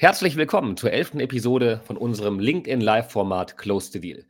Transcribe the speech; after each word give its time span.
Herzlich 0.00 0.36
willkommen 0.36 0.78
zur 0.78 0.94
elften 0.94 1.20
Episode 1.20 1.82
von 1.84 1.98
unserem 1.98 2.40
LinkedIn 2.40 2.80
Live-Format 2.80 3.58
Close 3.58 3.92
the 3.92 4.00
Deal. 4.00 4.24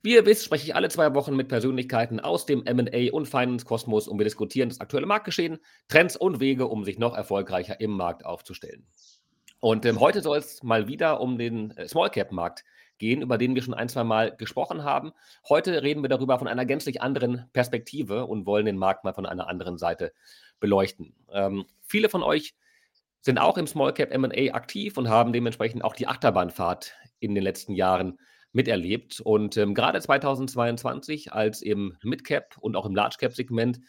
Wie 0.00 0.14
ihr 0.14 0.24
wisst, 0.24 0.46
spreche 0.46 0.64
ich 0.64 0.74
alle 0.74 0.88
zwei 0.88 1.14
Wochen 1.14 1.36
mit 1.36 1.48
Persönlichkeiten 1.48 2.20
aus 2.20 2.46
dem 2.46 2.60
MA 2.60 3.12
und 3.12 3.28
Finance-Kosmos 3.28 4.08
und 4.08 4.18
wir 4.18 4.24
diskutieren 4.24 4.70
das 4.70 4.80
aktuelle 4.80 5.04
Marktgeschehen, 5.04 5.58
Trends 5.88 6.16
und 6.16 6.40
Wege, 6.40 6.68
um 6.68 6.86
sich 6.86 6.98
noch 6.98 7.14
erfolgreicher 7.14 7.78
im 7.82 7.90
Markt 7.90 8.24
aufzustellen. 8.24 8.86
Und 9.58 9.84
ähm, 9.84 10.00
heute 10.00 10.22
soll 10.22 10.38
es 10.38 10.62
mal 10.62 10.88
wieder 10.88 11.20
um 11.20 11.36
den 11.36 11.72
äh, 11.72 11.86
Small 11.86 12.08
Cap-Markt 12.08 12.64
gehen, 12.96 13.20
über 13.20 13.36
den 13.36 13.54
wir 13.54 13.60
schon 13.60 13.74
ein, 13.74 13.90
zwei 13.90 14.04
Mal 14.04 14.34
gesprochen 14.34 14.84
haben. 14.84 15.12
Heute 15.46 15.82
reden 15.82 16.00
wir 16.00 16.08
darüber 16.08 16.38
von 16.38 16.48
einer 16.48 16.64
gänzlich 16.64 17.02
anderen 17.02 17.44
Perspektive 17.52 18.24
und 18.24 18.46
wollen 18.46 18.64
den 18.64 18.78
Markt 18.78 19.04
mal 19.04 19.12
von 19.12 19.26
einer 19.26 19.48
anderen 19.48 19.76
Seite 19.76 20.14
beleuchten. 20.60 21.12
Ähm, 21.30 21.66
viele 21.82 22.08
von 22.08 22.22
euch 22.22 22.54
sind 23.22 23.38
auch 23.38 23.58
im 23.58 23.66
Small 23.66 23.92
Cap 23.92 24.16
MA 24.16 24.52
aktiv 24.52 24.96
und 24.96 25.08
haben 25.08 25.32
dementsprechend 25.32 25.84
auch 25.84 25.94
die 25.94 26.06
Achterbahnfahrt 26.06 26.94
in 27.18 27.34
den 27.34 27.44
letzten 27.44 27.74
Jahren 27.74 28.18
miterlebt. 28.52 29.20
Und 29.20 29.56
ähm, 29.56 29.74
gerade 29.74 30.00
2022, 30.00 31.32
als 31.32 31.62
im 31.62 31.96
Mid 32.02 32.24
Cap 32.24 32.56
und 32.58 32.76
auch 32.76 32.86
im 32.86 32.94
Large 32.94 33.16
Cap 33.18 33.32
Segment 33.32 33.80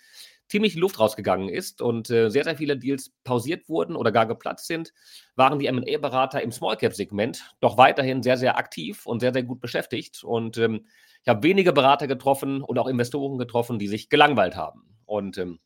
ziemlich 0.52 0.76
Luft 0.76 1.00
rausgegangen 1.00 1.48
ist 1.48 1.82
und 1.82 2.10
äh, 2.10 2.30
sehr, 2.30 2.44
sehr 2.44 2.58
viele 2.58 2.78
Deals 2.78 3.12
pausiert 3.24 3.70
wurden 3.70 3.96
oder 3.96 4.12
gar 4.12 4.26
geplatzt 4.26 4.68
sind, 4.68 4.92
waren 5.36 5.60
die 5.60 5.72
MA-Berater 5.72 6.42
im 6.42 6.52
Small 6.52 6.76
Cap-Segment 6.76 7.56
doch 7.62 7.78
weiterhin 7.78 8.22
sehr, 8.22 8.36
sehr 8.36 8.58
aktiv 8.58 9.06
und 9.06 9.22
sehr, 9.22 9.32
sehr 9.32 9.44
gut 9.44 9.62
beschäftigt. 9.62 10.26
Und 10.26 10.58
ähm, 10.58 10.88
ich 11.24 11.30
habe 11.30 11.44
wenige 11.44 11.72
Berater 11.72 12.06
getroffen 12.06 12.62
und 12.62 12.78
auch 12.80 12.88
Investoren 12.88 13.38
getroffen, 13.38 13.80
die 13.80 13.88
sich 13.88 14.10
gelangweilt 14.10 14.58
haben. 14.58 14.98
Und 15.06 15.38
ähm, 15.38 15.60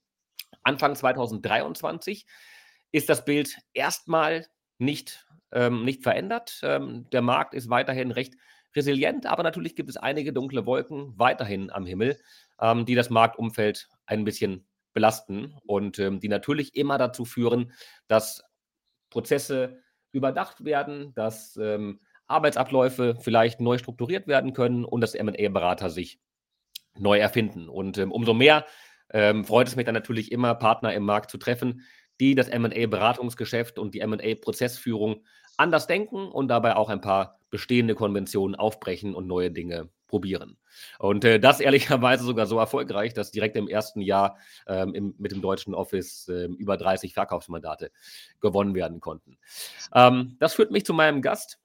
Anfang 0.62 0.96
2023 0.96 2.28
ist 2.96 3.10
das 3.10 3.26
Bild 3.26 3.58
erstmal 3.74 4.48
nicht, 4.78 5.28
ähm, 5.52 5.84
nicht 5.84 6.02
verändert. 6.02 6.62
Ähm, 6.64 7.10
der 7.12 7.22
Markt 7.22 7.54
ist 7.54 7.70
weiterhin 7.70 8.12
recht 8.12 8.36
resilient, 8.74 9.26
aber 9.26 9.44
natürlich 9.44 9.76
gibt 9.76 9.90
es 9.90 9.98
einige 9.98 10.32
dunkle 10.32 10.66
Wolken 10.66 11.12
weiterhin 11.18 11.70
am 11.72 11.86
Himmel, 11.86 12.18
ähm, 12.62 12.86
die 12.86 12.96
das 12.96 13.10
Marktumfeld 13.10 13.90
ein 14.06 14.24
bisschen 14.24 14.66
belasten 14.94 15.58
und 15.66 16.00
ähm, 16.00 16.22
die 16.22 16.30
natürlich 16.30 16.78
immer 16.78 16.98
dazu 16.98 17.26
führen, 17.26 17.74
dass 18.08 18.46
Prozesse 19.10 19.82
überdacht 20.14 20.64
werden, 20.64 21.14
dass 21.16 21.58
ähm, 21.58 22.00
Arbeitsabläufe 22.28 23.18
vielleicht 23.20 23.60
neu 23.60 23.78
strukturiert 23.78 24.26
werden 24.26 24.54
können 24.54 24.86
und 24.86 25.02
dass 25.02 25.22
MA-Berater 25.22 25.90
sich 25.90 26.22
neu 26.98 27.20
erfinden. 27.20 27.68
Und 27.68 27.98
ähm, 27.98 28.14
umso 28.14 28.34
mehr 28.34 28.66
freut 29.44 29.68
es 29.68 29.76
mich 29.76 29.86
dann 29.86 29.94
natürlich 29.94 30.32
immer, 30.32 30.56
Partner 30.56 30.92
im 30.92 31.04
Markt 31.04 31.30
zu 31.30 31.38
treffen, 31.38 31.84
die 32.20 32.36
das 32.36 32.50
MA-Beratungsgeschäft 32.50 33.80
und 33.80 33.94
die 33.94 34.06
MA-Prozessführung 34.06 35.24
anders 35.58 35.88
denken 35.88 36.28
und 36.28 36.48
dabei 36.48 36.76
auch 36.76 36.90
ein 36.90 37.02
paar 37.02 37.40
bestehende 37.50 37.96
Konventionen 37.96 38.56
aufbrechen 38.56 39.16
und 39.16 39.28
neue 39.28 39.52
Dinge 39.52 39.90
probieren. 40.08 40.58
Und 41.00 41.24
äh, 41.26 41.40
das 41.40 41.60
ehrlicherweise 41.60 42.24
sogar 42.24 42.46
so 42.46 42.60
erfolgreich, 42.60 43.14
dass 43.14 43.32
direkt 43.32 43.56
im 43.56 43.68
ersten 43.68 44.02
Jahr 44.02 44.38
ähm, 44.68 44.94
im, 44.94 45.16
mit 45.18 45.32
dem 45.32 45.42
deutschen 45.42 45.74
Office 45.74 46.28
äh, 46.28 46.46
über 46.46 46.78
30 46.78 47.14
Verkaufsmandate 47.14 47.92
gewonnen 48.42 48.76
werden 48.76 49.00
konnten. 49.00 49.38
Ähm, 49.94 50.36
das 50.40 50.54
führt 50.54 50.72
mich 50.72 50.86
zu 50.86 50.94
meinem 50.94 51.22
Gast. 51.22 51.60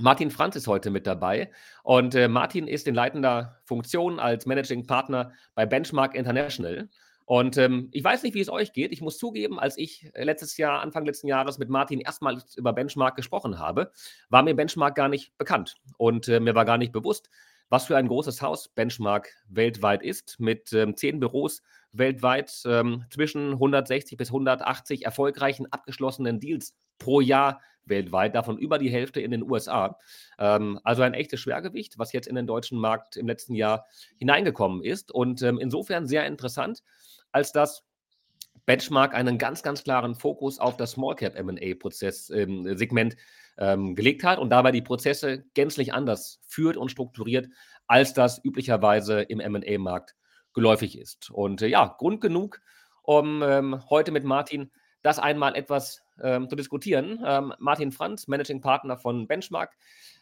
Martin 0.00 0.30
Franz 0.30 0.54
ist 0.54 0.68
heute 0.68 0.90
mit 0.90 1.08
dabei 1.08 1.50
und 1.82 2.14
äh, 2.14 2.28
Martin 2.28 2.68
ist 2.68 2.86
in 2.86 2.94
leitender 2.94 3.60
Funktion 3.64 4.20
als 4.20 4.46
Managing 4.46 4.86
Partner 4.86 5.32
bei 5.56 5.66
Benchmark 5.66 6.14
International. 6.14 6.88
Und 7.28 7.58
ähm, 7.58 7.90
ich 7.92 8.02
weiß 8.02 8.22
nicht, 8.22 8.32
wie 8.32 8.40
es 8.40 8.48
euch 8.48 8.72
geht. 8.72 8.90
Ich 8.90 9.02
muss 9.02 9.18
zugeben, 9.18 9.60
als 9.60 9.76
ich 9.76 10.08
äh, 10.14 10.24
letztes 10.24 10.56
Jahr, 10.56 10.80
Anfang 10.80 11.04
letzten 11.04 11.28
Jahres 11.28 11.58
mit 11.58 11.68
Martin 11.68 12.00
erstmals 12.00 12.56
über 12.56 12.72
Benchmark 12.72 13.16
gesprochen 13.16 13.58
habe, 13.58 13.92
war 14.30 14.42
mir 14.42 14.54
Benchmark 14.54 14.94
gar 14.94 15.10
nicht 15.10 15.36
bekannt. 15.36 15.76
Und 15.98 16.26
äh, 16.28 16.40
mir 16.40 16.54
war 16.54 16.64
gar 16.64 16.78
nicht 16.78 16.90
bewusst, 16.90 17.28
was 17.68 17.84
für 17.84 17.98
ein 17.98 18.08
großes 18.08 18.40
Haus 18.40 18.68
Benchmark 18.68 19.28
weltweit 19.46 20.02
ist, 20.02 20.40
mit 20.40 20.72
ähm, 20.72 20.96
zehn 20.96 21.20
Büros 21.20 21.62
weltweit, 21.92 22.50
ähm, 22.64 23.04
zwischen 23.10 23.52
160 23.52 24.16
bis 24.16 24.28
180 24.28 25.04
erfolgreichen 25.04 25.70
abgeschlossenen 25.70 26.40
Deals 26.40 26.78
pro 26.98 27.20
Jahr 27.20 27.60
weltweit, 27.84 28.34
davon 28.34 28.56
über 28.56 28.78
die 28.78 28.90
Hälfte 28.90 29.20
in 29.20 29.32
den 29.32 29.42
USA. 29.42 29.98
Ähm, 30.38 30.80
also 30.82 31.02
ein 31.02 31.12
echtes 31.12 31.40
Schwergewicht, 31.40 31.98
was 31.98 32.12
jetzt 32.12 32.26
in 32.26 32.36
den 32.36 32.46
deutschen 32.46 32.78
Markt 32.78 33.18
im 33.18 33.26
letzten 33.26 33.54
Jahr 33.54 33.86
hineingekommen 34.16 34.82
ist. 34.82 35.12
Und 35.12 35.42
ähm, 35.42 35.58
insofern 35.58 36.06
sehr 36.06 36.26
interessant 36.26 36.82
als 37.32 37.52
dass 37.52 37.84
Benchmark 38.66 39.14
einen 39.14 39.38
ganz, 39.38 39.62
ganz 39.62 39.82
klaren 39.82 40.14
Fokus 40.14 40.58
auf 40.58 40.76
das 40.76 40.92
Small 40.92 41.16
Cap 41.16 41.42
MA-Prozess-Segment 41.42 43.14
ähm, 43.14 43.18
ähm, 43.58 43.94
gelegt 43.94 44.24
hat 44.24 44.38
und 44.38 44.50
dabei 44.50 44.72
die 44.72 44.82
Prozesse 44.82 45.44
gänzlich 45.54 45.94
anders 45.94 46.38
führt 46.46 46.76
und 46.76 46.90
strukturiert, 46.90 47.48
als 47.86 48.12
das 48.12 48.44
üblicherweise 48.44 49.22
im 49.22 49.38
MA-Markt 49.38 50.14
geläufig 50.52 50.98
ist. 50.98 51.30
Und 51.30 51.62
äh, 51.62 51.66
ja, 51.66 51.96
Grund 51.98 52.20
genug, 52.20 52.60
um 53.02 53.42
ähm, 53.42 53.82
heute 53.88 54.12
mit 54.12 54.24
Martin 54.24 54.70
das 55.02 55.18
einmal 55.18 55.56
etwas 55.56 56.02
ähm, 56.22 56.48
zu 56.50 56.56
diskutieren. 56.56 57.24
Ähm, 57.24 57.54
Martin 57.58 57.90
Franz, 57.90 58.28
Managing 58.28 58.60
Partner 58.60 58.98
von 58.98 59.26
Benchmark, 59.26 59.72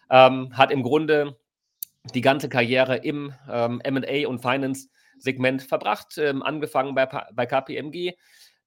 ähm, 0.09 0.57
hat 0.57 0.71
im 0.71 0.83
Grunde 0.85 1.37
die 2.15 2.21
ganze 2.21 2.49
Karriere 2.49 2.99
im 2.99 3.35
MA 3.49 4.29
und 4.29 4.41
Finance 4.41 4.89
Segment 5.19 5.63
verbracht, 5.63 6.19
ähm, 6.19 6.43
angefangen 6.43 6.95
bei, 6.95 7.07
bei 7.07 7.47
KPMG, 7.47 8.15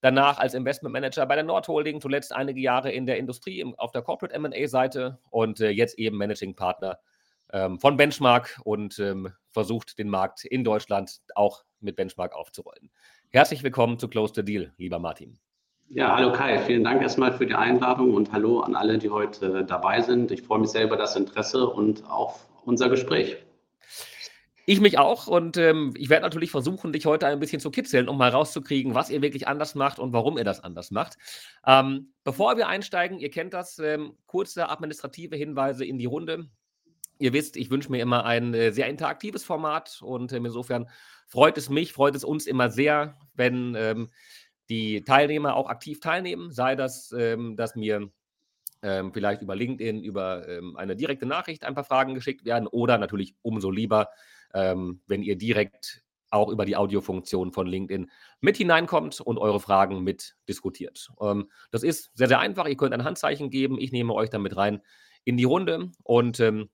danach 0.01 0.39
als 0.39 0.53
Investment 0.53 0.93
Manager 0.93 1.25
bei 1.25 1.35
der 1.35 1.43
Nordholding, 1.43 2.01
zuletzt 2.01 2.33
einige 2.33 2.59
Jahre 2.59 2.91
in 2.91 3.05
der 3.05 3.17
Industrie 3.17 3.59
im, 3.59 3.75
auf 3.75 3.91
der 3.91 4.01
Corporate 4.01 4.37
MA-Seite 4.39 5.19
und 5.29 5.59
äh, 5.61 5.69
jetzt 5.69 5.97
eben 5.99 6.17
Managing 6.17 6.55
Partner 6.55 6.99
ähm, 7.51 7.79
von 7.79 7.97
Benchmark 7.97 8.59
und 8.63 8.99
ähm, 8.99 9.31
versucht, 9.49 9.97
den 9.97 10.09
Markt 10.09 10.45
in 10.45 10.63
Deutschland 10.63 11.19
auch 11.35 11.63
mit 11.79 11.95
Benchmark 11.95 12.35
aufzurollen. 12.35 12.91
Herzlich 13.31 13.63
willkommen 13.63 13.99
zu 13.99 14.07
Close 14.07 14.33
the 14.35 14.43
Deal, 14.43 14.73
lieber 14.77 14.99
Martin. 14.99 15.39
Ja, 15.91 16.15
hallo 16.15 16.31
Kai, 16.31 16.59
vielen 16.59 16.83
Dank 16.83 17.01
erstmal 17.01 17.33
für 17.33 17.47
die 17.47 17.55
Einladung 17.55 18.13
und 18.13 18.31
hallo 18.31 18.59
an 18.59 18.75
alle, 18.75 18.99
die 18.99 19.09
heute 19.09 19.65
dabei 19.65 20.01
sind. 20.01 20.29
Ich 20.29 20.43
freue 20.43 20.59
mich 20.59 20.69
sehr 20.69 20.83
über 20.83 20.97
das 20.97 21.15
Interesse 21.15 21.67
und 21.67 22.07
auf 22.07 22.47
unser 22.63 22.89
Gespräch. 22.89 23.37
Ich 24.69 24.79
mich 24.79 24.99
auch 24.99 25.25
und 25.25 25.57
ähm, 25.57 25.95
ich 25.97 26.11
werde 26.11 26.21
natürlich 26.21 26.51
versuchen, 26.51 26.93
dich 26.93 27.07
heute 27.07 27.25
ein 27.25 27.39
bisschen 27.39 27.59
zu 27.59 27.71
kitzeln, 27.71 28.07
um 28.07 28.19
mal 28.19 28.29
rauszukriegen, 28.29 28.93
was 28.93 29.09
ihr 29.09 29.23
wirklich 29.23 29.47
anders 29.47 29.73
macht 29.73 29.97
und 29.97 30.13
warum 30.13 30.37
ihr 30.37 30.43
das 30.43 30.63
anders 30.63 30.91
macht. 30.91 31.17
Ähm, 31.65 32.13
bevor 32.23 32.55
wir 32.55 32.67
einsteigen, 32.67 33.17
ihr 33.17 33.31
kennt 33.31 33.55
das, 33.55 33.79
ähm, 33.79 34.15
kurze 34.27 34.69
administrative 34.69 35.35
Hinweise 35.35 35.85
in 35.85 35.97
die 35.97 36.05
Runde. 36.05 36.49
Ihr 37.17 37.33
wisst, 37.33 37.57
ich 37.57 37.71
wünsche 37.71 37.89
mir 37.89 37.99
immer 37.99 38.25
ein 38.25 38.53
äh, 38.53 38.71
sehr 38.71 38.85
interaktives 38.85 39.43
Format 39.43 40.03
und 40.03 40.31
äh, 40.33 40.37
insofern 40.37 40.87
freut 41.25 41.57
es 41.57 41.71
mich, 41.71 41.91
freut 41.91 42.13
es 42.13 42.23
uns 42.23 42.45
immer 42.45 42.69
sehr, 42.69 43.17
wenn 43.33 43.73
ähm, 43.75 44.09
die 44.69 45.01
Teilnehmer 45.01 45.55
auch 45.55 45.67
aktiv 45.67 45.99
teilnehmen, 45.99 46.51
sei 46.51 46.75
das, 46.75 47.11
ähm, 47.17 47.55
dass 47.55 47.75
mir 47.75 48.11
ähm, 48.83 49.13
vielleicht 49.13 49.41
über 49.41 49.55
LinkedIn, 49.55 50.03
über 50.03 50.45
eine 50.75 50.95
direkte 50.95 51.25
Nachricht 51.25 51.63
ein 51.63 51.73
paar 51.73 51.83
Fragen 51.83 52.13
geschickt 52.13 52.45
werden 52.45 52.67
oder 52.67 52.99
natürlich 52.99 53.33
umso 53.41 53.71
lieber, 53.71 54.09
ähm, 54.53 55.01
wenn 55.07 55.23
ihr 55.23 55.37
direkt 55.37 56.03
auch 56.31 56.49
über 56.49 56.65
die 56.65 56.75
Audiofunktion 56.75 57.51
von 57.51 57.67
LinkedIn 57.67 58.09
mit 58.39 58.57
hineinkommt 58.57 59.19
und 59.19 59.37
eure 59.37 59.59
Fragen 59.59 60.03
mit 60.03 60.35
diskutiert. 60.47 61.09
Ähm, 61.19 61.49
das 61.71 61.83
ist 61.83 62.11
sehr, 62.13 62.27
sehr 62.27 62.39
einfach. 62.39 62.67
Ihr 62.67 62.77
könnt 62.77 62.93
ein 62.93 63.03
Handzeichen 63.03 63.49
geben. 63.49 63.79
Ich 63.79 63.91
nehme 63.91 64.13
euch 64.13 64.29
damit 64.29 64.55
rein 64.55 64.81
in 65.23 65.37
die 65.37 65.43
Runde 65.43 65.91
und 66.03 66.39
ähm, 66.39 66.69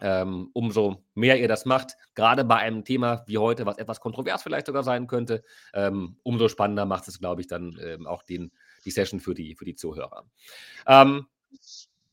ähm, 0.00 0.50
umso 0.52 1.04
mehr 1.14 1.40
ihr 1.40 1.48
das 1.48 1.64
macht, 1.64 1.96
gerade 2.14 2.44
bei 2.44 2.56
einem 2.56 2.84
Thema 2.84 3.24
wie 3.26 3.38
heute, 3.38 3.64
was 3.64 3.78
etwas 3.78 4.00
kontrovers 4.00 4.42
vielleicht 4.42 4.66
sogar 4.66 4.82
sein 4.82 5.06
könnte, 5.06 5.42
ähm, 5.72 6.16
umso 6.22 6.48
spannender 6.48 6.84
macht 6.84 7.08
es, 7.08 7.18
glaube 7.18 7.40
ich, 7.40 7.46
dann 7.46 7.78
ähm, 7.82 8.06
auch 8.06 8.22
den, 8.22 8.52
die 8.84 8.90
Session 8.90 9.20
für 9.20 9.34
die, 9.34 9.54
für 9.54 9.64
die 9.64 9.74
Zuhörer. 9.74 10.26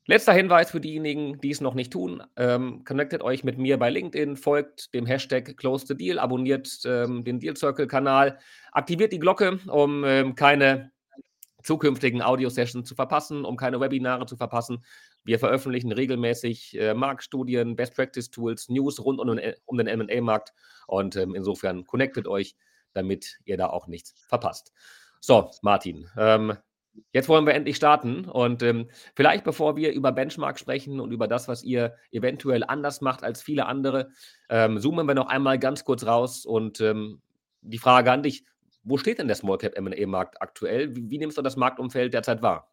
Letzter 0.06 0.34
Hinweis 0.34 0.72
für 0.72 0.82
diejenigen, 0.82 1.40
die 1.40 1.52
es 1.52 1.62
noch 1.62 1.76
nicht 1.76 1.94
tun. 1.94 2.22
Ähm, 2.36 2.84
connectet 2.84 3.22
euch 3.22 3.46
mit 3.46 3.58
mir 3.58 3.78
bei 3.80 3.90
LinkedIn, 3.90 4.36
folgt 4.36 4.94
dem 4.94 5.06
Hashtag 5.06 5.56
Close 5.56 5.88
the 5.88 5.96
Deal, 5.96 6.20
abonniert 6.20 6.80
ähm, 6.86 7.24
den 7.24 7.40
Deal 7.40 7.56
Circle-Kanal, 7.56 8.38
aktiviert 8.74 9.14
die 9.14 9.20
Glocke, 9.20 9.60
um 9.68 10.04
ähm, 10.04 10.36
keine 10.36 10.92
zukünftigen 11.64 12.22
Audio-Sessions 12.22 12.88
zu 12.88 12.96
verpassen, 12.96 13.46
um 13.46 13.56
keine 13.56 13.80
Webinare 13.80 14.26
zu 14.26 14.36
verpassen. 14.36 14.84
Wir 15.24 15.40
veröffentlichen 15.40 15.94
regelmäßig 15.94 16.78
äh, 16.78 16.94
Marktstudien, 16.94 17.78
Best 17.78 17.96
Practice 17.96 18.30
Tools, 18.30 18.68
News 18.68 19.00
rund 19.04 19.22
um 19.22 19.36
den, 19.36 19.54
um 19.66 19.78
den 19.78 20.00
MA-Markt 20.00 20.54
und 20.88 21.16
ähm, 21.16 21.34
insofern 21.34 21.86
connectet 21.86 22.28
euch, 22.28 22.58
damit 22.92 23.40
ihr 23.46 23.56
da 23.56 23.68
auch 23.68 23.88
nichts 23.88 24.14
verpasst. 24.28 24.74
So, 25.22 25.50
Martin, 25.62 26.10
ähm, 26.18 26.58
Jetzt 27.12 27.30
wollen 27.30 27.46
wir 27.46 27.54
endlich 27.54 27.76
starten 27.76 28.26
und 28.26 28.62
ähm, 28.64 28.90
vielleicht 29.16 29.44
bevor 29.44 29.76
wir 29.76 29.94
über 29.94 30.12
Benchmark 30.12 30.60
sprechen 30.60 31.00
und 31.00 31.12
über 31.12 31.28
das, 31.28 31.48
was 31.48 31.64
ihr 31.64 31.96
eventuell 32.12 32.64
anders 32.64 33.02
macht 33.02 33.24
als 33.24 33.42
viele 33.42 33.66
andere, 33.66 34.10
ähm, 34.50 34.80
zoomen 34.80 35.08
wir 35.08 35.16
noch 35.16 35.28
einmal 35.28 35.58
ganz 35.58 35.86
kurz 35.86 36.06
raus 36.06 36.46
und 36.46 36.82
ähm, 36.82 37.22
die 37.62 37.78
Frage 37.78 38.12
an 38.12 38.24
dich, 38.24 38.46
wo 38.84 38.98
steht 38.98 39.20
denn 39.20 39.28
der 39.28 39.36
Small 39.36 39.58
Cap 39.58 39.76
M&A 39.76 40.06
Markt 40.08 40.42
aktuell? 40.42 40.96
Wie, 40.96 41.10
wie, 41.10 41.18
nimmst 41.18 41.38
du 41.38 41.42
das 41.42 41.56
Marktumfeld 41.56 42.14
derzeit 42.14 42.42
wahr? 42.42 42.73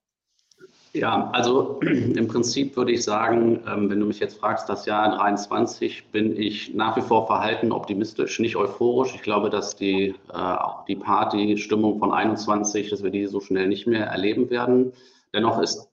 Ja, 0.93 1.31
also 1.33 1.79
im 1.83 2.27
Prinzip 2.27 2.77
würde 2.77 2.93
ich 2.93 3.05
sagen, 3.05 3.61
ähm, 3.69 3.89
wenn 3.89 4.01
du 4.01 4.07
mich 4.07 4.19
jetzt 4.19 4.39
fragst, 4.41 4.69
das 4.69 4.87
Jahr 4.87 5.17
23 5.17 6.11
bin 6.11 6.37
ich 6.37 6.75
nach 6.75 6.97
wie 6.97 7.01
vor 7.01 7.27
verhalten 7.27 7.71
optimistisch, 7.71 8.41
nicht 8.41 8.57
euphorisch. 8.57 9.15
Ich 9.15 9.23
glaube, 9.23 9.51
dass 9.51 9.77
die, 9.77 10.15
äh, 10.33 10.57
die 10.89 10.97
Party-Stimmung 10.97 12.01
von 12.01 12.13
21, 12.13 12.91
dass 12.91 13.05
wir 13.05 13.11
die 13.11 13.27
so 13.27 13.41
schnell 13.41 13.69
nicht 13.69 13.87
mehr 13.87 14.07
erleben 14.07 14.51
werden. 14.51 14.93
Dennoch 15.33 15.61
ist 15.61 15.89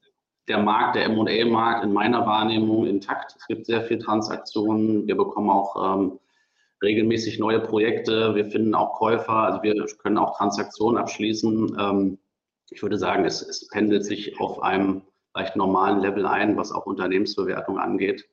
der 0.48 0.64
Markt, 0.64 0.96
der 0.96 1.06
M&A-Markt 1.06 1.84
in 1.84 1.94
meiner 1.94 2.26
Wahrnehmung 2.26 2.88
intakt. 2.88 3.36
Es 3.38 3.46
gibt 3.48 3.68
sehr 3.68 3.84
viele 3.84 4.00
Transaktionen. 4.00 5.06
Wir 5.06 5.16
bekommen 5.16 5.52
auch 5.52 6.00
ähm, 6.00 6.20
regelmäßig 6.82 7.38
neue 7.38 7.60
Projekte. 7.60 8.34
Wir 8.34 8.46
finden 8.46 8.74
auch 8.74 8.94
Käufer. 8.94 9.34
Also 9.34 9.62
wir 9.62 9.76
können 10.00 10.18
auch 10.18 10.38
Transaktionen 10.38 10.98
abschließen. 10.98 11.78
Ähm, 11.80 12.18
ich 12.70 12.82
würde 12.82 12.98
sagen, 12.98 13.26
es, 13.26 13.42
es 13.42 13.68
pendelt 13.70 14.06
sich 14.06 14.40
auf 14.40 14.62
einem 14.62 15.04
leicht 15.34 15.56
normalen 15.56 16.02
Level 16.02 16.26
ein, 16.26 16.58
was 16.58 16.72
auch 16.72 16.86
Unternehmensbewertung 16.86 17.78
angeht. 17.78 18.28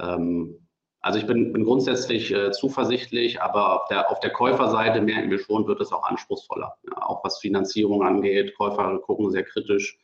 Ähm, 0.00 0.68
also 1.00 1.18
ich 1.18 1.26
bin, 1.26 1.52
bin 1.52 1.64
grundsätzlich 1.64 2.32
äh, 2.32 2.50
zuversichtlich, 2.50 3.40
aber 3.40 3.80
auf 3.80 3.88
der, 3.88 4.10
auf 4.10 4.20
der 4.20 4.30
Käuferseite 4.30 5.00
merken 5.00 5.30
wir 5.30 5.38
schon, 5.38 5.66
wird 5.66 5.80
es 5.80 5.92
auch 5.92 6.02
anspruchsvoller. 6.02 6.74
Ja, 6.90 7.06
auch 7.06 7.22
was 7.24 7.38
Finanzierung 7.38 8.02
angeht. 8.02 8.56
Käufer 8.56 8.98
gucken 8.98 9.30
sehr 9.30 9.44
kritisch, 9.44 9.98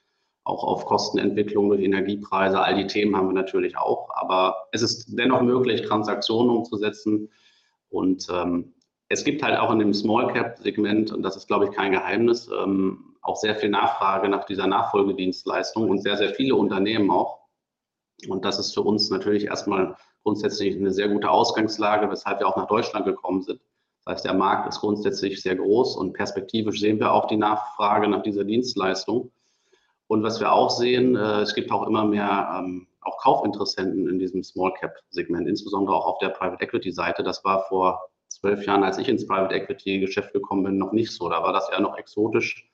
auch 0.45 0.63
auf 0.63 0.87
Kostenentwicklung 0.87 1.69
durch 1.69 1.83
Energiepreise. 1.83 2.61
All 2.61 2.77
die 2.77 2.87
Themen 2.87 3.17
haben 3.17 3.29
wir 3.29 3.35
natürlich 3.35 3.77
auch. 3.77 4.09
Aber 4.15 4.69
es 4.71 4.83
ist 4.83 5.19
dennoch 5.19 5.43
möglich, 5.43 5.83
Transaktionen 5.83 6.57
umzusetzen. 6.57 7.31
Und 7.89 8.29
ähm, 8.31 8.75
es 9.09 9.25
gibt 9.25 9.43
halt 9.43 9.59
auch 9.59 9.73
in 9.73 9.81
dem 9.81 9.95
Small 9.95 10.33
Cap 10.33 10.59
Segment, 10.59 11.13
und 11.13 11.23
das 11.23 11.37
ist, 11.37 11.49
glaube 11.49 11.67
ich, 11.67 11.73
kein 11.73 11.93
Geheimnis, 11.93 12.49
ähm, 12.49 13.14
auch 13.25 13.37
sehr 13.37 13.57
viel 13.57 13.71
Nachfrage 13.71 14.29
nach 14.29 14.45
dieser 14.45 14.67
Nachfolgedienstleistung 14.67 15.91
und 15.91 16.03
sehr, 16.03 16.17
sehr 16.17 16.35
viele 16.35 16.55
Unternehmen 16.55 17.11
auch. 17.11 17.41
Und 18.29 18.45
das 18.45 18.59
ist 18.59 18.75
für 18.75 18.83
uns 18.83 19.11
natürlich 19.11 19.47
erstmal 19.47 19.97
grundsätzlich 20.23 20.77
eine 20.77 20.93
sehr 20.93 21.09
gute 21.09 21.31
Ausgangslage, 21.31 22.09
weshalb 22.11 22.41
wir 22.41 22.47
auch 22.47 22.57
nach 22.57 22.69
Deutschland 22.69 23.07
gekommen 23.07 23.43
sind. 23.43 23.61
Das 24.05 24.17
heißt, 24.17 24.25
der 24.27 24.35
Markt 24.35 24.69
ist 24.69 24.81
grundsätzlich 24.81 25.41
sehr 25.41 25.57
groß 25.57 25.97
und 25.97 26.13
perspektivisch 26.13 26.81
sehen 26.81 27.01
wir 27.01 27.13
auch 27.13 27.27
die 27.27 27.37
Nachfrage 27.37 28.09
nach 28.09 28.23
dieser 28.23 28.45
Dienstleistung. 28.45 29.33
Und 30.07 30.23
was 30.23 30.39
wir 30.39 30.53
auch 30.53 30.71
sehen, 30.71 31.17
äh, 31.17 31.41
es 31.41 31.55
gibt 31.55 31.73
auch 31.73 31.87
immer 31.87 32.05
mehr 32.05 32.57
ähm, 32.59 32.87
auch 33.01 33.19
Kaufinteressenten 33.19 34.09
in 34.09 34.19
diesem 34.19 34.43
Small 34.43 34.73
Cap 34.75 34.95
Segment, 35.11 35.49
insbesondere 35.49 35.97
auch 35.97 36.07
auf 36.07 36.19
der 36.19 36.29
Private 36.29 36.63
Equity 36.63 36.93
Seite. 36.93 37.23
Das 37.23 37.43
war 37.45 37.65
vor 37.69 38.11
zwölf 38.29 38.67
Jahren, 38.67 38.85
als 38.85 38.99
ich 38.99 39.09
ins 39.09 39.27
Private 39.27 39.55
Equity 39.55 40.01
Geschäft 40.01 40.35
gekommen 40.35 40.65
bin, 40.65 40.79
noch 40.79 40.93
nicht 40.93 41.11
so. 41.11 41.29
Da 41.31 41.43
war 41.43 41.55
das 41.55 41.71
eher 41.71 41.81
noch 41.81 41.97
exotisch 41.97 42.71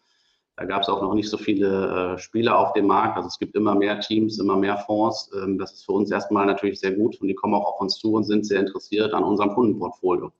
da 0.60 0.66
gab 0.66 0.82
es 0.82 0.90
auch 0.90 1.00
noch 1.00 1.14
nicht 1.14 1.30
so 1.30 1.38
viele 1.38 2.16
äh, 2.16 2.18
Spieler 2.18 2.58
auf 2.58 2.74
dem 2.74 2.86
Markt. 2.86 3.16
Also 3.16 3.28
es 3.28 3.38
gibt 3.38 3.56
immer 3.56 3.74
mehr 3.74 3.98
Teams, 3.98 4.38
immer 4.38 4.56
mehr 4.56 4.76
Fonds. 4.76 5.30
Ähm, 5.34 5.56
das 5.56 5.72
ist 5.72 5.86
für 5.86 5.92
uns 5.92 6.10
erstmal 6.10 6.44
natürlich 6.44 6.80
sehr 6.80 6.92
gut 6.92 7.18
und 7.18 7.28
die 7.28 7.34
kommen 7.34 7.54
auch 7.54 7.64
auf 7.64 7.80
uns 7.80 7.96
zu 7.96 8.12
und 8.12 8.24
sind 8.24 8.44
sehr 8.44 8.60
interessiert 8.60 9.14
an 9.14 9.24
unserem 9.24 9.54
Kundenportfolio. 9.54 10.30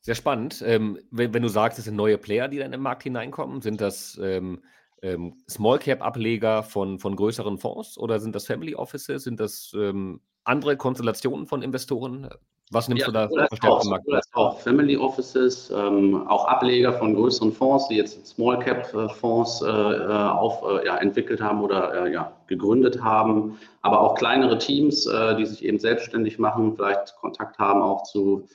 Sehr 0.00 0.16
spannend. 0.16 0.64
Ähm, 0.66 0.98
wenn, 1.12 1.32
wenn, 1.32 1.42
du 1.42 1.48
sagst, 1.48 1.78
es 1.78 1.84
sind 1.84 1.94
neue 1.94 2.18
Player, 2.18 2.48
die 2.48 2.56
dann 2.56 2.66
in 2.66 2.72
den 2.72 2.80
Markt 2.80 3.04
hineinkommen, 3.04 3.60
sind 3.60 3.80
das 3.80 4.18
ähm, 4.20 4.64
ähm, 5.00 5.36
Small 5.48 5.78
Cap 5.78 6.02
Ableger 6.02 6.64
von, 6.64 6.98
von 6.98 7.14
größeren 7.14 7.56
Fonds 7.56 7.98
oder 7.98 8.18
sind 8.18 8.34
das 8.34 8.46
Family 8.46 8.74
Offices? 8.74 9.22
Sind 9.22 9.38
das 9.38 9.72
ähm, 9.76 10.22
andere 10.42 10.76
Konstellationen 10.76 11.46
von 11.46 11.62
Investoren? 11.62 12.28
Was 12.72 12.88
nimmst 12.88 13.00
ja, 13.00 13.06
du 13.08 13.12
da 13.12 13.46
verstärkt 13.48 13.84
im 13.84 13.90
Markt? 13.90 14.06
Auch 14.32 14.60
Family 14.60 14.96
Offices, 14.96 15.72
ähm, 15.74 16.26
auch 16.28 16.46
Ableger 16.46 16.92
von 16.92 17.16
größeren 17.16 17.52
Fonds, 17.52 17.88
die 17.88 17.96
jetzt 17.96 18.24
Small 18.28 18.60
Cap 18.60 18.94
äh, 18.94 19.08
Fonds 19.08 19.60
äh, 19.60 19.66
äh, 19.66 20.06
auf, 20.06 20.62
äh, 20.62 20.86
ja, 20.86 20.96
entwickelt 20.98 21.40
haben 21.40 21.62
oder 21.62 22.06
äh, 22.06 22.12
ja, 22.12 22.32
gegründet 22.46 23.02
haben, 23.02 23.58
aber 23.82 24.00
auch 24.00 24.14
kleinere 24.14 24.56
Teams, 24.58 25.04
äh, 25.06 25.36
die 25.36 25.46
sich 25.46 25.64
eben 25.64 25.80
selbstständig 25.80 26.38
machen, 26.38 26.76
vielleicht 26.76 27.16
Kontakt 27.16 27.58
haben 27.58 27.82
auch 27.82 28.04
zu 28.04 28.46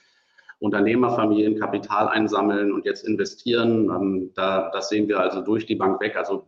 Unternehmerfamilien, 0.59 1.59
Kapital 1.59 2.07
einsammeln 2.07 2.71
und 2.71 2.85
jetzt 2.85 3.05
investieren. 3.05 3.89
Ähm, 3.89 4.31
da, 4.33 4.69
das 4.71 4.87
sehen 4.87 5.09
wir 5.09 5.19
also 5.19 5.41
durch 5.41 5.65
die 5.65 5.75
Bank 5.75 5.99
weg. 5.99 6.15
Also 6.15 6.47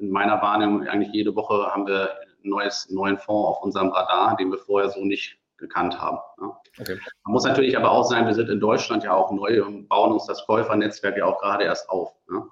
in 0.00 0.08
meiner 0.08 0.40
Wahrnehmung 0.40 0.88
eigentlich 0.88 1.12
jede 1.12 1.36
Woche 1.36 1.66
haben 1.66 1.86
wir 1.86 2.10
einen 2.42 2.50
neues, 2.50 2.88
neuen 2.90 3.18
Fonds 3.18 3.48
auf 3.48 3.62
unserem 3.62 3.88
Radar, 3.90 4.36
den 4.36 4.50
wir 4.50 4.58
vorher 4.58 4.88
so 4.88 5.04
nicht 5.04 5.38
gekannt 5.64 6.00
haben. 6.00 6.18
Ne? 6.40 6.52
Okay. 6.78 6.98
Man 7.24 7.32
muss 7.32 7.44
natürlich 7.44 7.76
aber 7.76 7.90
auch 7.90 8.04
sagen, 8.04 8.26
wir 8.26 8.34
sind 8.34 8.50
in 8.50 8.60
Deutschland 8.60 9.02
ja 9.02 9.14
auch 9.14 9.32
neu 9.32 9.64
und 9.64 9.88
bauen 9.88 10.12
uns 10.12 10.26
das 10.26 10.44
Käufernetzwerk 10.44 11.16
ja 11.16 11.24
auch 11.24 11.40
gerade 11.40 11.64
erst 11.64 11.88
auf. 11.88 12.12
Ne? 12.28 12.48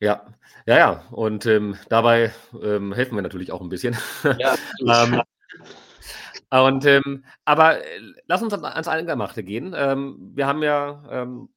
Ja, 0.00 0.26
ja, 0.66 0.78
ja. 0.78 1.04
Und 1.10 1.46
ähm, 1.46 1.76
dabei 1.88 2.32
ähm, 2.62 2.92
helfen 2.92 3.16
wir 3.16 3.22
natürlich 3.22 3.52
auch 3.52 3.60
ein 3.60 3.68
bisschen. 3.68 3.96
Ja, 4.38 4.54
ähm, 4.86 5.22
und, 6.50 6.86
ähm, 6.86 7.24
aber 7.44 7.80
äh, 7.80 8.00
lass 8.26 8.42
uns 8.42 8.54
ans 8.54 8.88
Eingemachte 8.88 9.42
gehen. 9.42 9.74
Ähm, 9.76 10.32
wir 10.34 10.46
haben 10.46 10.62
ja 10.62 11.02
ähm, 11.10 11.50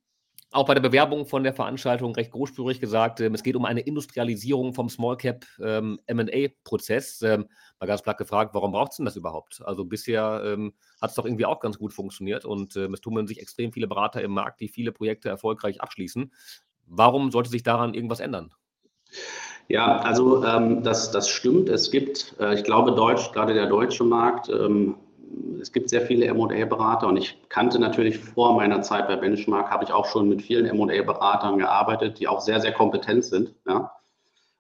auch 0.52 0.66
bei 0.66 0.74
der 0.74 0.82
Bewerbung 0.82 1.26
von 1.26 1.44
der 1.44 1.54
Veranstaltung 1.54 2.14
recht 2.14 2.32
großspurig 2.32 2.80
gesagt, 2.80 3.22
ähm, 3.22 3.34
es 3.34 3.44
geht 3.44 3.56
um 3.56 3.66
eine 3.66 3.82
Industrialisierung 3.82 4.74
vom 4.74 4.90
Small 4.90 5.18
Cap 5.18 5.46
ähm, 5.62 6.00
MA-Prozess. 6.12 7.22
Ähm, 7.22 7.48
mal 7.80 7.88
ganz 7.88 8.02
platt 8.02 8.18
gefragt, 8.18 8.54
warum 8.54 8.74
braucht 8.74 8.92
es 8.92 8.98
denn 8.98 9.06
das 9.06 9.16
überhaupt? 9.16 9.62
Also 9.64 9.86
bisher 9.86 10.44
ähm, 10.46 10.74
hat 11.02 11.12
es 11.12 11.16
doch 11.16 11.26
irgendwie 11.26 11.46
auch 11.46 11.60
ganz 11.62 11.78
gut 11.78 11.94
funktioniert 11.94 12.46
und 12.46 12.76
ähm, 12.76 12.94
es 12.94 13.02
tummeln 13.02 13.28
sich 13.28 13.40
extrem 13.40 13.72
viele 13.72 13.88
Berater 13.88 14.22
im 14.22 14.32
Markt, 14.32 14.60
die 14.60 14.68
viele 14.68 14.92
Projekte 14.92 15.30
erfolgreich 15.30 15.82
abschließen. 15.82 16.32
Warum 16.86 17.32
sollte 17.32 17.50
sich 17.50 17.64
daran 17.64 17.94
irgendwas 17.94 18.20
ändern? 18.20 18.54
Ja, 19.70 20.00
also 20.00 20.44
ähm, 20.44 20.84
das, 20.84 21.12
das 21.12 21.30
stimmt. 21.30 21.70
Es 21.70 21.92
gibt, 21.92 22.36
äh, 22.40 22.56
ich 22.56 22.64
glaube, 22.66 22.92
Deutsch, 22.92 23.32
gerade 23.32 23.54
der 23.54 23.68
deutsche 23.68 24.04
Markt 24.04 24.50
es 25.62 25.72
gibt 25.72 25.90
sehr 25.90 26.02
viele 26.02 26.26
M&A-Berater 26.26 27.08
und 27.08 27.18
ich 27.18 27.38
kannte 27.50 27.80
natürlich 27.80 28.18
vor 28.18 28.56
meiner 28.56 28.82
Zeit 28.82 29.08
bei 29.08 29.16
Benchmark, 29.16 29.70
habe 29.70 29.84
ich 29.84 29.92
auch 29.92 30.06
schon 30.06 30.28
mit 30.28 30.42
vielen 30.42 30.66
M&A-Beratern 30.66 31.58
gearbeitet, 31.58 32.20
die 32.20 32.28
auch 32.28 32.42
sehr, 32.42 32.60
sehr 32.60 32.74
kompetent 32.74 33.26
sind. 33.26 33.54
Ja. 33.68 33.92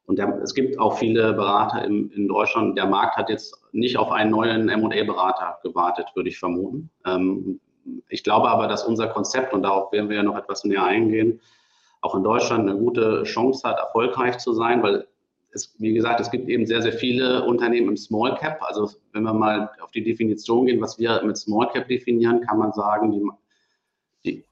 Und 0.05 0.17
der, 0.17 0.41
es 0.41 0.53
gibt 0.53 0.79
auch 0.79 0.97
viele 0.97 1.33
Berater 1.33 1.83
im, 1.85 2.11
in 2.11 2.27
Deutschland. 2.27 2.77
Der 2.77 2.85
Markt 2.85 3.17
hat 3.17 3.29
jetzt 3.29 3.57
nicht 3.71 3.97
auf 3.97 4.11
einen 4.11 4.31
neuen 4.31 4.69
M&A-Berater 4.69 5.59
gewartet, 5.63 6.07
würde 6.15 6.29
ich 6.29 6.39
vermuten. 6.39 6.89
Ähm, 7.05 7.59
ich 8.09 8.23
glaube 8.23 8.49
aber, 8.49 8.67
dass 8.67 8.83
unser 8.83 9.07
Konzept, 9.07 9.53
und 9.53 9.63
darauf 9.63 9.91
werden 9.91 10.09
wir 10.09 10.17
ja 10.17 10.23
noch 10.23 10.37
etwas 10.37 10.63
näher 10.63 10.83
eingehen, 10.83 11.41
auch 12.01 12.15
in 12.15 12.23
Deutschland 12.23 12.69
eine 12.69 12.77
gute 12.77 13.23
Chance 13.23 13.67
hat, 13.67 13.77
erfolgreich 13.77 14.37
zu 14.39 14.53
sein, 14.53 14.81
weil 14.83 15.07
es, 15.53 15.75
wie 15.79 15.93
gesagt, 15.93 16.19
es 16.19 16.31
gibt 16.31 16.49
eben 16.49 16.65
sehr, 16.65 16.81
sehr 16.81 16.93
viele 16.93 17.45
Unternehmen 17.45 17.89
im 17.89 17.97
Small 17.97 18.35
Cap. 18.35 18.61
Also 18.61 18.89
wenn 19.13 19.23
wir 19.23 19.33
mal 19.33 19.69
auf 19.81 19.91
die 19.91 20.03
Definition 20.03 20.65
gehen, 20.65 20.81
was 20.81 20.97
wir 20.97 21.21
mit 21.23 21.37
Small 21.37 21.69
Cap 21.71 21.87
definieren, 21.87 22.41
kann 22.41 22.57
man 22.57 22.71
sagen, 22.73 23.31
die, 24.23 24.43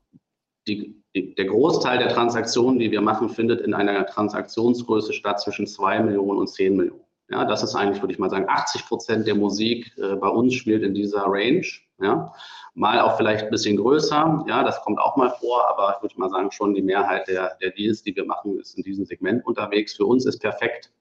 die, 0.67 1.01
die, 1.15 1.35
der 1.35 1.45
Großteil 1.45 1.99
der 1.99 2.09
Transaktionen, 2.09 2.79
die 2.79 2.91
wir 2.91 3.01
machen, 3.01 3.29
findet 3.29 3.61
in 3.61 3.73
einer 3.73 4.05
Transaktionsgröße 4.05 5.13
statt 5.13 5.41
zwischen 5.41 5.67
2 5.67 6.01
Millionen 6.01 6.39
und 6.39 6.49
10 6.49 6.75
Millionen. 6.75 7.01
Ja, 7.29 7.45
das 7.45 7.63
ist 7.63 7.75
eigentlich, 7.75 8.01
würde 8.01 8.13
ich 8.13 8.19
mal 8.19 8.29
sagen, 8.29 8.45
80 8.47 8.87
Prozent 8.87 9.27
der 9.27 9.35
Musik 9.35 9.91
äh, 9.97 10.15
bei 10.15 10.27
uns 10.27 10.55
spielt 10.55 10.83
in 10.83 10.95
dieser 10.95 11.25
Range. 11.27 11.65
Ja, 12.01 12.33
mal 12.75 13.01
auch 13.01 13.17
vielleicht 13.17 13.45
ein 13.45 13.49
bisschen 13.49 13.77
größer. 13.77 14.45
Ja, 14.47 14.63
das 14.63 14.81
kommt 14.81 14.99
auch 14.99 15.17
mal 15.17 15.29
vor, 15.31 15.69
aber 15.69 15.95
ich 15.95 16.01
würde 16.01 16.19
mal 16.19 16.29
sagen, 16.29 16.51
schon 16.51 16.73
die 16.73 16.81
Mehrheit 16.81 17.27
der, 17.27 17.57
der 17.61 17.71
Deals, 17.71 18.03
die 18.03 18.15
wir 18.15 18.25
machen, 18.25 18.59
ist 18.59 18.77
in 18.77 18.83
diesem 18.83 19.05
Segment 19.05 19.45
unterwegs. 19.45 19.95
Für 19.95 20.05
uns 20.05 20.25
ist 20.25 20.39
perfekt 20.39 20.91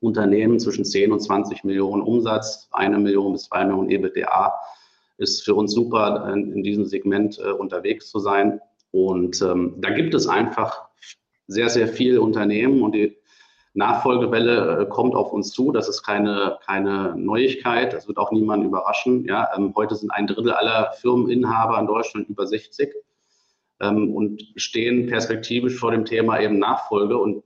Unternehmen 0.00 0.58
zwischen 0.58 0.84
10 0.84 1.12
und 1.12 1.20
20 1.20 1.64
Millionen 1.64 2.02
Umsatz, 2.02 2.68
eine 2.72 2.98
Million 2.98 3.32
bis 3.32 3.44
zwei 3.44 3.64
Millionen 3.64 3.90
EBITDA 3.90 4.52
ist 5.16 5.44
für 5.44 5.54
uns 5.54 5.72
super, 5.72 6.30
in, 6.32 6.52
in 6.52 6.62
diesem 6.62 6.86
Segment 6.86 7.38
äh, 7.38 7.50
unterwegs 7.50 8.10
zu 8.10 8.18
sein. 8.18 8.60
Und 8.90 9.40
ähm, 9.42 9.76
da 9.78 9.90
gibt 9.90 10.14
es 10.14 10.26
einfach 10.26 10.88
sehr, 11.46 11.68
sehr 11.68 11.88
viele 11.88 12.20
Unternehmen 12.20 12.82
und 12.82 12.94
die 12.94 13.16
Nachfolgewelle 13.74 14.82
äh, 14.82 14.86
kommt 14.86 15.14
auf 15.14 15.32
uns 15.32 15.50
zu. 15.50 15.72
Das 15.72 15.88
ist 15.88 16.02
keine, 16.02 16.58
keine 16.64 17.14
Neuigkeit. 17.16 17.92
Das 17.92 18.06
wird 18.06 18.18
auch 18.18 18.30
niemanden 18.30 18.66
überraschen. 18.66 19.24
Ja, 19.24 19.50
ähm, 19.56 19.72
heute 19.76 19.96
sind 19.96 20.10
ein 20.10 20.28
Drittel 20.28 20.52
aller 20.52 20.92
Firmeninhaber 21.00 21.78
in 21.80 21.86
Deutschland 21.86 22.28
über 22.28 22.46
60 22.46 22.94
ähm, 23.80 24.14
und 24.14 24.42
stehen 24.56 25.08
perspektivisch 25.08 25.76
vor 25.76 25.90
dem 25.90 26.04
Thema 26.04 26.40
eben 26.40 26.60
Nachfolge. 26.60 27.18
Und 27.18 27.42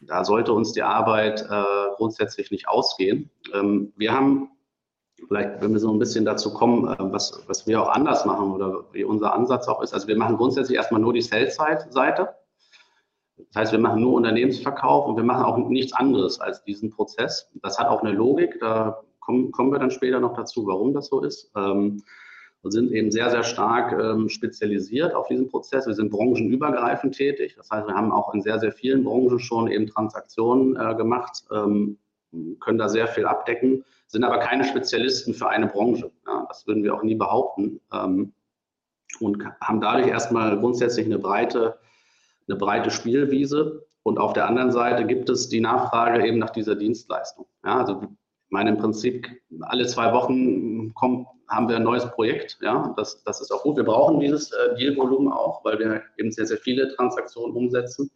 da 0.00 0.24
sollte 0.24 0.54
uns 0.54 0.72
die 0.72 0.82
Arbeit 0.82 1.42
äh, 1.42 1.94
grundsätzlich 1.96 2.50
nicht 2.50 2.68
ausgehen. 2.68 3.30
Ähm, 3.52 3.92
wir 3.96 4.14
haben 4.14 4.48
vielleicht, 5.28 5.60
wenn 5.60 5.72
wir 5.72 5.80
so 5.80 5.92
ein 5.92 5.98
bisschen 5.98 6.24
dazu 6.24 6.54
kommen, 6.54 6.88
äh, 6.88 6.96
was, 6.98 7.44
was 7.48 7.66
wir 7.66 7.82
auch 7.82 7.88
anders 7.88 8.24
machen 8.24 8.50
oder 8.50 8.84
wie 8.92 9.04
unser 9.04 9.34
Ansatz 9.34 9.68
auch 9.68 9.82
ist. 9.82 9.92
Also 9.92 10.08
wir 10.08 10.16
machen 10.16 10.38
grundsätzlich 10.38 10.76
erstmal 10.76 11.02
nur 11.02 11.12
die 11.12 11.22
Sales-Seite. 11.22 12.34
Das 13.36 13.54
heißt, 13.54 13.72
wir 13.72 13.78
machen 13.78 14.00
nur 14.00 14.14
Unternehmensverkauf 14.14 15.06
und 15.06 15.16
wir 15.16 15.24
machen 15.24 15.44
auch 15.44 15.56
nichts 15.68 15.92
anderes 15.92 16.40
als 16.40 16.62
diesen 16.64 16.90
Prozess. 16.90 17.50
Das 17.62 17.78
hat 17.78 17.88
auch 17.88 18.02
eine 18.02 18.12
Logik, 18.12 18.58
da 18.60 19.02
kommen, 19.20 19.52
kommen 19.52 19.72
wir 19.72 19.78
dann 19.78 19.90
später 19.90 20.20
noch 20.20 20.34
dazu, 20.34 20.66
warum 20.66 20.94
das 20.94 21.06
so 21.06 21.20
ist. 21.20 21.50
Ähm, 21.56 22.02
und 22.62 22.72
sind 22.72 22.90
eben 22.90 23.12
sehr, 23.12 23.30
sehr 23.30 23.44
stark 23.44 23.92
ähm, 23.92 24.28
spezialisiert 24.28 25.14
auf 25.14 25.28
diesen 25.28 25.48
Prozess. 25.48 25.86
Wir 25.86 25.94
sind 25.94 26.10
branchenübergreifend 26.10 27.14
tätig. 27.14 27.54
Das 27.56 27.70
heißt, 27.70 27.86
wir 27.86 27.94
haben 27.94 28.10
auch 28.10 28.34
in 28.34 28.42
sehr, 28.42 28.58
sehr 28.58 28.72
vielen 28.72 29.04
Branchen 29.04 29.38
schon 29.38 29.68
eben 29.68 29.86
Transaktionen 29.86 30.74
äh, 30.74 30.96
gemacht, 30.96 31.44
ähm, 31.52 31.98
können 32.58 32.78
da 32.78 32.88
sehr 32.88 33.06
viel 33.06 33.24
abdecken, 33.24 33.84
sind 34.08 34.24
aber 34.24 34.38
keine 34.38 34.64
Spezialisten 34.64 35.32
für 35.32 35.48
eine 35.48 35.68
Branche. 35.68 36.10
Ja, 36.26 36.44
das 36.48 36.66
würden 36.66 36.82
wir 36.82 36.94
auch 36.94 37.02
nie 37.02 37.14
behaupten. 37.14 37.80
Ähm, 37.92 38.32
und 39.20 39.44
haben 39.60 39.80
dadurch 39.80 40.08
erstmal 40.08 40.58
grundsätzlich 40.58 41.06
eine 41.06 41.18
breite, 41.18 41.78
eine 42.48 42.56
breite 42.56 42.90
Spielwiese. 42.90 43.86
Und 44.02 44.18
auf 44.18 44.32
der 44.32 44.46
anderen 44.46 44.70
Seite 44.70 45.04
gibt 45.04 45.28
es 45.28 45.48
die 45.48 45.60
Nachfrage 45.60 46.26
eben 46.26 46.38
nach 46.38 46.50
dieser 46.50 46.76
Dienstleistung. 46.76 47.46
Ja, 47.64 47.78
also 47.78 48.02
ich 48.02 48.50
meine, 48.50 48.70
im 48.70 48.76
Prinzip 48.78 49.28
alle 49.62 49.86
zwei 49.86 50.12
Wochen 50.12 50.94
kommt, 50.94 51.26
haben 51.48 51.68
wir 51.68 51.76
ein 51.76 51.82
neues 51.82 52.08
Projekt. 52.12 52.58
Ja, 52.60 52.94
das, 52.96 53.22
das 53.24 53.40
ist 53.40 53.50
auch 53.50 53.62
gut. 53.62 53.76
Wir 53.76 53.84
brauchen 53.84 54.20
dieses 54.20 54.52
äh, 54.52 54.76
Dealvolumen 54.76 55.32
auch, 55.32 55.64
weil 55.64 55.78
wir 55.78 56.02
eben 56.16 56.30
sehr, 56.30 56.46
sehr 56.46 56.58
viele 56.58 56.94
Transaktionen 56.94 57.56
umsetzen. 57.56 58.10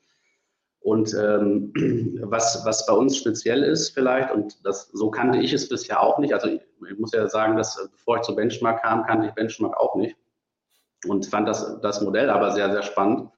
Und 0.81 1.15
ähm, 1.15 1.73
was, 2.23 2.65
was 2.65 2.87
bei 2.87 2.93
uns 2.93 3.17
speziell 3.17 3.63
ist 3.63 3.91
vielleicht, 3.91 4.33
und 4.33 4.65
das, 4.65 4.89
so 4.93 5.11
kannte 5.11 5.39
ich 5.39 5.53
es 5.53 5.69
bisher 5.69 6.03
auch 6.03 6.19
nicht, 6.19 6.33
also 6.33 6.49
ich, 6.49 6.61
ich 6.89 6.99
muss 6.99 7.13
ja 7.13 7.29
sagen, 7.29 7.57
dass 7.57 7.89
bevor 7.93 8.17
ich 8.17 8.23
zu 8.23 8.35
Benchmark 8.35 8.83
kam, 8.83 9.05
kannte 9.05 9.29
ich 9.29 9.35
Benchmark 9.35 9.77
auch 9.77 9.95
nicht 9.97 10.17
und 11.07 11.27
fand 11.27 11.49
das, 11.49 11.81
das 11.81 12.01
Modell 12.01 12.31
aber 12.31 12.53
sehr, 12.53 12.71
sehr 12.73 12.83
spannend. 12.83 13.31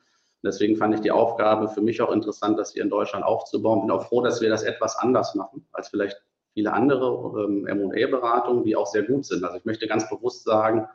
Deswegen 0.44 0.76
fand 0.76 0.94
ich 0.94 1.00
die 1.00 1.12
Aufgabe 1.12 1.68
für 1.68 1.80
mich 1.80 2.02
auch 2.02 2.10
interessant, 2.10 2.58
das 2.58 2.72
hier 2.72 2.82
in 2.82 2.90
Deutschland 2.90 3.24
aufzubauen. 3.24 3.82
Bin 3.82 3.90
auch 3.90 4.08
froh, 4.08 4.22
dass 4.22 4.40
wir 4.40 4.50
das 4.50 4.62
etwas 4.62 4.96
anders 4.96 5.34
machen 5.34 5.66
als 5.72 5.88
vielleicht 5.88 6.20
viele 6.54 6.72
andere 6.72 7.44
ähm, 7.44 7.66
M&A-Beratungen, 7.66 8.64
die 8.64 8.76
auch 8.76 8.86
sehr 8.86 9.04
gut 9.04 9.24
sind. 9.24 9.44
Also 9.44 9.56
ich 9.56 9.64
möchte 9.64 9.86
ganz 9.86 10.08
bewusst 10.08 10.44
sagen, 10.44 10.88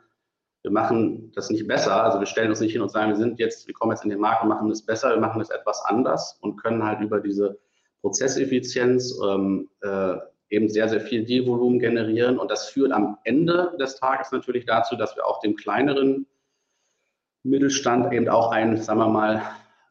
wir 0.62 0.70
machen 0.70 1.32
das 1.34 1.50
nicht 1.50 1.66
besser. 1.66 2.02
Also 2.02 2.18
wir 2.18 2.26
stellen 2.26 2.50
uns 2.50 2.60
nicht 2.60 2.72
hin 2.72 2.82
und 2.82 2.90
sagen, 2.90 3.10
wir 3.10 3.16
sind 3.16 3.38
jetzt, 3.38 3.66
wir 3.66 3.74
kommen 3.74 3.92
jetzt 3.92 4.04
in 4.04 4.10
den 4.10 4.20
Markt 4.20 4.42
und 4.42 4.48
machen 4.48 4.70
es 4.70 4.84
besser. 4.84 5.10
Wir 5.10 5.20
machen 5.20 5.40
es 5.40 5.50
etwas 5.50 5.82
anders 5.84 6.38
und 6.40 6.56
können 6.56 6.84
halt 6.84 7.00
über 7.00 7.20
diese 7.20 7.58
Prozesseffizienz 8.02 9.18
ähm, 9.24 9.70
äh, 9.80 10.16
eben 10.50 10.68
sehr, 10.68 10.88
sehr 10.88 11.00
viel 11.00 11.24
Dealvolumen 11.24 11.78
generieren. 11.78 12.38
Und 12.38 12.50
das 12.50 12.68
führt 12.68 12.92
am 12.92 13.18
Ende 13.24 13.74
des 13.80 13.96
Tages 13.96 14.32
natürlich 14.32 14.66
dazu, 14.66 14.96
dass 14.96 15.16
wir 15.16 15.26
auch 15.26 15.40
dem 15.40 15.56
kleineren 15.56 16.26
Mittelstand 17.48 18.12
eben 18.12 18.28
auch 18.28 18.50
ein, 18.50 18.76
sagen 18.76 19.00
wir 19.00 19.08
mal, 19.08 19.42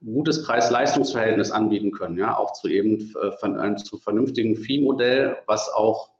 gutes 0.04 0.44
Preis-Leistungs-Verhältnis 0.46 1.52
anbieten 1.52 1.92
können, 1.92 2.18
ja, 2.18 2.38
auch 2.38 2.54
zu 2.54 2.68
eben 2.68 3.14
äh, 3.16 3.32
von 3.34 3.58
einem 3.58 3.78
zu 3.78 3.98
vernünftigen 3.98 4.56
Fee-Modell, 4.56 5.38
was 5.48 5.70
auch 5.70 6.12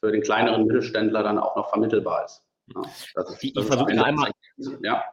für 0.00 0.12
den 0.12 0.22
kleineren 0.22 0.66
Mittelständler 0.66 1.22
dann 1.22 1.38
auch 1.38 1.56
noch 1.56 1.70
vermittelbar 1.70 2.24
ist. 2.24 2.42
Ja, 2.74 2.82
das 3.14 3.30
ist, 3.30 3.44
ich, 3.44 3.56
ich 3.56 3.64
versuche 3.64 4.04
einmal, 4.04 4.30
ja. 4.82 5.04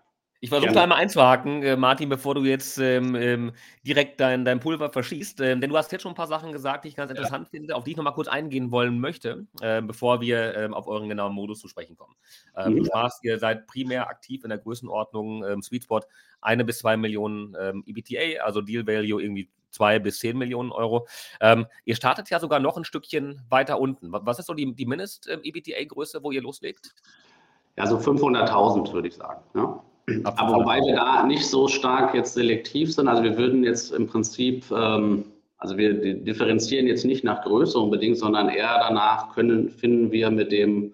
Ich 0.44 0.50
versuche 0.50 0.72
da 0.72 0.82
einmal 0.82 0.98
einzuhaken, 0.98 1.62
äh, 1.62 1.78
Martin, 1.78 2.10
bevor 2.10 2.34
du 2.34 2.44
jetzt 2.44 2.80
ähm, 2.80 3.14
ähm, 3.14 3.52
direkt 3.86 4.20
dein, 4.20 4.44
dein 4.44 4.60
Pulver 4.60 4.90
verschießt. 4.90 5.40
Ähm, 5.42 5.62
denn 5.62 5.70
du 5.70 5.78
hast 5.78 5.92
jetzt 5.92 6.02
schon 6.02 6.14
ein 6.14 6.16
paar 6.16 6.26
Sachen 6.26 6.52
gesagt, 6.52 6.84
die 6.84 6.88
ich 6.88 6.96
ganz 6.96 7.12
interessant 7.12 7.50
ja. 7.52 7.60
finde, 7.60 7.76
auf 7.76 7.84
die 7.84 7.92
ich 7.92 7.98
nochmal 7.98 8.16
kurz 8.16 8.28
eingehen 8.28 8.72
wollen 8.72 9.00
möchte, 9.00 9.46
äh, 9.62 9.84
bevor 9.84 10.20
wir 10.20 10.56
ähm, 10.58 10.74
auf 10.74 10.88
euren 10.88 11.08
genauen 11.10 11.36
Modus 11.36 11.60
zu 11.60 11.68
sprechen 11.68 11.96
kommen. 11.96 12.16
Ähm, 12.58 12.72
ja. 12.72 12.80
Du 12.80 12.86
sprachst, 12.86 13.24
ihr 13.24 13.38
seid 13.38 13.68
primär 13.68 14.10
aktiv 14.10 14.44
in 14.44 14.50
der 14.50 14.58
Größenordnung 14.58 15.46
ähm, 15.46 15.62
Sweet 15.62 15.84
Spot, 15.84 16.02
eine 16.42 16.66
bis 16.66 16.80
zwei 16.80 16.98
Millionen 16.98 17.56
EBTA, 17.86 18.42
also 18.44 18.62
Deal 18.62 18.88
Value 18.88 19.22
irgendwie 19.22 19.48
zwei 19.70 20.00
bis 20.00 20.18
zehn 20.18 20.40
Millionen 20.40 20.72
Euro. 20.72 21.08
ihr 21.86 21.96
startet 21.96 22.32
ja 22.32 22.40
sogar 22.40 22.60
noch 22.60 22.78
ein 22.78 22.84
Stückchen 22.84 23.44
weiter 23.48 23.80
unten. 23.80 24.12
Was 24.12 24.40
ist 24.40 24.48
so 24.48 24.56
die, 24.56 24.74
die 24.74 24.88
Mindest-EBTA-Größe, 24.88 26.24
wo 26.24 26.32
ihr 26.32 26.42
loslegt? 26.42 26.96
Ja, 27.78 27.86
so 27.86 27.98
500.000 27.98 28.92
würde 28.92 29.08
ich 29.08 29.16
sagen. 29.16 29.44
Aber 30.24 30.56
wobei 30.56 30.80
wir 30.80 30.96
da 30.96 31.24
nicht 31.24 31.46
so 31.46 31.68
stark 31.68 32.14
jetzt 32.14 32.34
selektiv 32.34 32.94
sind. 32.94 33.08
Also 33.08 33.24
wir 33.24 33.38
würden 33.38 33.64
jetzt 33.64 33.92
im 33.92 34.08
Prinzip, 34.08 34.66
ähm, 34.72 35.26
also 35.58 35.78
wir 35.78 36.16
differenzieren 36.16 36.88
jetzt 36.88 37.06
nicht 37.06 37.24
nach 37.24 37.44
Größe 37.44 37.78
unbedingt, 37.78 38.18
sondern 38.18 38.50
eher 38.50 38.80
danach 38.80 39.34
können, 39.34 39.70
finden 39.70 40.12
wir 40.12 40.32
mit 40.32 40.52
dem 40.52 40.94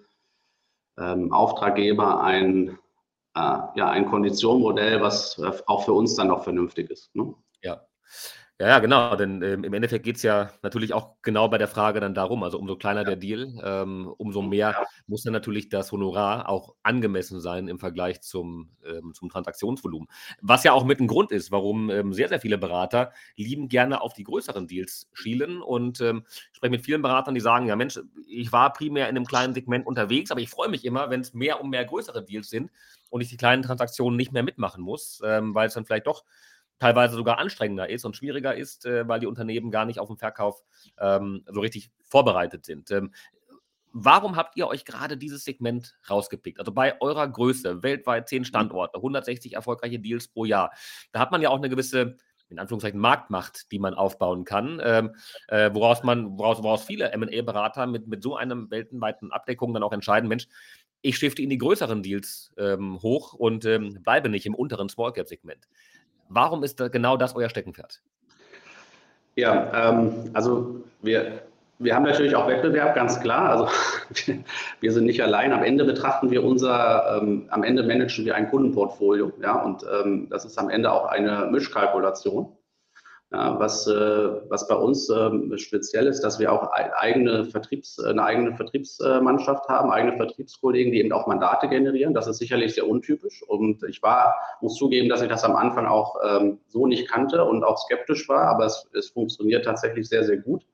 ähm, 0.98 1.32
Auftraggeber 1.32 2.24
ein, 2.24 2.78
äh, 3.36 3.58
ja, 3.76 3.90
ein 3.90 4.06
Konditionenmodell, 4.06 5.02
was 5.02 5.42
auch 5.68 5.86
für 5.86 5.94
uns 5.94 6.16
dann 6.16 6.32
auch 6.32 6.44
vernünftig 6.44 6.90
ist. 6.90 7.16
Ne? 7.16 7.34
Ja. 7.64 7.82
Ja, 8.60 8.70
ja, 8.70 8.80
genau, 8.80 9.16
denn 9.16 9.44
ähm, 9.44 9.64
im 9.64 9.74
Endeffekt 9.74 10.04
geht 10.04 10.16
es 10.16 10.24
ja 10.24 10.50
natürlich 10.64 10.92
auch 10.92 11.18
genau 11.22 11.48
bei 11.48 11.60
der 11.60 11.68
Frage 11.68 12.00
dann 12.00 12.16
darum, 12.16 12.42
also 12.42 12.58
umso 12.58 12.76
kleiner 12.76 13.04
der 13.04 13.16
Deal, 13.16 13.54
ähm, 13.64 14.12
umso 14.18 14.42
mehr 14.42 14.72
ja. 14.72 14.84
muss 15.06 15.22
dann 15.22 15.34
natürlich 15.34 15.70
das 15.70 15.92
Honorar 15.92 16.50
auch 16.50 16.74
angemessen 16.82 17.40
sein 17.40 17.68
im 17.68 17.78
Vergleich 17.78 18.22
zum, 18.22 18.72
ähm, 18.84 19.14
zum 19.14 19.30
Transaktionsvolumen. 19.30 20.08
Was 20.42 20.64
ja 20.64 20.72
auch 20.74 20.86
mit 20.86 21.00
ein 21.00 21.06
Grund 21.06 21.32
ist, 21.32 21.52
warum 21.52 21.92
ähm, 21.92 22.14
sehr, 22.14 22.30
sehr 22.30 22.40
viele 22.40 22.58
Berater 22.58 23.12
lieben 23.36 23.68
gerne 23.70 24.02
auf 24.02 24.14
die 24.14 24.24
größeren 24.24 24.66
Deals 24.66 25.08
schielen 25.14 25.62
und 25.62 26.02
ähm, 26.02 26.24
ich 26.52 26.58
spreche 26.58 26.72
mit 26.72 26.84
vielen 26.84 27.04
Beratern, 27.04 27.36
die 27.36 27.42
sagen, 27.42 27.68
ja 27.68 27.76
Mensch, 27.76 28.00
ich 28.28 28.52
war 28.52 28.74
primär 28.74 29.08
in 29.08 29.16
einem 29.18 29.26
kleinen 29.28 29.54
Segment 29.54 29.86
unterwegs, 29.86 30.32
aber 30.32 30.42
ich 30.42 30.50
freue 30.50 30.70
mich 30.70 30.84
immer, 30.84 31.12
wenn 31.12 31.22
es 31.22 31.36
mehr 31.36 31.62
und 31.62 31.70
mehr 31.70 31.86
größere 31.86 32.26
Deals 32.26 32.50
sind 32.50 32.72
und 33.12 33.22
ich 33.22 33.30
die 33.30 33.38
kleinen 33.38 33.62
Transaktionen 33.62 34.18
nicht 34.18 34.32
mehr 34.34 34.42
mitmachen 34.42 34.82
muss, 34.84 35.22
ähm, 35.24 35.54
weil 35.54 35.68
es 35.68 35.76
dann 35.76 35.86
vielleicht 35.86 36.08
doch 36.08 36.24
teilweise 36.80 37.16
sogar 37.16 37.40
anstrengender 37.40 37.90
ist 37.90 38.06
und 38.06 38.16
schwieriger 38.16 38.56
ist, 38.56 38.86
äh, 38.86 39.08
weil 39.08 39.20
die 39.20 39.28
Unternehmen 39.28 39.72
gar 39.72 39.86
nicht 39.86 40.00
auf 40.00 40.08
den 40.08 40.18
Verkauf 40.18 40.64
ähm, 41.00 41.44
so 41.48 41.60
richtig 41.60 41.90
vorbereitet 42.04 42.66
sind. 42.66 42.92
Ähm, 42.92 43.12
warum 43.94 44.36
habt 44.36 44.56
ihr 44.58 44.68
euch 44.68 44.86
gerade 44.86 45.18
dieses 45.18 45.44
Segment 45.44 45.98
rausgepickt? 46.10 46.60
Also 46.60 46.72
bei 46.72 47.00
eurer 47.02 47.28
Größe, 47.28 47.84
weltweit 47.84 48.30
zehn 48.30 48.42
mhm. 48.42 48.46
Standorte, 48.46 48.98
160 48.98 49.54
erfolgreiche 49.54 50.00
Deals 50.00 50.28
pro 50.28 50.46
Jahr, 50.46 50.72
da 51.12 51.20
hat 51.20 51.32
man 51.32 51.42
ja 51.42 51.50
auch 51.50 51.58
eine 51.58 51.70
gewisse 51.70 52.18
in 52.50 52.60
Anführungszeichen 52.60 53.00
Marktmacht, 53.00 53.72
die 53.74 53.80
man 53.80 53.94
aufbauen 53.94 54.46
kann, 54.46 54.80
ähm, 54.82 55.16
äh, 55.50 55.70
woraus 55.74 56.04
man, 56.04 56.38
woraus, 56.38 56.64
woraus 56.64 56.86
viele 56.86 57.12
M&A-Berater 57.12 57.88
mit, 57.88 58.08
mit 58.08 58.24
so 58.24 58.38
einem 58.38 58.72
weltweiten 58.72 59.34
Abdeckung 59.34 59.74
dann 59.74 59.84
auch 59.84 59.92
entscheiden, 59.92 60.30
Mensch, 60.30 60.48
ich 61.02 61.18
shifte 61.18 61.42
in 61.42 61.50
die 61.50 61.58
größeren 61.58 62.04
Deals 62.04 62.54
ähm, 62.58 63.02
hoch 63.02 63.34
und 63.34 63.66
ähm, 63.66 64.02
bleibe 64.02 64.30
nicht 64.30 64.46
im 64.46 64.56
unteren 64.56 64.90
Small 64.90 65.14
Cap 65.14 65.28
Segment. 65.28 65.68
Warum 66.30 66.64
ist 66.64 66.80
da 66.80 66.88
genau 66.88 67.18
das 67.18 67.36
euer 67.36 67.50
Steckenpferd? 67.50 68.02
Ja, 69.36 69.90
ähm, 69.90 70.32
also 70.34 70.84
wir, 71.02 71.42
wir 71.80 71.96
haben 71.96 72.04
natürlich 72.04 72.36
auch 72.36 72.48
Wettbewerb, 72.48 72.96
ganz 72.96 73.20
klar. 73.20 73.50
Also 73.50 73.70
wir 74.80 74.92
sind 74.92 75.06
nicht 75.06 75.22
allein. 75.22 75.54
Am 75.54 75.64
Ende 75.64 75.86
betrachten 75.86 76.32
wir 76.32 76.44
unser, 76.44 77.22
ähm, 77.22 77.46
am 77.50 77.64
Ende 77.64 77.84
managen 77.84 78.26
wir 78.26 78.36
ein 78.36 78.50
Kundenportfolio. 78.50 79.32
Ja, 79.42 79.62
und 79.62 79.84
ähm, 79.84 80.28
das 80.30 80.44
ist 80.44 80.58
am 80.58 80.70
Ende 80.70 80.92
auch 80.92 81.06
eine 81.06 81.48
Mischkalkulation. 81.52 82.57
Ja, 83.30 83.60
was, 83.60 83.86
äh, 83.88 84.50
was 84.50 84.70
bei 84.70 84.76
uns 84.76 85.10
äh, 85.10 85.58
speziell 85.58 86.08
ist, 86.08 86.22
dass 86.22 86.40
wir 86.40 86.54
auch 86.54 86.72
eigene 86.72 87.44
Vertriebs, 87.44 88.00
eine 88.00 88.24
eigene 88.24 88.56
Vertriebsmannschaft 88.56 89.68
haben, 89.68 89.92
eigene 89.92 90.16
Vertriebskollegen, 90.16 90.94
die 90.94 91.00
eben 91.00 91.12
auch 91.12 91.28
Mandate 91.28 91.68
generieren. 91.68 92.14
Das 92.14 92.28
ist 92.28 92.38
sicherlich 92.38 92.76
sehr 92.76 92.88
untypisch. 92.88 93.44
Und 93.44 93.84
ich 93.84 94.02
war, 94.02 94.34
muss 94.62 94.76
zugeben, 94.76 95.10
dass 95.10 95.22
ich 95.22 95.28
das 95.28 95.44
am 95.44 95.58
Anfang 95.58 95.88
auch 95.88 96.16
ähm, 96.26 96.60
so 96.70 96.88
nicht 96.88 97.10
kannte 97.10 97.44
und 97.44 97.66
auch 97.66 97.78
skeptisch 97.78 98.30
war, 98.30 98.48
aber 98.48 98.66
es, 98.66 98.88
es 98.94 99.10
funktioniert 99.10 99.66
tatsächlich 99.66 100.08
sehr, 100.08 100.24
sehr 100.24 100.38
gut. 100.38 100.66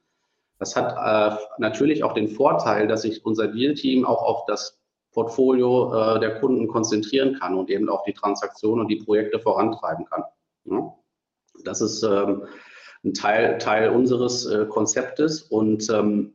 Das 0.60 0.75
hat 0.75 0.93
äh, 0.93 1.36
natürlich 1.57 2.03
auch 2.03 2.13
den 2.13 2.27
Vorteil, 2.27 2.88
dass 2.88 3.01
sich 3.01 3.25
unser 3.25 3.48
Deal-Team 3.48 4.05
auch 4.05 4.22
auf 4.22 4.45
das 4.45 4.79
Portfolio 5.12 6.15
äh, 6.15 6.19
der 6.19 6.39
Kunden 6.39 6.67
konzentrieren 6.67 7.39
kann 7.39 7.55
und 7.55 7.72
eben 7.72 7.89
auch 7.89 8.03
die 8.03 8.13
Transaktionen 8.13 8.81
und 8.81 8.89
die 8.89 9.03
Projekte 9.03 9.39
vorantreiben 9.39 10.05
kann. 10.05 10.24
Ja? 10.65 10.93
Das 11.63 11.82
ist 11.82 12.03
ähm, 12.03 12.43
ein 13.03 13.13
Teil, 13.13 13.58
Teil 13.58 13.89
unseres 13.89 14.46
äh, 14.46 14.65
Konzeptes 14.65 15.41
und 15.41 15.89
ähm, 15.89 16.34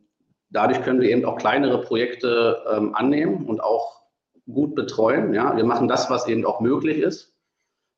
dadurch 0.51 0.83
können 0.83 1.01
wir 1.01 1.11
eben 1.11 1.25
auch 1.25 1.39
kleinere 1.39 1.81
Projekte 1.83 2.63
ähm, 2.71 2.95
annehmen 2.95 3.47
und 3.47 3.61
auch 3.61 4.03
gut 4.47 4.75
betreuen. 4.75 5.35
Ja? 5.35 5.57
Wir 5.57 5.65
machen 5.65 5.89
das, 5.89 6.11
was 6.11 6.27
eben 6.27 6.45
auch 6.45 6.61
möglich 6.61 6.99
ist, 6.99 7.35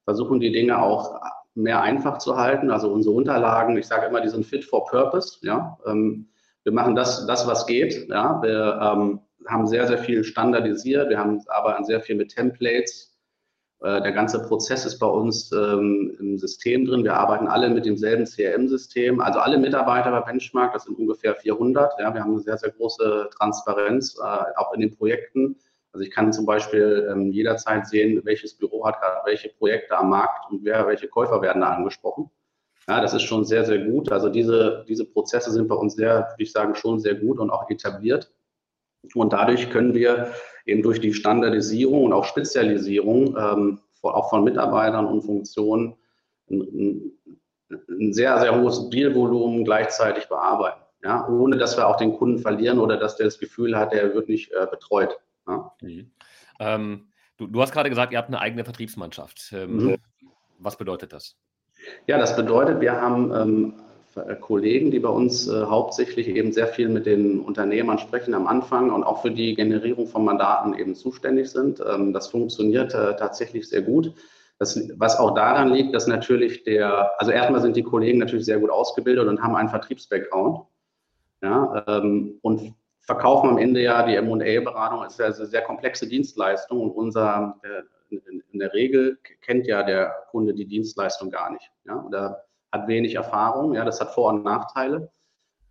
versuchen 0.05 0.41
die 0.41 0.53
Dinge 0.53 0.83
auch 0.83 1.21
mehr 1.55 1.83
einfach 1.83 2.19
zu 2.19 2.37
halten. 2.37 2.71
Also 2.71 2.93
unsere 2.93 3.15
Unterlagen, 3.15 3.77
ich 3.77 3.87
sage 3.87 4.07
immer, 4.07 4.21
die 4.21 4.29
sind 4.29 4.47
fit 4.47 4.65
for 4.65 4.85
purpose. 4.87 5.39
Ja? 5.43 5.79
Ähm, 5.87 6.29
wir 6.65 6.73
machen 6.73 6.95
das, 6.95 7.27
das, 7.27 7.47
was 7.47 7.67
geht. 7.67 8.09
Ja? 8.09 8.43
Wir 8.43 8.79
ähm, 8.81 9.21
haben 9.49 9.67
sehr, 9.67 9.87
sehr 9.87 9.99
viel 9.99 10.25
standardisiert. 10.25 11.09
Wir 11.09 11.19
haben 11.19 11.43
aber 11.49 11.83
sehr 11.85 12.01
viel 12.01 12.17
mit 12.17 12.35
Templates 12.35 13.10
der 13.83 14.13
ganze 14.13 14.43
Prozess 14.43 14.85
ist 14.85 14.99
bei 14.99 15.07
uns 15.07 15.51
ähm, 15.53 16.15
im 16.19 16.37
System 16.37 16.85
drin. 16.85 17.03
Wir 17.03 17.15
arbeiten 17.15 17.47
alle 17.47 17.71
mit 17.71 17.87
demselben 17.87 18.27
CRM-System. 18.27 19.21
Also 19.21 19.39
alle 19.39 19.57
Mitarbeiter 19.57 20.11
bei 20.11 20.21
Benchmark, 20.21 20.75
das 20.75 20.85
sind 20.85 20.99
ungefähr 20.99 21.35
400. 21.35 21.99
Ja, 21.99 22.13
wir 22.13 22.21
haben 22.21 22.33
eine 22.33 22.41
sehr, 22.41 22.59
sehr 22.59 22.73
große 22.73 23.31
Transparenz, 23.39 24.19
äh, 24.19 24.59
auch 24.59 24.75
in 24.75 24.81
den 24.81 24.95
Projekten. 24.95 25.57
Also 25.93 26.05
ich 26.05 26.11
kann 26.11 26.33
zum 26.33 26.47
Beispiel 26.47 27.09
ähm, 27.11 27.33
jederzeit 27.33 27.87
sehen, 27.87 28.21
welches 28.25 28.55
Büro 28.55 28.85
hat 28.87 29.01
gerade 29.01 29.23
welche 29.25 29.49
Projekte 29.49 29.97
am 29.97 30.11
Markt 30.11 30.51
und 30.51 30.65
wer, 30.65 30.87
welche 30.87 31.09
Käufer 31.09 31.41
werden 31.43 31.63
da 31.63 31.71
angesprochen. 31.71 32.31
Ja, 32.87 33.01
das 33.01 33.15
ist 33.15 33.23
schon 33.23 33.45
sehr, 33.45 33.65
sehr 33.65 33.79
gut. 33.79 34.13
Also 34.13 34.29
diese, 34.29 34.85
diese 34.89 35.05
Prozesse 35.05 35.51
sind 35.51 35.69
bei 35.69 35.75
uns 35.75 35.95
sehr, 35.95 36.29
würde 36.31 36.43
ich 36.43 36.53
sagen, 36.53 36.75
schon 36.75 36.99
sehr 36.99 37.15
gut 37.15 37.39
und 37.39 37.51
auch 37.51 37.69
etabliert. 37.71 38.31
Und 39.15 39.33
dadurch 39.33 39.71
können 39.71 39.95
wir 39.95 40.33
eben 40.67 40.83
durch 40.83 41.01
die 41.01 41.15
Standardisierung 41.15 42.05
und 42.05 42.13
auch 42.13 42.25
Spezialisierung 42.25 43.37
ähm, 43.37 43.81
auch 44.03 44.31
von 44.31 44.45
Mitarbeitern 44.45 45.07
und 45.07 45.23
Funktionen 45.23 45.97
ein, 46.51 47.13
ein 47.89 48.13
sehr, 48.13 48.39
sehr 48.41 48.59
hohes 48.59 48.89
Dealvolumen 48.91 49.65
gleichzeitig 49.65 50.29
bearbeiten. 50.29 50.81
Ja, 51.03 51.27
ohne 51.29 51.57
dass 51.57 51.79
wir 51.79 51.87
auch 51.87 51.97
den 51.97 52.13
Kunden 52.13 52.41
verlieren 52.41 52.79
oder 52.79 52.99
dass 52.99 53.17
der 53.17 53.27
das 53.27 53.39
Gefühl 53.39 53.77
hat, 53.77 53.95
er 53.95 54.15
wird 54.15 54.29
nicht 54.29 54.53
äh, 54.53 54.67
betreut. 54.71 55.19
Ja. 55.47 55.73
Mhm. 55.81 56.11
Ähm, 56.59 57.09
du, 57.39 57.47
du, 57.47 57.63
hast 57.63 57.73
gerade 57.73 57.89
gesagt, 57.89 58.13
ihr 58.13 58.19
habt 58.19 58.29
eine 58.29 58.41
eigene 58.41 58.65
Vertriebsmannschaft. 58.65 59.51
Ähm, 59.55 59.77
mhm. 59.77 59.97
Was 60.59 60.77
bedeutet 60.77 61.15
das? 61.15 61.37
Ja, 62.07 62.19
das 62.19 62.37
bedeutet, 62.37 62.83
wir 62.83 63.01
haben 63.01 63.33
ähm, 63.35 63.75
äh, 63.79 63.90
Kollegen, 64.41 64.91
die 64.91 64.99
bei 64.99 65.09
uns 65.09 65.47
äh, 65.49 65.65
hauptsächlich 65.67 66.29
eben 66.29 66.53
sehr 66.53 66.67
viel 66.67 66.89
mit 66.89 67.07
den 67.07 67.41
Unternehmern 67.41 67.99
sprechen 67.99 68.35
am 68.35 68.49
Anfang 68.49 68.91
und 68.91 69.05
auch 69.05 69.23
für 69.23 69.31
die 69.31 69.55
Generierung 69.55 70.09
von 70.09 70.25
Mandaten 70.25 70.75
eben 70.75 70.95
zuständig 70.95 71.51
sind. 71.51 71.81
Ähm, 71.81 72.13
das 72.13 72.29
funktioniert 72.29 72.93
äh, 72.93 73.15
tatsächlich 73.17 73.69
sehr 73.69 73.83
gut. 73.83 74.13
Das, 74.59 74.79
was 74.97 75.19
auch 75.19 75.35
daran 75.35 75.73
liegt, 75.73 75.95
dass 75.95 76.07
natürlich 76.07 76.65
der, 76.65 77.19
also 77.21 77.31
erstmal 77.31 77.61
sind 77.61 77.77
die 77.77 77.83
Kollegen 77.83 78.19
natürlich 78.19 78.45
sehr 78.45 78.59
gut 78.59 78.71
ausgebildet 78.71 79.29
und 79.29 79.41
haben 79.41 79.55
einen 79.55 79.69
Vertriebsbackground. 79.69 80.67
Ja, 81.43 81.85
ähm, 81.87 82.39
und 82.43 82.75
verkaufen 83.01 83.49
am 83.49 83.59
Ende 83.59 83.81
ja 83.81 84.05
die 84.05 84.17
M&A-Beratung 84.17 85.05
ist 85.05 85.19
ja 85.19 85.27
eine 85.27 85.35
sehr 85.35 85.63
komplexe 85.63 86.07
Dienstleistung 86.07 86.83
und 86.83 86.91
unser, 86.91 87.59
in, 88.11 88.43
in, 88.53 88.59
der 88.59 88.75
Regel 88.75 89.19
kennt 89.41 89.67
ja 89.67 89.83
der 89.83 90.27
Kunde 90.31 90.53
die 90.53 90.67
Dienstleistung 90.67 91.31
gar 91.31 91.51
nicht. 91.51 91.71
Ja, 91.87 92.05
oder 92.05 92.45
hat 92.73 92.89
wenig 92.89 93.15
Erfahrung. 93.15 93.75
Ja, 93.75 93.85
das 93.85 94.01
hat 94.01 94.15
Vor- 94.15 94.33
und 94.33 94.45
Nachteile. 94.45 95.11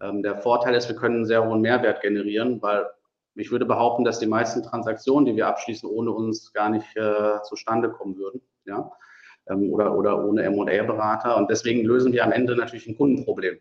Ähm, 0.01 0.23
der 0.23 0.37
Vorteil 0.37 0.75
ist, 0.75 0.87
wir 0.87 0.95
können 0.95 1.17
einen 1.17 1.25
sehr 1.25 1.45
hohen 1.45 1.61
Mehrwert 1.61 2.01
generieren, 2.01 2.61
weil 2.61 2.87
ich 3.35 3.51
würde 3.51 3.65
behaupten, 3.65 4.03
dass 4.03 4.19
die 4.19 4.27
meisten 4.27 4.63
Transaktionen, 4.63 5.25
die 5.25 5.35
wir 5.35 5.47
abschließen, 5.47 5.89
ohne 5.89 6.11
uns 6.11 6.51
gar 6.53 6.69
nicht 6.69 6.95
äh, 6.95 7.41
zustande 7.43 7.89
kommen 7.89 8.17
würden. 8.17 8.41
Ja? 8.65 8.91
Ähm, 9.47 9.71
oder, 9.71 9.95
oder 9.95 10.23
ohne 10.23 10.43
M&A-Berater. 10.43 11.37
Und 11.37 11.49
deswegen 11.49 11.85
lösen 11.85 12.11
wir 12.11 12.23
am 12.23 12.31
Ende 12.31 12.55
natürlich 12.55 12.87
ein 12.87 12.97
Kundenproblem. 12.97 13.59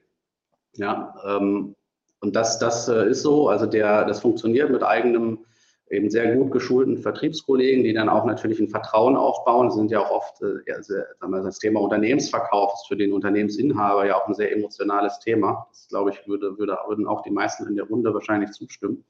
Ja? 0.74 1.14
Ähm, 1.24 1.76
und 2.20 2.34
das, 2.34 2.58
das 2.58 2.88
äh, 2.88 3.08
ist 3.08 3.22
so. 3.22 3.48
Also 3.48 3.66
der, 3.66 4.04
das 4.04 4.20
funktioniert 4.20 4.70
mit 4.70 4.82
eigenem 4.82 5.44
eben 5.90 6.10
sehr 6.10 6.34
gut 6.34 6.50
geschulten 6.50 6.98
Vertriebskollegen, 6.98 7.84
die 7.84 7.92
dann 7.92 8.08
auch 8.08 8.24
natürlich 8.24 8.60
ein 8.60 8.68
Vertrauen 8.68 9.16
aufbauen. 9.16 9.68
Das 9.68 9.76
sind 9.76 9.90
ja 9.90 10.00
auch 10.00 10.10
oft, 10.10 10.42
äh, 10.42 10.58
ja, 10.66 10.82
sehr, 10.82 11.06
wir, 11.20 11.42
das 11.42 11.58
Thema 11.58 11.80
Unternehmensverkauf 11.80 12.72
ist 12.74 12.88
für 12.88 12.96
den 12.96 13.12
Unternehmensinhaber 13.12 14.06
ja 14.06 14.16
auch 14.16 14.26
ein 14.26 14.34
sehr 14.34 14.52
emotionales 14.52 15.18
Thema. 15.20 15.66
Das, 15.70 15.88
glaube 15.88 16.10
ich, 16.10 16.26
würde, 16.28 16.58
würde, 16.58 16.76
würden 16.86 17.06
auch 17.06 17.22
die 17.22 17.30
meisten 17.30 17.66
in 17.66 17.76
der 17.76 17.86
Runde 17.86 18.12
wahrscheinlich 18.12 18.50
zustimmen. 18.50 19.04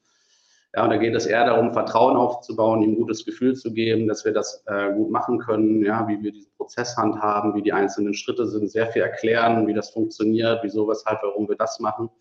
Ja, 0.75 0.83
und 0.83 0.91
da 0.91 0.97
geht 0.97 1.15
es 1.15 1.25
eher 1.25 1.45
darum, 1.45 1.73
Vertrauen 1.73 2.15
aufzubauen, 2.15 2.83
ihm 2.83 2.91
ein 2.91 2.95
gutes 2.95 3.25
Gefühl 3.25 3.55
zu 3.55 3.73
geben, 3.73 4.07
dass 4.07 4.23
wir 4.23 4.33
das 4.33 4.63
äh, 4.67 4.93
gut 4.93 5.09
machen 5.09 5.39
können, 5.39 5.83
ja, 5.83 6.07
wie 6.07 6.21
wir 6.21 6.31
diesen 6.31 6.51
Prozess 6.57 6.95
handhaben, 6.95 7.55
wie 7.55 7.63
die 7.63 7.73
einzelnen 7.73 8.13
Schritte 8.13 8.45
sind, 8.45 8.69
sehr 8.69 8.85
viel 8.87 9.01
erklären, 9.01 9.65
wie 9.65 9.73
das 9.73 9.89
funktioniert, 9.89 10.59
wieso, 10.61 10.87
weshalb, 10.87 11.23
warum 11.23 11.49
wir 11.49 11.55
das 11.55 11.79
machen. 11.79 12.11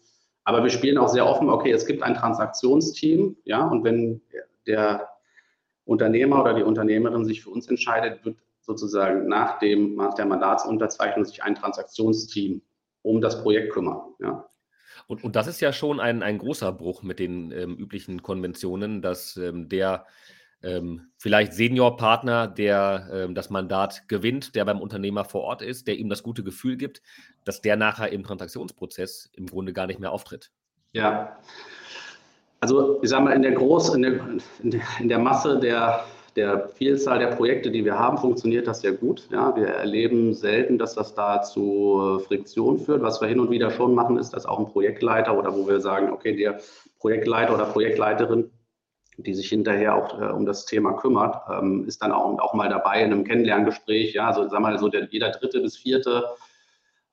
Aber 0.48 0.62
wir 0.62 0.70
spielen 0.70 0.96
auch 0.96 1.08
sehr 1.08 1.26
offen, 1.26 1.50
okay, 1.50 1.72
es 1.72 1.84
gibt 1.84 2.02
ein 2.02 2.14
Transaktionsteam, 2.14 3.36
ja, 3.44 3.66
und 3.66 3.84
wenn 3.84 4.22
der 4.66 5.06
Unternehmer 5.84 6.40
oder 6.40 6.54
die 6.54 6.62
Unternehmerin 6.62 7.26
sich 7.26 7.42
für 7.42 7.50
uns 7.50 7.68
entscheidet, 7.68 8.24
wird 8.24 8.38
sozusagen 8.62 9.28
nach, 9.28 9.58
dem, 9.58 9.96
nach 9.96 10.14
der 10.14 10.24
Mandatsunterzeichnung 10.24 11.26
sich 11.26 11.42
ein 11.42 11.54
Transaktionsteam 11.54 12.62
um 13.02 13.20
das 13.20 13.42
Projekt 13.42 13.74
kümmern. 13.74 14.00
Ja. 14.20 14.48
Und, 15.06 15.22
und 15.22 15.36
das 15.36 15.48
ist 15.48 15.60
ja 15.60 15.70
schon 15.70 16.00
ein, 16.00 16.22
ein 16.22 16.38
großer 16.38 16.72
Bruch 16.72 17.02
mit 17.02 17.18
den 17.18 17.50
ähm, 17.50 17.76
üblichen 17.76 18.22
Konventionen, 18.22 19.02
dass 19.02 19.36
ähm, 19.36 19.68
der 19.68 20.06
ähm, 20.62 21.08
vielleicht 21.16 21.52
Seniorpartner, 21.52 22.48
der 22.48 23.08
ähm, 23.12 23.34
das 23.34 23.50
Mandat 23.50 24.08
gewinnt, 24.08 24.54
der 24.54 24.64
beim 24.64 24.80
Unternehmer 24.80 25.24
vor 25.24 25.42
Ort 25.42 25.62
ist, 25.62 25.86
der 25.86 25.96
ihm 25.96 26.08
das 26.08 26.22
gute 26.22 26.42
Gefühl 26.42 26.76
gibt, 26.76 27.02
dass 27.44 27.60
der 27.60 27.76
nachher 27.76 28.12
im 28.12 28.24
Transaktionsprozess 28.24 29.30
im 29.34 29.46
Grunde 29.46 29.72
gar 29.72 29.86
nicht 29.86 30.00
mehr 30.00 30.12
auftritt. 30.12 30.50
Ja, 30.92 31.38
also 32.60 33.00
ich 33.02 33.10
sage 33.10 33.24
mal, 33.24 33.32
in 33.32 33.42
der 33.42 33.52
Groß, 33.52 33.94
in 33.94 34.02
der, 34.02 34.20
in 34.98 35.08
der 35.08 35.18
Masse 35.18 35.60
der, 35.60 36.04
der 36.34 36.68
Vielzahl 36.68 37.20
der 37.20 37.28
Projekte, 37.28 37.70
die 37.70 37.84
wir 37.84 37.98
haben, 37.98 38.18
funktioniert 38.18 38.66
das 38.66 38.80
sehr 38.80 38.92
gut. 38.92 39.28
Ja, 39.30 39.54
wir 39.54 39.68
erleben 39.68 40.34
selten, 40.34 40.76
dass 40.76 40.94
das 40.94 41.14
da 41.14 41.42
zu 41.42 42.20
Friktion 42.26 42.78
führt. 42.78 43.02
Was 43.02 43.20
wir 43.20 43.28
hin 43.28 43.38
und 43.38 43.50
wieder 43.50 43.70
schon 43.70 43.94
machen, 43.94 44.18
ist, 44.18 44.30
dass 44.30 44.46
auch 44.46 44.58
ein 44.58 44.66
Projektleiter 44.66 45.38
oder 45.38 45.54
wo 45.54 45.68
wir 45.68 45.80
sagen, 45.80 46.10
okay, 46.10 46.36
der 46.36 46.58
Projektleiter 46.98 47.54
oder 47.54 47.66
Projektleiterin, 47.66 48.50
die 49.18 49.34
sich 49.34 49.48
hinterher 49.48 49.96
auch 49.96 50.20
äh, 50.20 50.26
um 50.26 50.46
das 50.46 50.64
Thema 50.64 50.92
kümmert, 50.92 51.36
ähm, 51.50 51.84
ist 51.86 52.02
dann 52.02 52.12
auch, 52.12 52.38
auch 52.38 52.54
mal 52.54 52.68
dabei 52.68 53.02
in 53.02 53.12
einem 53.12 53.24
Kennenlerngespräch. 53.24 54.14
Ja, 54.14 54.28
also 54.28 54.42
sagen 54.42 54.52
wir 54.52 54.70
mal 54.70 54.78
so, 54.78 54.88
der, 54.88 55.08
jeder 55.10 55.30
dritte 55.30 55.60
bis 55.60 55.76
vierte 55.76 56.24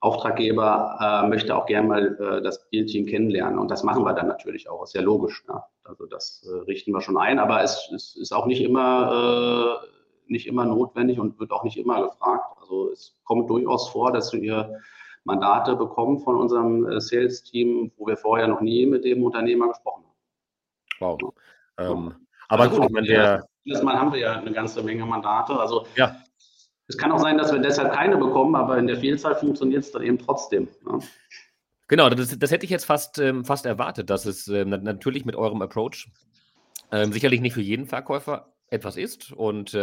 Auftraggeber 0.01 1.23
äh, 1.25 1.27
möchte 1.27 1.55
auch 1.55 1.65
gerne 1.65 1.87
mal 1.87 2.15
äh, 2.19 2.41
das 2.43 2.69
Deal-Team 2.69 3.07
kennenlernen. 3.07 3.57
Und 3.57 3.71
das 3.71 3.83
machen 3.83 4.03
wir 4.03 4.13
dann 4.13 4.27
natürlich 4.27 4.69
auch. 4.69 4.83
Ist 4.83 4.93
ja 4.93 5.01
logisch. 5.01 5.43
Ja. 5.47 5.65
Also 5.83 6.05
das 6.05 6.47
äh, 6.47 6.57
richten 6.65 6.91
wir 6.91 7.01
schon 7.01 7.17
ein, 7.17 7.39
aber 7.39 7.63
es, 7.63 7.89
es 7.93 8.15
ist 8.15 8.31
auch 8.31 8.45
nicht 8.45 8.61
immer, 8.61 9.81
äh, 9.81 10.31
nicht 10.31 10.45
immer 10.45 10.65
notwendig 10.65 11.19
und 11.19 11.39
wird 11.39 11.51
auch 11.51 11.63
nicht 11.63 11.77
immer 11.77 12.03
gefragt. 12.03 12.55
Also 12.61 12.91
es 12.91 13.15
kommt 13.23 13.49
durchaus 13.49 13.89
vor, 13.89 14.11
dass 14.11 14.31
wir 14.31 14.79
Mandate 15.23 15.75
bekommen 15.75 16.19
von 16.19 16.35
unserem 16.35 16.85
äh, 16.87 17.01
Sales-Team, 17.01 17.91
wo 17.97 18.05
wir 18.05 18.15
vorher 18.15 18.47
noch 18.47 18.61
nie 18.61 18.85
mit 18.85 19.05
dem 19.05 19.23
Unternehmer 19.23 19.69
gesprochen 19.69 20.03
haben. 21.01 21.17
Wow. 21.21 21.33
Ähm, 21.77 22.13
aber 22.47 22.63
also 22.63 22.81
gut, 22.81 22.93
wenn 22.93 23.05
der. 23.05 23.45
Dieses 23.65 23.81
Mal 23.81 23.97
haben 23.97 24.13
wir 24.13 24.19
ja 24.19 24.33
eine 24.39 24.51
ganze 24.51 24.83
Menge 24.83 25.05
Mandate. 25.05 25.59
Also 25.59 25.87
ja. 25.95 26.15
Es 26.87 26.97
kann 26.97 27.11
auch 27.11 27.19
sein, 27.19 27.37
dass 27.37 27.51
wir 27.51 27.59
deshalb 27.59 27.93
keine 27.93 28.17
bekommen, 28.17 28.55
aber 28.55 28.77
in 28.77 28.85
der 28.85 28.97
Vielzahl 28.97 29.35
funktioniert 29.35 29.83
es 29.83 29.91
dann 29.91 30.03
eben 30.03 30.19
trotzdem. 30.19 30.67
Ja. 30.85 30.99
Genau, 31.87 32.09
das, 32.09 32.37
das, 32.37 32.51
hätte 32.51 32.65
ich 32.65 32.71
jetzt 32.71 32.85
fast, 32.85 33.19
ähm, 33.19 33.45
fast 33.45 33.65
erwartet, 33.65 34.09
dass 34.09 34.25
es 34.25 34.47
ähm, 34.47 34.69
natürlich 34.69 35.25
mit 35.25 35.35
eurem 35.35 35.61
Approach 35.61 36.09
ähm, 36.91 37.11
sicherlich 37.11 37.41
nicht 37.41 37.53
für 37.53 37.61
jeden 37.61 37.87
Verkäufer 37.87 38.53
etwas 38.69 38.97
ist 38.97 39.31
und 39.31 39.77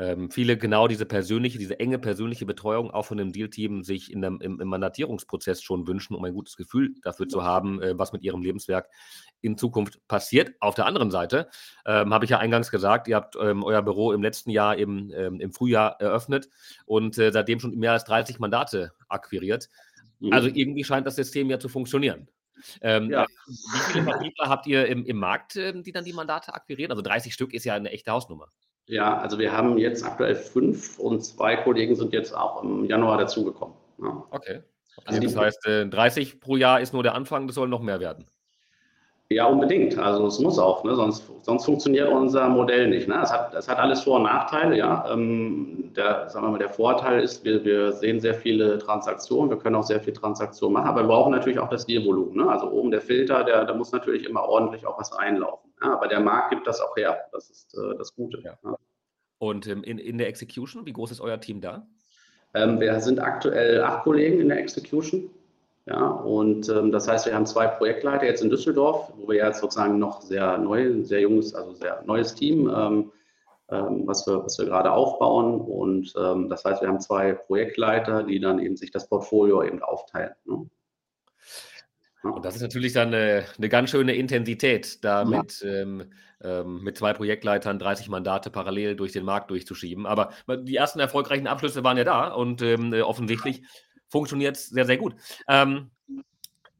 ähm, 0.00 0.30
viele 0.30 0.56
genau 0.56 0.88
diese 0.88 1.04
persönliche, 1.04 1.58
diese 1.58 1.78
enge 1.78 1.98
persönliche 1.98 2.46
Betreuung 2.46 2.90
auch 2.90 3.04
von 3.04 3.18
dem 3.18 3.32
Deal-Team 3.32 3.84
sich 3.84 4.10
in 4.10 4.22
dem, 4.22 4.40
im, 4.40 4.58
im, 4.58 4.68
Mandatierungsprozess 4.68 5.62
schon 5.62 5.86
wünschen, 5.86 6.14
um 6.14 6.24
ein 6.24 6.32
gutes 6.32 6.56
Gefühl 6.56 6.94
dafür 7.02 7.28
zu 7.28 7.44
haben, 7.44 7.82
äh, 7.82 7.98
was 7.98 8.14
mit 8.14 8.22
ihrem 8.22 8.40
Lebenswerk 8.40 8.88
in 9.42 9.58
Zukunft 9.58 10.00
passiert. 10.08 10.52
Auf 10.60 10.74
der 10.74 10.86
anderen 10.86 11.10
Seite 11.10 11.50
ähm, 11.84 12.14
habe 12.14 12.24
ich 12.24 12.30
ja 12.30 12.38
eingangs 12.38 12.70
gesagt, 12.70 13.08
ihr 13.08 13.16
habt 13.16 13.36
ähm, 13.38 13.62
euer 13.62 13.82
Büro 13.82 14.12
im 14.12 14.22
letzten 14.22 14.48
Jahr 14.48 14.74
im, 14.76 15.12
ähm, 15.14 15.38
im 15.38 15.52
Frühjahr 15.52 16.00
eröffnet 16.00 16.48
und 16.86 17.18
äh, 17.18 17.30
seitdem 17.30 17.60
schon 17.60 17.76
mehr 17.76 17.92
als 17.92 18.04
30 18.04 18.38
Mandate 18.38 18.92
akquiriert. 19.10 19.68
Mhm. 20.18 20.32
Also 20.32 20.48
irgendwie 20.48 20.84
scheint 20.84 21.06
das 21.06 21.16
System 21.16 21.50
ja 21.50 21.58
zu 21.58 21.68
funktionieren. 21.68 22.26
Ähm, 22.80 23.10
ja. 23.10 23.26
Wie 23.46 23.92
viele 23.92 24.04
Vertriebler 24.04 24.48
habt 24.48 24.66
ihr 24.66 24.86
im, 24.86 25.04
im 25.04 25.18
Markt, 25.18 25.56
ähm, 25.56 25.82
die 25.82 25.92
dann 25.92 26.06
die 26.06 26.14
Mandate 26.14 26.54
akquirieren? 26.54 26.90
Also 26.90 27.02
30 27.02 27.34
Stück 27.34 27.52
ist 27.52 27.64
ja 27.64 27.74
eine 27.74 27.90
echte 27.90 28.12
Hausnummer. 28.12 28.48
Ja, 28.90 29.18
also 29.18 29.38
wir 29.38 29.56
haben 29.56 29.78
jetzt 29.78 30.04
aktuell 30.04 30.34
fünf 30.34 30.98
und 30.98 31.20
zwei 31.24 31.54
Kollegen 31.54 31.94
sind 31.94 32.12
jetzt 32.12 32.36
auch 32.36 32.64
im 32.64 32.84
Januar 32.86 33.18
dazugekommen. 33.18 33.76
Ja. 34.02 34.24
Okay. 34.32 34.62
Also 35.04 35.20
das 35.20 35.36
heißt, 35.36 35.68
30 35.90 36.34
äh, 36.34 36.36
pro 36.38 36.56
Jahr 36.56 36.80
ist 36.80 36.92
nur 36.92 37.04
der 37.04 37.14
Anfang, 37.14 37.46
das 37.46 37.54
soll 37.54 37.68
noch 37.68 37.82
mehr 37.82 38.00
werden. 38.00 38.26
Ja, 39.28 39.46
unbedingt. 39.46 39.96
Also 39.96 40.26
es 40.26 40.40
muss 40.40 40.58
auch, 40.58 40.82
ne? 40.82 40.96
sonst, 40.96 41.22
sonst 41.42 41.64
funktioniert 41.64 42.08
unser 42.08 42.48
Modell 42.48 42.88
nicht. 42.88 43.06
Ne? 43.06 43.20
Es, 43.22 43.32
hat, 43.32 43.54
es 43.54 43.68
hat 43.68 43.78
alles 43.78 44.02
Vor- 44.02 44.16
und 44.16 44.24
Nachteile, 44.24 44.76
ja. 44.76 45.08
Ähm, 45.08 45.92
der, 45.94 46.28
sagen 46.28 46.46
wir 46.46 46.50
mal, 46.50 46.58
der 46.58 46.68
Vorteil 46.68 47.22
ist, 47.22 47.44
wir, 47.44 47.64
wir 47.64 47.92
sehen 47.92 48.18
sehr 48.18 48.34
viele 48.34 48.78
Transaktionen, 48.78 49.50
wir 49.50 49.58
können 49.58 49.76
auch 49.76 49.84
sehr 49.84 50.00
viele 50.00 50.14
Transaktionen 50.14 50.74
machen, 50.74 50.88
aber 50.88 51.02
wir 51.02 51.06
brauchen 51.06 51.30
natürlich 51.30 51.60
auch 51.60 51.70
das 51.70 51.86
Dealvolumen. 51.86 52.38
Ne? 52.38 52.50
Also 52.50 52.68
oben 52.72 52.90
der 52.90 53.02
Filter, 53.02 53.44
der, 53.44 53.64
da 53.66 53.72
muss 53.72 53.92
natürlich 53.92 54.28
immer 54.28 54.42
ordentlich 54.42 54.84
auch 54.84 54.98
was 54.98 55.12
einlaufen. 55.12 55.69
Ja? 55.82 55.92
Aber 55.94 56.08
der 56.08 56.20
Markt 56.20 56.50
gibt 56.50 56.66
das 56.66 56.80
auch 56.80 56.96
her. 56.96 57.26
Das 57.32 57.50
ist 57.50 57.76
äh, 57.76 57.96
das 57.96 58.14
Gute. 58.14 58.40
Ja. 58.42 58.58
Ja. 58.64 58.76
Und 59.38 59.66
ähm, 59.66 59.82
in, 59.82 59.98
in 59.98 60.18
der 60.18 60.28
Execution, 60.28 60.84
wie 60.86 60.92
groß 60.92 61.10
ist 61.10 61.20
euer 61.20 61.40
Team 61.40 61.60
da? 61.60 61.86
Ähm, 62.54 62.80
wir 62.80 63.00
sind 63.00 63.20
aktuell 63.20 63.82
acht 63.82 64.04
Kollegen 64.04 64.40
in 64.40 64.48
der 64.48 64.58
Execution. 64.58 65.30
Ja, 65.86 66.06
und 66.06 66.68
ähm, 66.68 66.92
das 66.92 67.08
heißt, 67.08 67.26
wir 67.26 67.34
haben 67.34 67.46
zwei 67.46 67.66
Projektleiter 67.66 68.26
jetzt 68.26 68.42
in 68.42 68.50
Düsseldorf, 68.50 69.12
wo 69.16 69.28
wir 69.28 69.36
jetzt 69.36 69.60
sozusagen 69.60 69.98
noch 69.98 70.20
sehr 70.20 70.58
neu, 70.58 71.02
sehr 71.02 71.20
junges, 71.20 71.54
also 71.54 71.72
sehr 71.72 72.02
neues 72.06 72.34
Team, 72.34 72.70
ähm, 72.72 73.12
ähm, 73.70 74.06
was, 74.06 74.26
wir, 74.26 74.44
was 74.44 74.58
wir 74.58 74.66
gerade 74.66 74.92
aufbauen. 74.92 75.60
Und 75.60 76.12
ähm, 76.18 76.48
das 76.48 76.64
heißt, 76.64 76.82
wir 76.82 76.88
haben 76.88 77.00
zwei 77.00 77.32
Projektleiter, 77.32 78.24
die 78.24 78.40
dann 78.40 78.58
eben 78.58 78.76
sich 78.76 78.90
das 78.90 79.08
Portfolio 79.08 79.62
eben 79.62 79.82
aufteilen. 79.82 80.34
Ne? 80.44 80.66
Und 82.22 82.44
das 82.44 82.54
ist 82.56 82.62
natürlich 82.62 82.92
dann 82.92 83.08
eine, 83.08 83.44
eine 83.56 83.68
ganz 83.68 83.90
schöne 83.90 84.14
Intensität, 84.14 85.02
da 85.04 85.22
ja. 85.22 85.24
mit, 85.24 85.62
ähm, 85.66 86.12
ähm, 86.42 86.82
mit 86.82 86.98
zwei 86.98 87.12
Projektleitern 87.12 87.78
30 87.78 88.08
Mandate 88.08 88.50
parallel 88.50 88.96
durch 88.96 89.12
den 89.12 89.24
Markt 89.24 89.50
durchzuschieben. 89.50 90.06
Aber 90.06 90.30
die 90.48 90.76
ersten 90.76 91.00
erfolgreichen 91.00 91.46
Abschlüsse 91.46 91.82
waren 91.82 91.96
ja 91.96 92.04
da 92.04 92.28
und 92.28 92.62
offensichtlich 92.62 93.62
funktioniert 94.08 94.56
sehr, 94.56 94.84
sehr 94.84 94.98
gut. 94.98 95.14
Ähm, 95.48 95.90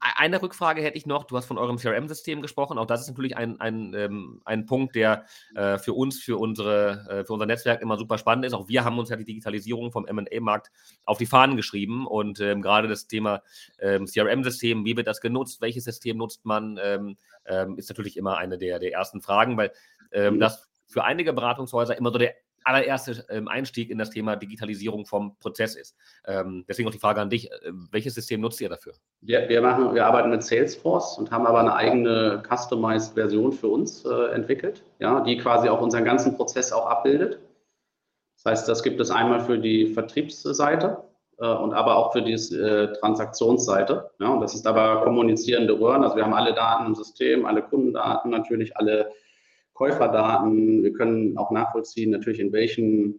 eine 0.01 0.41
Rückfrage 0.41 0.83
hätte 0.83 0.97
ich 0.97 1.07
noch. 1.07 1.25
Du 1.25 1.37
hast 1.37 1.47
von 1.47 1.59
eurem 1.59 1.77
CRM-System 1.77 2.41
gesprochen. 2.41 2.79
Auch 2.79 2.87
das 2.87 3.03
ist 3.03 3.09
natürlich 3.09 3.37
ein, 3.37 3.61
ein, 3.61 3.93
ähm, 3.95 4.41
ein 4.45 4.65
Punkt, 4.65 4.95
der 4.95 5.27
äh, 5.55 5.79
für 5.79 5.93
uns, 5.93 6.21
für, 6.21 6.39
unsere, 6.39 7.07
äh, 7.09 7.25
für 7.25 7.35
unser 7.35 7.47
Netzwerk 7.47 7.83
immer 7.83 7.99
super 7.99 8.17
spannend 8.17 8.47
ist. 8.47 8.55
Auch 8.55 8.69
wir 8.69 8.85
haben 8.85 8.99
uns 8.99 9.11
ja 9.11 9.17
die 9.17 9.25
Digitalisierung 9.25 9.93
vom 9.93 10.07
MA-Markt 10.11 10.71
auf 11.05 11.19
die 11.19 11.27
Fahnen 11.27 11.57
geschrieben. 11.57 12.07
Und 12.07 12.41
ähm, 12.41 12.63
gerade 12.63 12.89
das 12.89 13.07
Thema 13.07 13.43
ähm, 13.79 14.07
CRM-System, 14.07 14.85
wie 14.85 14.97
wird 14.97 15.07
das 15.07 15.21
genutzt, 15.21 15.61
welches 15.61 15.85
System 15.85 16.17
nutzt 16.17 16.45
man, 16.45 16.79
ähm, 16.83 17.17
ähm, 17.45 17.77
ist 17.77 17.91
natürlich 17.91 18.17
immer 18.17 18.39
eine 18.39 18.57
der, 18.57 18.79
der 18.79 18.93
ersten 18.93 19.21
Fragen, 19.21 19.57
weil 19.57 19.73
ähm, 20.13 20.37
mhm. 20.37 20.41
das 20.41 20.69
für 20.87 21.05
einige 21.05 21.33
Beratungshäuser 21.33 21.97
immer 21.97 22.11
so 22.11 22.19
der 22.19 22.35
allererste 22.65 23.25
ähm, 23.29 23.49
Einstieg 23.49 23.91
in 23.91 23.99
das 23.99 24.11
Thema 24.11 24.37
Digitalisierung 24.37 25.07
vom 25.07 25.37
Prozess 25.39 25.77
ist. 25.77 25.97
Ähm, 26.27 26.65
deswegen 26.69 26.89
auch 26.89 26.93
die 26.93 26.99
Frage 26.99 27.21
an 27.21 27.31
dich, 27.31 27.51
äh, 27.51 27.73
welches 27.91 28.15
System 28.15 28.41
nutzt 28.41 28.61
ihr 28.61 28.69
dafür? 28.69 28.95
Wir, 29.21 29.49
wir, 29.49 29.63
machen, 29.63 29.95
wir 29.95 30.07
arbeiten 30.07 30.31
mit 30.31 30.43
Salesforce 30.43 31.19
und 31.19 31.31
haben 31.31 31.47
aber 31.47 31.61
eine 31.61 31.75
eigene 31.75 32.43
customized 32.49 33.15
Version 33.15 33.53
für 33.53 33.69
uns 33.69 34.05
äh, 34.05 34.33
entwickelt, 34.33 34.83
ja, 34.99 35.21
die 35.21 35.37
quasi 35.39 35.69
auch 35.69 35.81
unseren 35.81 36.05
ganzen 36.05 36.37
Prozess 36.37 36.73
auch 36.73 36.87
abbildet. 36.87 37.39
Das 38.43 38.53
heißt, 38.53 38.69
das 38.69 38.83
gibt 38.83 39.01
es 39.01 39.11
einmal 39.11 39.41
für 39.41 39.59
die 39.59 39.87
Vertriebsseite 39.87 40.99
äh, 41.39 41.47
und 41.47 41.75
aber 41.75 41.97
auch 41.97 42.13
für 42.13 42.23
die 42.23 42.33
äh, 42.33 42.93
Transaktionsseite. 42.99 44.11
Ja, 44.19 44.29
und 44.29 44.41
das 44.41 44.55
ist 44.55 44.67
aber 44.67 45.03
kommunizierende 45.03 45.79
Röhren. 45.79 46.05
Also 46.05 46.17
wir 46.17 46.25
haben 46.25 46.35
alle 46.35 46.55
Daten 46.55 46.87
im 46.87 46.95
System, 46.95 47.47
alle 47.47 47.63
Kundendaten 47.63 48.31
natürlich, 48.31 48.77
alle 48.77 49.11
Käuferdaten. 49.81 50.83
Wir 50.83 50.93
können 50.93 51.39
auch 51.39 51.51
nachvollziehen, 51.51 52.11
natürlich 52.11 52.39
in 52.39 52.53
welchem, 52.53 53.19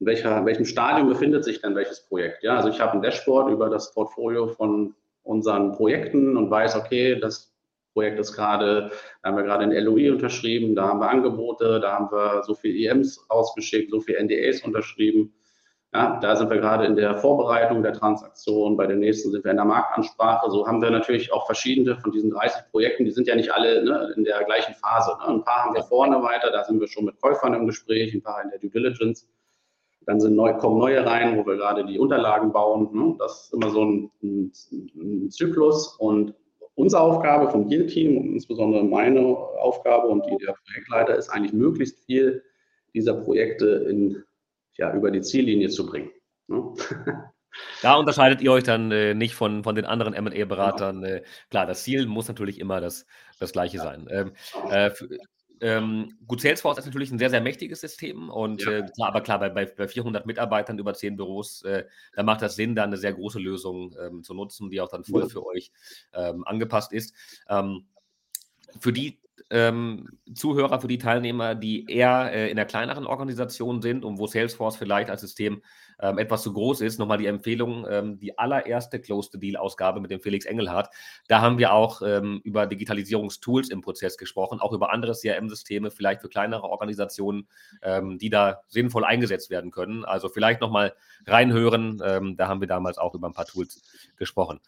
in 0.00 0.06
welcher, 0.06 0.38
in 0.38 0.46
welchem 0.46 0.64
Stadium 0.64 1.08
befindet 1.08 1.44
sich 1.44 1.60
denn 1.60 1.76
welches 1.76 2.00
Projekt. 2.08 2.42
Ja, 2.42 2.56
also 2.56 2.70
ich 2.70 2.80
habe 2.80 2.94
ein 2.94 3.02
Dashboard 3.02 3.52
über 3.52 3.70
das 3.70 3.94
Portfolio 3.94 4.48
von 4.48 4.96
unseren 5.22 5.70
Projekten 5.70 6.36
und 6.36 6.50
weiß, 6.50 6.74
okay, 6.74 7.20
das 7.20 7.54
Projekt 7.92 8.18
ist 8.18 8.32
gerade, 8.32 8.90
da 9.22 9.28
haben 9.28 9.36
wir 9.36 9.44
gerade 9.44 9.62
ein 9.62 9.84
LOI 9.84 10.10
unterschrieben, 10.10 10.74
da 10.74 10.88
haben 10.88 10.98
wir 10.98 11.08
Angebote, 11.08 11.78
da 11.78 11.92
haben 11.92 12.10
wir 12.10 12.42
so 12.42 12.54
viel 12.54 12.74
EMs 12.74 13.24
ausgeschickt, 13.28 13.92
so 13.92 14.00
viel 14.00 14.20
NDAs 14.20 14.62
unterschrieben. 14.62 15.32
Ja, 15.92 16.20
da 16.20 16.36
sind 16.36 16.50
wir 16.50 16.58
gerade 16.58 16.86
in 16.86 16.94
der 16.94 17.16
Vorbereitung 17.16 17.82
der 17.82 17.92
Transaktion, 17.92 18.76
bei 18.76 18.86
den 18.86 19.00
nächsten 19.00 19.32
sind 19.32 19.42
wir 19.42 19.50
in 19.50 19.56
der 19.56 19.66
Marktansprache. 19.66 20.48
So 20.48 20.64
haben 20.64 20.80
wir 20.80 20.90
natürlich 20.90 21.32
auch 21.32 21.46
verschiedene 21.46 21.96
von 21.96 22.12
diesen 22.12 22.30
30 22.30 22.70
Projekten, 22.70 23.04
die 23.04 23.10
sind 23.10 23.26
ja 23.26 23.34
nicht 23.34 23.52
alle 23.52 23.84
ne, 23.84 24.14
in 24.16 24.22
der 24.22 24.44
gleichen 24.44 24.74
Phase. 24.74 25.16
Ne? 25.18 25.34
Ein 25.34 25.42
paar 25.42 25.64
haben 25.64 25.74
wir 25.74 25.82
vorne 25.82 26.22
weiter, 26.22 26.52
da 26.52 26.62
sind 26.62 26.80
wir 26.80 26.86
schon 26.86 27.06
mit 27.06 27.20
Käufern 27.20 27.54
im 27.54 27.66
Gespräch, 27.66 28.14
ein 28.14 28.22
paar 28.22 28.40
in 28.44 28.50
der 28.50 28.60
Due 28.60 28.70
Diligence. 28.70 29.28
Dann 30.06 30.20
sind 30.20 30.36
neu, 30.36 30.54
kommen 30.54 30.78
neue 30.78 31.04
rein, 31.04 31.36
wo 31.36 31.44
wir 31.44 31.56
gerade 31.56 31.84
die 31.84 31.98
Unterlagen 31.98 32.52
bauen. 32.52 32.88
Ne? 32.92 33.16
Das 33.18 33.46
ist 33.46 33.54
immer 33.54 33.70
so 33.70 33.84
ein, 33.84 34.10
ein, 34.22 34.52
ein 34.94 35.30
Zyklus. 35.30 35.96
Und 35.98 36.34
unsere 36.76 37.02
Aufgabe 37.02 37.50
vom 37.50 37.68
Deal-Team 37.68 38.16
und 38.16 38.32
insbesondere 38.34 38.84
meine 38.84 39.20
Aufgabe 39.20 40.06
und 40.06 40.24
die 40.24 40.36
der 40.36 40.54
Projektleiter 40.64 41.16
ist 41.16 41.30
eigentlich 41.30 41.52
möglichst 41.52 41.98
viel 42.06 42.44
dieser 42.94 43.14
Projekte 43.14 43.66
in 43.88 44.22
ja, 44.80 44.92
über 44.94 45.10
die 45.10 45.20
Ziellinie 45.20 45.68
zu 45.68 45.86
bringen. 45.86 46.10
Ne? 46.48 46.74
Da 47.82 47.96
unterscheidet 47.96 48.40
ihr 48.42 48.52
euch 48.52 48.62
dann 48.62 48.92
äh, 48.92 49.12
nicht 49.12 49.34
von, 49.34 49.64
von 49.64 49.74
den 49.74 49.84
anderen 49.84 50.14
MA-Beratern. 50.14 51.02
Äh, 51.02 51.22
klar, 51.50 51.66
das 51.66 51.82
Ziel 51.82 52.06
muss 52.06 52.28
natürlich 52.28 52.60
immer 52.60 52.80
das, 52.80 53.06
das 53.40 53.50
gleiche 53.50 53.78
ja. 53.78 53.82
sein. 53.82 54.06
Ähm, 54.08 54.32
äh, 54.70 54.90
ähm, 55.60 56.16
gut, 56.28 56.40
Salesforce 56.40 56.78
ist 56.78 56.86
natürlich 56.86 57.10
ein 57.10 57.18
sehr, 57.18 57.28
sehr 57.28 57.40
mächtiges 57.40 57.80
System 57.80 58.30
und 58.30 58.64
ja. 58.64 58.70
äh, 58.70 58.82
klar, 58.94 59.08
aber 59.08 59.20
klar, 59.20 59.40
bei, 59.40 59.66
bei 59.66 59.88
400 59.88 60.26
Mitarbeitern 60.26 60.78
über 60.78 60.94
10 60.94 61.16
Büros, 61.16 61.62
äh, 61.62 61.86
da 62.14 62.22
macht 62.22 62.40
das 62.40 62.54
Sinn, 62.54 62.76
da 62.76 62.84
eine 62.84 62.96
sehr 62.96 63.14
große 63.14 63.40
Lösung 63.40 63.96
ähm, 64.00 64.22
zu 64.22 64.32
nutzen, 64.32 64.70
die 64.70 64.80
auch 64.80 64.88
dann 64.88 65.02
voll 65.02 65.22
ja. 65.22 65.28
für 65.28 65.44
euch 65.44 65.72
ähm, 66.12 66.44
angepasst 66.46 66.92
ist. 66.92 67.12
Ähm, 67.48 67.88
für 68.78 68.92
die 68.92 69.18
ähm, 69.50 70.08
Zuhörer, 70.34 70.80
für 70.80 70.88
die 70.88 70.98
Teilnehmer, 70.98 71.54
die 71.54 71.86
eher 71.86 72.32
äh, 72.32 72.50
in 72.50 72.56
der 72.56 72.66
kleineren 72.66 73.06
Organisation 73.06 73.82
sind 73.82 74.04
und 74.04 74.18
wo 74.18 74.26
Salesforce 74.26 74.76
vielleicht 74.76 75.10
als 75.10 75.20
System 75.20 75.62
ähm, 76.00 76.18
etwas 76.18 76.42
zu 76.42 76.52
groß 76.52 76.80
ist, 76.80 76.98
nochmal 76.98 77.18
die 77.18 77.26
Empfehlung, 77.26 77.86
ähm, 77.88 78.18
die 78.18 78.38
allererste 78.38 79.00
Close-the-Deal-Ausgabe 79.00 80.00
mit 80.00 80.10
dem 80.10 80.20
Felix 80.20 80.46
Engelhardt. 80.46 80.90
Da 81.28 81.40
haben 81.40 81.58
wir 81.58 81.72
auch 81.72 82.02
ähm, 82.02 82.40
über 82.44 82.66
Digitalisierungstools 82.66 83.70
im 83.70 83.80
Prozess 83.80 84.16
gesprochen, 84.16 84.60
auch 84.60 84.72
über 84.72 84.92
andere 84.92 85.12
CRM-Systeme, 85.12 85.90
vielleicht 85.90 86.22
für 86.22 86.28
kleinere 86.28 86.64
Organisationen, 86.64 87.48
ähm, 87.82 88.18
die 88.18 88.30
da 88.30 88.62
sinnvoll 88.68 89.04
eingesetzt 89.04 89.50
werden 89.50 89.70
können. 89.70 90.04
Also 90.04 90.28
vielleicht 90.28 90.60
nochmal 90.60 90.94
reinhören, 91.26 92.00
ähm, 92.04 92.36
da 92.36 92.48
haben 92.48 92.60
wir 92.60 92.68
damals 92.68 92.98
auch 92.98 93.14
über 93.14 93.28
ein 93.28 93.34
paar 93.34 93.46
Tools 93.46 93.82
gesprochen. 94.16 94.60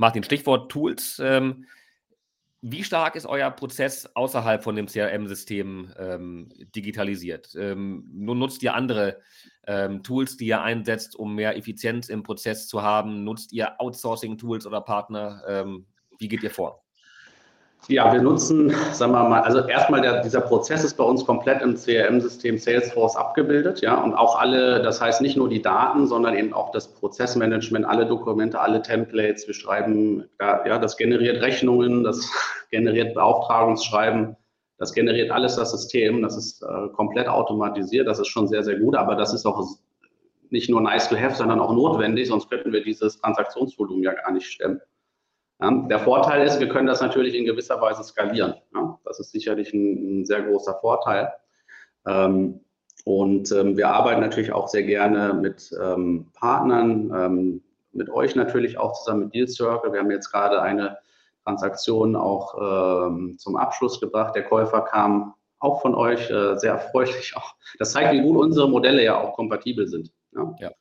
Martin, 0.00 0.22
Stichwort 0.22 0.72
Tools. 0.72 1.20
Ähm, 1.22 1.66
wie 2.62 2.84
stark 2.84 3.16
ist 3.16 3.26
euer 3.26 3.50
Prozess 3.50 4.06
außerhalb 4.14 4.62
von 4.62 4.76
dem 4.76 4.86
CRM-System 4.86 5.94
ähm, 5.98 6.48
digitalisiert? 6.74 7.54
Ähm, 7.54 8.08
nun 8.12 8.38
nutzt 8.38 8.62
ihr 8.62 8.74
andere 8.74 9.20
ähm, 9.66 10.02
Tools, 10.02 10.36
die 10.36 10.46
ihr 10.46 10.60
einsetzt, 10.60 11.16
um 11.16 11.34
mehr 11.34 11.56
Effizienz 11.56 12.08
im 12.08 12.22
Prozess 12.22 12.68
zu 12.68 12.82
haben? 12.82 13.24
Nutzt 13.24 13.52
ihr 13.52 13.80
Outsourcing-Tools 13.80 14.66
oder 14.66 14.82
Partner? 14.82 15.42
Ähm, 15.48 15.86
wie 16.18 16.28
geht 16.28 16.42
ihr 16.42 16.50
vor? 16.50 16.84
Ja, 17.88 18.12
wir 18.12 18.20
nutzen, 18.20 18.72
sagen 18.92 19.12
wir 19.12 19.28
mal, 19.28 19.40
also 19.40 19.66
erstmal 19.66 20.00
der, 20.00 20.22
dieser 20.22 20.42
Prozess 20.42 20.84
ist 20.84 20.96
bei 20.96 21.04
uns 21.04 21.24
komplett 21.24 21.62
im 21.62 21.74
CRM-System 21.74 22.58
Salesforce 22.58 23.16
abgebildet, 23.16 23.80
ja, 23.80 24.00
und 24.00 24.14
auch 24.14 24.38
alle, 24.38 24.82
das 24.82 25.00
heißt 25.00 25.20
nicht 25.22 25.36
nur 25.36 25.48
die 25.48 25.62
Daten, 25.62 26.06
sondern 26.06 26.36
eben 26.36 26.52
auch 26.52 26.70
das 26.72 26.88
Prozessmanagement, 26.88 27.86
alle 27.86 28.06
Dokumente, 28.06 28.60
alle 28.60 28.82
Templates. 28.82 29.46
Wir 29.46 29.54
schreiben, 29.54 30.28
ja, 30.40 30.78
das 30.78 30.96
generiert 30.96 31.42
Rechnungen, 31.42 32.04
das 32.04 32.30
generiert 32.70 33.14
Beauftragungsschreiben, 33.14 34.36
das 34.78 34.92
generiert 34.92 35.30
alles 35.30 35.56
das 35.56 35.72
System, 35.72 36.22
das 36.22 36.36
ist 36.36 36.62
äh, 36.62 36.88
komplett 36.94 37.28
automatisiert, 37.28 38.06
das 38.06 38.20
ist 38.20 38.28
schon 38.28 38.46
sehr, 38.46 38.62
sehr 38.62 38.78
gut, 38.78 38.94
aber 38.94 39.16
das 39.16 39.32
ist 39.34 39.46
auch 39.46 39.66
nicht 40.50 40.68
nur 40.68 40.80
nice 40.80 41.08
to 41.08 41.16
have, 41.16 41.34
sondern 41.34 41.60
auch 41.60 41.72
notwendig, 41.72 42.28
sonst 42.28 42.50
könnten 42.50 42.72
wir 42.72 42.84
dieses 42.84 43.20
Transaktionsvolumen 43.20 44.02
ja 44.02 44.12
gar 44.12 44.32
nicht 44.32 44.46
stemmen. 44.46 44.80
Der 45.60 45.98
Vorteil 45.98 46.46
ist, 46.46 46.58
wir 46.58 46.68
können 46.68 46.86
das 46.86 47.00
natürlich 47.00 47.34
in 47.34 47.44
gewisser 47.44 47.80
Weise 47.80 48.02
skalieren. 48.02 48.54
Das 49.04 49.20
ist 49.20 49.30
sicherlich 49.30 49.72
ein, 49.74 50.24
sehr 50.24 50.42
großer 50.42 50.78
Vorteil. 50.80 51.32
Ähm, 52.06 52.60
und 53.04 53.52
ähm, 53.52 53.76
wir 53.76 53.88
arbeiten 53.88 54.20
natürlich 54.20 54.52
auch 54.52 54.68
sehr 54.68 54.82
gerne 54.84 55.34
mit 55.34 55.70
ähm, 55.82 56.28
Partnern, 56.34 57.60
mit 57.92 58.08
euch 58.10 58.36
natürlich 58.36 58.78
auch 58.78 58.92
zusammen 58.92 59.24
mit 59.24 59.34
Deal 59.34 59.48
Circle. 59.48 59.92
Wir 59.92 60.00
haben 60.00 60.10
jetzt 60.10 60.30
gerade 60.30 60.62
eine 60.62 60.98
Transaktion 61.44 62.14
auch 62.14 62.54
zum 63.36 63.56
Abschluss 63.56 64.00
gebracht. 64.00 64.36
Der 64.36 64.44
Käufer 64.44 64.82
kam 64.82 65.34
auch 65.60 65.82
von 65.82 65.94
euch, 65.94 66.28
äh, 66.30 66.58
sehr 66.58 66.72
erfreulich 66.72 67.36
auch. 67.36 67.54
Das 67.78 67.92
zeigt, 67.92 68.12
wie 68.12 68.22
gut 68.22 68.36
unsere 68.36 68.68
Modelle 68.68 69.04
ja 69.04 69.18
auch 69.20 69.34
kompatibel 69.34 69.86
sind. 69.86 70.10
Ja. 70.34 70.72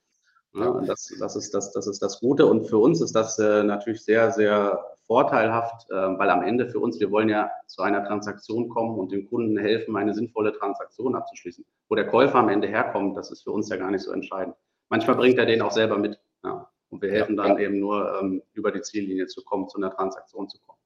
Ja. 0.54 0.66
Ja, 0.66 0.82
das, 0.82 1.14
das, 1.20 1.36
ist 1.36 1.54
das, 1.54 1.72
das 1.72 1.88
ist 1.88 2.02
das 2.02 2.20
Gute. 2.20 2.46
Und 2.46 2.68
für 2.68 2.78
uns 2.78 3.02
ist 3.02 3.16
das 3.16 3.38
äh, 3.40 3.64
natürlich 3.64 4.04
sehr, 4.04 4.32
sehr 4.32 4.84
vorteilhaft, 5.06 5.90
äh, 5.90 5.94
weil 5.94 6.30
am 6.30 6.44
Ende 6.44 6.70
für 6.70 6.80
uns, 6.80 7.00
wir 7.00 7.12
wollen 7.12 7.30
ja 7.30 7.52
zu 7.68 7.82
einer 7.82 8.04
Transaktion 8.04 8.70
kommen 8.70 8.98
und 8.98 9.12
dem 9.12 9.28
Kunden 9.28 9.58
helfen, 9.58 9.96
eine 9.96 10.14
sinnvolle 10.14 10.54
Transaktion 10.54 11.16
abzuschließen. 11.16 11.66
Wo 11.88 11.96
der 11.96 12.08
Käufer 12.08 12.36
am 12.36 12.50
Ende 12.50 12.68
herkommt, 12.68 13.18
das 13.18 13.32
ist 13.32 13.44
für 13.44 13.52
uns 13.52 13.70
ja 13.70 13.78
gar 13.78 13.92
nicht 13.92 14.04
so 14.04 14.12
entscheidend. 14.12 14.56
Manchmal 14.90 15.16
bringt 15.18 15.38
er 15.38 15.46
den 15.46 15.62
auch 15.62 15.72
selber 15.72 15.98
mit. 15.98 16.20
Ja. 16.44 16.70
Und 16.90 17.02
wir 17.02 17.12
helfen 17.12 17.38
dann 17.38 17.60
eben 17.60 17.80
nur, 17.80 18.20
ähm, 18.20 18.42
über 18.54 18.72
die 18.72 18.82
Ziellinie 18.82 19.28
zu 19.28 19.44
kommen, 19.44 19.70
zu 19.70 19.78
einer 19.78 19.92
Transaktion 19.92 20.50
zu 20.50 20.58
kommen. 20.66 20.80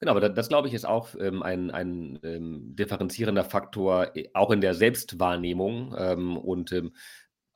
Genau, 0.00 0.12
aber 0.12 0.20
das, 0.20 0.34
das 0.34 0.48
glaube 0.48 0.68
ich 0.68 0.74
ist 0.74 0.86
auch 0.86 1.08
ähm, 1.18 1.42
ein, 1.42 1.70
ein 1.70 2.18
ähm, 2.22 2.76
differenzierender 2.76 3.44
Faktor, 3.44 4.16
äh, 4.16 4.28
auch 4.34 4.50
in 4.50 4.60
der 4.60 4.74
Selbstwahrnehmung. 4.74 5.94
Ähm, 5.98 6.36
und 6.36 6.72
ähm, 6.72 6.92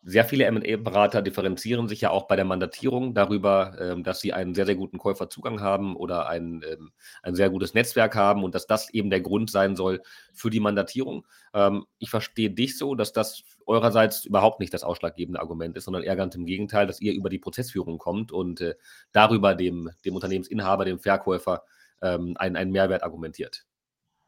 sehr 0.02 0.24
viele 0.24 0.50
MA-Berater 0.50 1.20
differenzieren 1.20 1.86
sich 1.86 2.00
ja 2.00 2.10
auch 2.10 2.26
bei 2.26 2.34
der 2.34 2.46
Mandatierung 2.46 3.12
darüber, 3.12 3.76
ähm, 3.78 4.02
dass 4.02 4.20
sie 4.20 4.32
einen 4.32 4.54
sehr, 4.54 4.64
sehr 4.64 4.74
guten 4.74 4.96
Käuferzugang 4.96 5.60
haben 5.60 5.94
oder 5.94 6.28
ein, 6.28 6.62
ähm, 6.70 6.92
ein 7.22 7.34
sehr 7.34 7.50
gutes 7.50 7.74
Netzwerk 7.74 8.16
haben 8.16 8.42
und 8.42 8.54
dass 8.54 8.66
das 8.66 8.88
eben 8.90 9.10
der 9.10 9.20
Grund 9.20 9.50
sein 9.50 9.76
soll 9.76 10.00
für 10.32 10.48
die 10.48 10.60
Mandatierung. 10.60 11.26
Ähm, 11.52 11.84
ich 11.98 12.08
verstehe 12.08 12.50
dich 12.50 12.78
so, 12.78 12.94
dass 12.94 13.12
das 13.12 13.42
eurerseits 13.66 14.24
überhaupt 14.24 14.60
nicht 14.60 14.72
das 14.72 14.84
ausschlaggebende 14.84 15.40
Argument 15.40 15.76
ist, 15.76 15.84
sondern 15.84 16.02
eher 16.02 16.16
ganz 16.16 16.34
im 16.34 16.46
Gegenteil, 16.46 16.86
dass 16.86 17.00
ihr 17.00 17.12
über 17.12 17.28
die 17.28 17.38
Prozessführung 17.38 17.98
kommt 17.98 18.32
und 18.32 18.62
äh, 18.62 18.76
darüber 19.12 19.54
dem, 19.54 19.90
dem 20.06 20.14
Unternehmensinhaber, 20.14 20.84
dem 20.84 20.98
Verkäufer 20.98 21.62
einen, 22.02 22.38
einen 22.38 22.70
Mehrwert 22.70 23.02
argumentiert. 23.02 23.66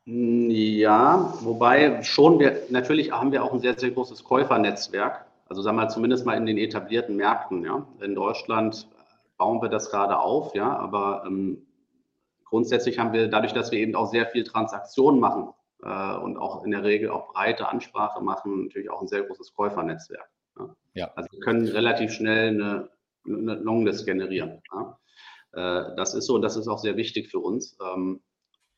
Ja, 0.04 1.32
wobei 1.40 2.02
schon 2.02 2.38
wir, 2.38 2.64
natürlich 2.68 3.12
haben 3.12 3.32
wir 3.32 3.42
auch 3.42 3.54
ein 3.54 3.60
sehr, 3.60 3.78
sehr 3.78 3.92
großes 3.92 4.22
Käufernetzwerk. 4.24 5.24
Also 5.52 5.60
sagen 5.60 5.76
wir 5.76 5.82
mal, 5.82 5.90
zumindest 5.90 6.24
mal 6.24 6.38
in 6.38 6.46
den 6.46 6.56
etablierten 6.56 7.14
Märkten. 7.14 7.62
Ja. 7.62 7.86
In 8.00 8.14
Deutschland 8.14 8.88
bauen 9.36 9.60
wir 9.60 9.68
das 9.68 9.90
gerade 9.90 10.18
auf, 10.18 10.54
ja, 10.54 10.74
aber 10.78 11.24
ähm, 11.26 11.66
grundsätzlich 12.46 12.98
haben 12.98 13.12
wir 13.12 13.28
dadurch, 13.28 13.52
dass 13.52 13.70
wir 13.70 13.78
eben 13.78 13.94
auch 13.94 14.10
sehr 14.10 14.24
viel 14.24 14.44
Transaktionen 14.44 15.20
machen 15.20 15.52
äh, 15.82 16.16
und 16.16 16.38
auch 16.38 16.64
in 16.64 16.70
der 16.70 16.84
Regel 16.84 17.10
auch 17.10 17.34
breite 17.34 17.68
Ansprache 17.68 18.22
machen, 18.22 18.62
natürlich 18.62 18.88
auch 18.88 19.02
ein 19.02 19.08
sehr 19.08 19.24
großes 19.24 19.52
Käufernetzwerk. 19.52 20.30
Ja. 20.58 20.74
ja. 20.94 21.10
Also 21.16 21.28
wir 21.30 21.40
können 21.40 21.68
relativ 21.68 22.12
schnell 22.12 22.48
eine, 22.48 22.88
eine 23.26 23.56
Longlist 23.56 24.06
generieren. 24.06 24.62
Ja. 24.72 24.98
Äh, 25.52 25.96
das 25.96 26.14
ist 26.14 26.28
so 26.28 26.34
und 26.34 26.40
das 26.40 26.56
ist 26.56 26.66
auch 26.66 26.78
sehr 26.78 26.96
wichtig 26.96 27.30
für 27.30 27.40
uns. 27.40 27.76
Ähm, 27.94 28.22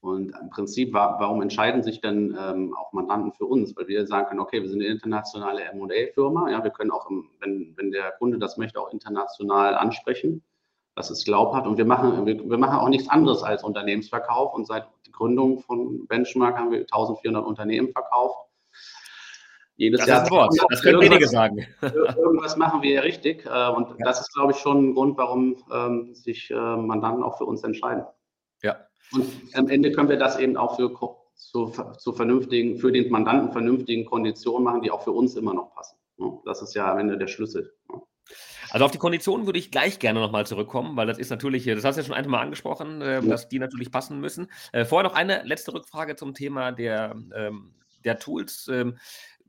und 0.05 0.35
im 0.39 0.51
Prinzip, 0.51 0.93
warum 0.93 1.41
entscheiden 1.41 1.83
sich 1.83 2.03
denn 2.03 2.37
ähm, 2.39 2.77
auch 2.77 2.93
Mandanten 2.93 3.33
für 3.33 3.47
uns? 3.47 3.75
Weil 3.75 3.89
wir 3.89 4.07
sagen 4.07 4.27
können, 4.27 4.41
okay, 4.41 4.61
wir 4.61 4.69
sind 4.69 4.83
eine 4.83 4.91
internationale 4.91 5.63
M&A-Firma. 5.63 6.51
Ja, 6.51 6.63
wir 6.63 6.71
können 6.73 6.91
auch, 6.91 7.09
im, 7.09 7.31
wenn, 7.41 7.73
wenn 7.77 7.91
der 7.91 8.13
Kunde 8.13 8.39
das 8.39 8.59
möchte, 8.59 8.79
auch 8.79 8.93
international 8.93 9.75
ansprechen. 9.75 10.45
Das 10.95 11.11
ist 11.11 11.25
glaubhaft. 11.25 11.67
Und 11.67 11.79
wir 11.79 11.87
machen, 11.87 12.27
wir, 12.27 12.39
wir 12.39 12.59
machen 12.59 12.81
auch 12.81 12.91
nichts 12.91 13.09
anderes 13.09 13.43
als 13.43 13.65
Unternehmensverkauf. 13.65 14.53
Und 14.53 14.67
seit 14.67 14.85
der 15.07 15.13
Gründung 15.13 15.61
von 15.61 16.07
Benchmark 16.07 16.59
haben 16.59 16.71
wir 16.71 16.81
1400 16.81 17.43
Unternehmen 17.43 17.91
verkauft. 17.91 18.51
Jedes 19.77 20.01
das 20.01 20.09
Jahr. 20.09 20.23
Ist 20.23 20.31
ein 20.31 20.37
Wort. 20.37 20.55
Das 20.69 20.83
können 20.83 21.01
wenige 21.01 21.27
sagen. 21.29 21.67
Irgendwas 21.81 22.59
machen 22.59 22.83
wir 22.83 22.93
ja 22.93 23.01
richtig. 23.01 23.47
Äh, 23.47 23.71
und 23.71 23.97
das 24.01 24.21
ist, 24.21 24.35
glaube 24.35 24.53
ich, 24.53 24.59
schon 24.59 24.91
ein 24.91 24.95
Grund, 24.95 25.17
warum 25.17 25.57
ähm, 25.73 26.15
sich 26.15 26.51
äh, 26.51 26.55
Mandanten 26.55 27.23
auch 27.23 27.39
für 27.39 27.47
uns 27.47 27.65
entscheiden. 27.65 28.05
Ja. 28.63 28.77
Und 29.13 29.27
am 29.55 29.69
Ende 29.69 29.93
können 29.93 30.09
wir 30.09 30.19
das 30.19 30.39
eben 30.39 30.57
auch 30.57 30.77
für 30.77 30.93
zu, 31.35 31.73
zu 31.99 32.13
vernünftigen, 32.13 32.79
für 32.79 32.93
den 32.93 33.11
Mandanten 33.11 33.53
vernünftigen 33.53 34.05
Konditionen 34.05 34.65
machen, 34.65 34.83
die 34.83 34.91
auch 34.91 35.03
für 35.03 35.13
uns 35.13 35.35
immer 35.37 35.55
noch 35.55 35.75
passen. 35.75 35.97
Das 36.45 36.63
ist 36.63 36.75
ja 36.75 36.91
am 36.91 36.99
Ende 36.99 37.19
der 37.19 37.27
Schlüssel. 37.27 37.75
Also 38.71 38.87
auf 38.87 38.91
die 38.91 38.99
Konditionen 38.99 39.47
würde 39.47 39.59
ich 39.59 39.71
gleich 39.71 39.99
gerne 39.99 40.21
nochmal 40.21 40.47
zurückkommen, 40.47 40.97
weil 40.97 41.07
das 41.07 41.19
ist 41.19 41.31
natürlich, 41.31 41.65
das 41.67 41.85
hast 41.85 41.97
du 41.97 42.01
ja 42.01 42.07
schon 42.07 42.17
einmal 42.17 42.41
angesprochen, 42.41 43.03
äh, 43.03 43.23
dass 43.23 43.49
die 43.49 43.59
natürlich 43.59 43.91
passen 43.91 44.21
müssen. 44.21 44.49
Äh, 44.73 44.85
vorher 44.85 45.09
noch 45.09 45.17
eine 45.17 45.43
letzte 45.45 45.75
Rückfrage 45.75 46.17
zum 46.17 46.35
Thema 46.35 46.73
der, 46.73 47.15
ähm, 47.35 47.75
der 48.05 48.19
Tools. 48.19 48.71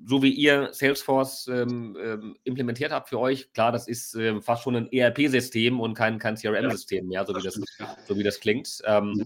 So 0.03 0.21
wie 0.21 0.31
ihr 0.31 0.69
Salesforce 0.73 1.47
ähm, 1.47 1.97
ähm, 2.01 2.35
implementiert 2.43 2.91
habt 2.91 3.09
für 3.09 3.19
euch, 3.19 3.51
klar, 3.53 3.71
das 3.71 3.87
ist 3.87 4.13
ähm, 4.15 4.41
fast 4.41 4.63
schon 4.63 4.75
ein 4.75 4.91
ERP-System 4.91 5.79
und 5.79 5.93
kein, 5.93 6.19
kein 6.19 6.35
CRM-System 6.35 7.07
mehr, 7.07 7.25
so 7.25 7.35
wie, 7.35 7.41
das, 7.41 7.59
so 8.05 8.17
wie 8.17 8.23
das 8.23 8.39
klingt. 8.39 8.81
Ähm, 8.85 9.25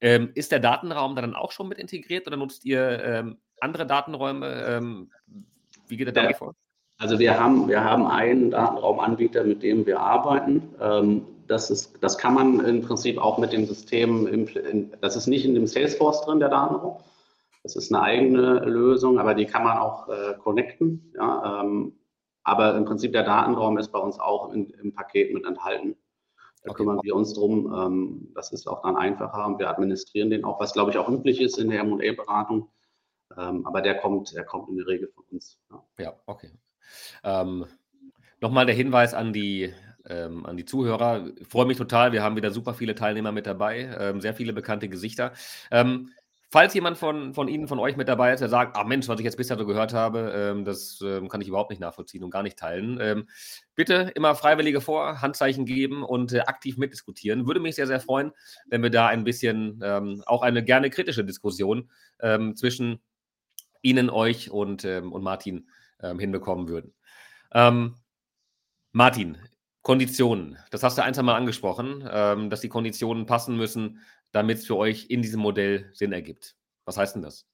ähm, 0.00 0.30
ist 0.34 0.52
der 0.52 0.60
Datenraum 0.60 1.16
dann 1.16 1.34
auch 1.34 1.52
schon 1.52 1.68
mit 1.68 1.78
integriert 1.78 2.26
oder 2.26 2.36
nutzt 2.36 2.64
ihr 2.64 3.02
ähm, 3.02 3.38
andere 3.60 3.86
Datenräume? 3.86 5.08
wie 5.88 5.96
geht 5.96 6.08
ihr 6.08 6.12
damit 6.12 6.36
vor? 6.36 6.54
Also 6.98 7.18
wir 7.18 7.38
haben, 7.38 7.68
wir 7.68 7.82
haben 7.82 8.06
einen 8.06 8.50
Datenraumanbieter, 8.50 9.44
mit 9.44 9.62
dem 9.62 9.86
wir 9.86 10.00
arbeiten. 10.00 10.62
das, 11.46 11.70
ist, 11.70 11.94
das 12.00 12.18
kann 12.18 12.34
man 12.34 12.60
im 12.64 12.82
Prinzip 12.82 13.18
auch 13.18 13.38
mit 13.38 13.52
dem 13.52 13.66
System, 13.66 14.48
das 15.00 15.16
ist 15.16 15.26
nicht 15.26 15.44
in 15.44 15.54
dem 15.54 15.66
Salesforce 15.66 16.22
drin, 16.22 16.40
der 16.40 16.48
Datenraum, 16.48 16.96
das 17.62 17.76
ist 17.76 17.92
eine 17.92 18.02
eigene 18.02 18.60
Lösung, 18.60 19.18
aber 19.18 19.34
die 19.34 19.46
kann 19.46 19.64
man 19.64 19.78
auch 19.78 20.08
äh, 20.08 20.34
connecten. 20.38 21.12
Ja, 21.14 21.62
ähm, 21.62 21.98
aber 22.42 22.76
im 22.76 22.84
Prinzip 22.84 23.12
der 23.12 23.22
Datenraum 23.22 23.78
ist 23.78 23.92
bei 23.92 23.98
uns 23.98 24.18
auch 24.18 24.52
in, 24.52 24.70
im 24.70 24.92
Paket 24.92 25.32
mit 25.32 25.44
enthalten. 25.44 25.96
Da 26.64 26.70
okay. 26.70 26.78
kümmern 26.78 27.00
wir 27.02 27.14
uns 27.14 27.34
drum. 27.34 27.72
Ähm, 27.74 28.32
das 28.34 28.52
ist 28.52 28.66
auch 28.66 28.82
dann 28.82 28.96
einfacher 28.96 29.46
und 29.46 29.58
wir 29.58 29.68
administrieren 29.68 30.30
den 30.30 30.44
auch, 30.44 30.60
was 30.60 30.72
glaube 30.72 30.90
ich 30.90 30.98
auch 30.98 31.08
üblich 31.08 31.40
ist 31.40 31.58
in 31.58 31.70
der 31.70 31.80
M&A-Beratung. 31.80 32.68
Ähm, 33.36 33.66
aber 33.66 33.80
der 33.80 33.96
kommt, 33.98 34.34
der 34.34 34.44
kommt 34.44 34.68
in 34.68 34.76
der 34.76 34.86
Regel 34.86 35.08
von 35.08 35.24
uns. 35.30 35.58
Ja, 35.70 35.84
ja 35.98 36.14
okay. 36.26 36.50
Ähm, 37.24 37.66
Nochmal 38.42 38.66
der 38.66 38.74
Hinweis 38.74 39.14
an 39.14 39.32
die, 39.32 39.72
ähm, 40.04 40.44
an 40.44 40.56
die 40.56 40.64
Zuhörer. 40.64 41.28
Ich 41.38 41.46
freue 41.46 41.64
mich 41.64 41.78
total. 41.78 42.10
Wir 42.10 42.24
haben 42.24 42.34
wieder 42.34 42.50
super 42.50 42.74
viele 42.74 42.96
Teilnehmer 42.96 43.30
mit 43.30 43.46
dabei, 43.46 43.88
ähm, 44.00 44.20
sehr 44.20 44.34
viele 44.34 44.52
bekannte 44.52 44.88
Gesichter. 44.88 45.32
Ähm, 45.70 46.10
Falls 46.52 46.74
jemand 46.74 46.98
von, 46.98 47.32
von 47.32 47.48
Ihnen, 47.48 47.66
von 47.66 47.78
euch 47.78 47.96
mit 47.96 48.08
dabei 48.08 48.34
ist, 48.34 48.40
der 48.40 48.50
sagt, 48.50 48.76
ach 48.76 48.84
Mensch, 48.84 49.08
was 49.08 49.18
ich 49.18 49.24
jetzt 49.24 49.38
bisher 49.38 49.56
so 49.56 49.64
gehört 49.64 49.94
habe, 49.94 50.34
ähm, 50.36 50.66
das 50.66 51.00
ähm, 51.02 51.30
kann 51.30 51.40
ich 51.40 51.48
überhaupt 51.48 51.70
nicht 51.70 51.80
nachvollziehen 51.80 52.22
und 52.22 52.28
gar 52.28 52.42
nicht 52.42 52.58
teilen. 52.58 52.98
Ähm, 53.00 53.26
bitte 53.74 54.12
immer 54.14 54.34
Freiwillige 54.34 54.82
vor, 54.82 55.22
Handzeichen 55.22 55.64
geben 55.64 56.02
und 56.02 56.30
äh, 56.34 56.40
aktiv 56.40 56.76
mitdiskutieren. 56.76 57.46
Würde 57.46 57.58
mich 57.58 57.76
sehr, 57.76 57.86
sehr 57.86 58.00
freuen, 58.00 58.32
wenn 58.66 58.82
wir 58.82 58.90
da 58.90 59.06
ein 59.06 59.24
bisschen, 59.24 59.80
ähm, 59.82 60.22
auch 60.26 60.42
eine 60.42 60.62
gerne 60.62 60.90
kritische 60.90 61.24
Diskussion 61.24 61.90
ähm, 62.20 62.54
zwischen 62.54 63.00
Ihnen, 63.80 64.10
euch 64.10 64.50
und, 64.50 64.84
ähm, 64.84 65.10
und 65.10 65.22
Martin 65.22 65.68
hinbekommen 66.18 66.68
würden. 66.68 66.94
Martin, 68.90 69.38
Konditionen. 69.82 70.58
Das 70.72 70.82
hast 70.82 70.98
du 70.98 71.04
ein, 71.04 71.14
zwei 71.14 71.22
Mal 71.22 71.36
angesprochen, 71.36 72.00
dass 72.50 72.60
die 72.60 72.68
Konditionen 72.68 73.24
passen 73.24 73.56
müssen 73.56 74.00
damit 74.32 74.58
es 74.58 74.66
für 74.66 74.76
euch 74.76 75.06
in 75.10 75.22
diesem 75.22 75.40
Modell 75.40 75.90
Sinn 75.92 76.12
ergibt. 76.12 76.56
Was 76.84 76.96
heißt 76.96 77.14
denn 77.14 77.22
das? 77.22 77.46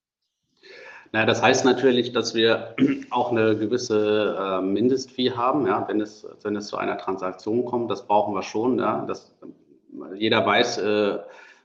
Naja, 1.12 1.26
das 1.26 1.42
heißt 1.42 1.64
natürlich, 1.64 2.12
dass 2.12 2.34
wir 2.34 2.74
auch 3.10 3.30
eine 3.30 3.56
gewisse 3.56 4.36
äh, 4.38 4.60
Mindestfee 4.62 5.32
haben, 5.32 5.66
ja, 5.66 5.86
wenn 5.88 6.00
es, 6.00 6.26
wenn 6.42 6.56
es 6.56 6.68
zu 6.68 6.76
einer 6.76 6.98
Transaktion 6.98 7.64
kommt. 7.64 7.90
Das 7.90 8.06
brauchen 8.06 8.34
wir 8.34 8.42
schon. 8.42 8.78
Ja, 8.78 9.04
das, 9.06 9.34
jeder 10.14 10.44
weiß, 10.44 10.78
äh, 10.78 11.18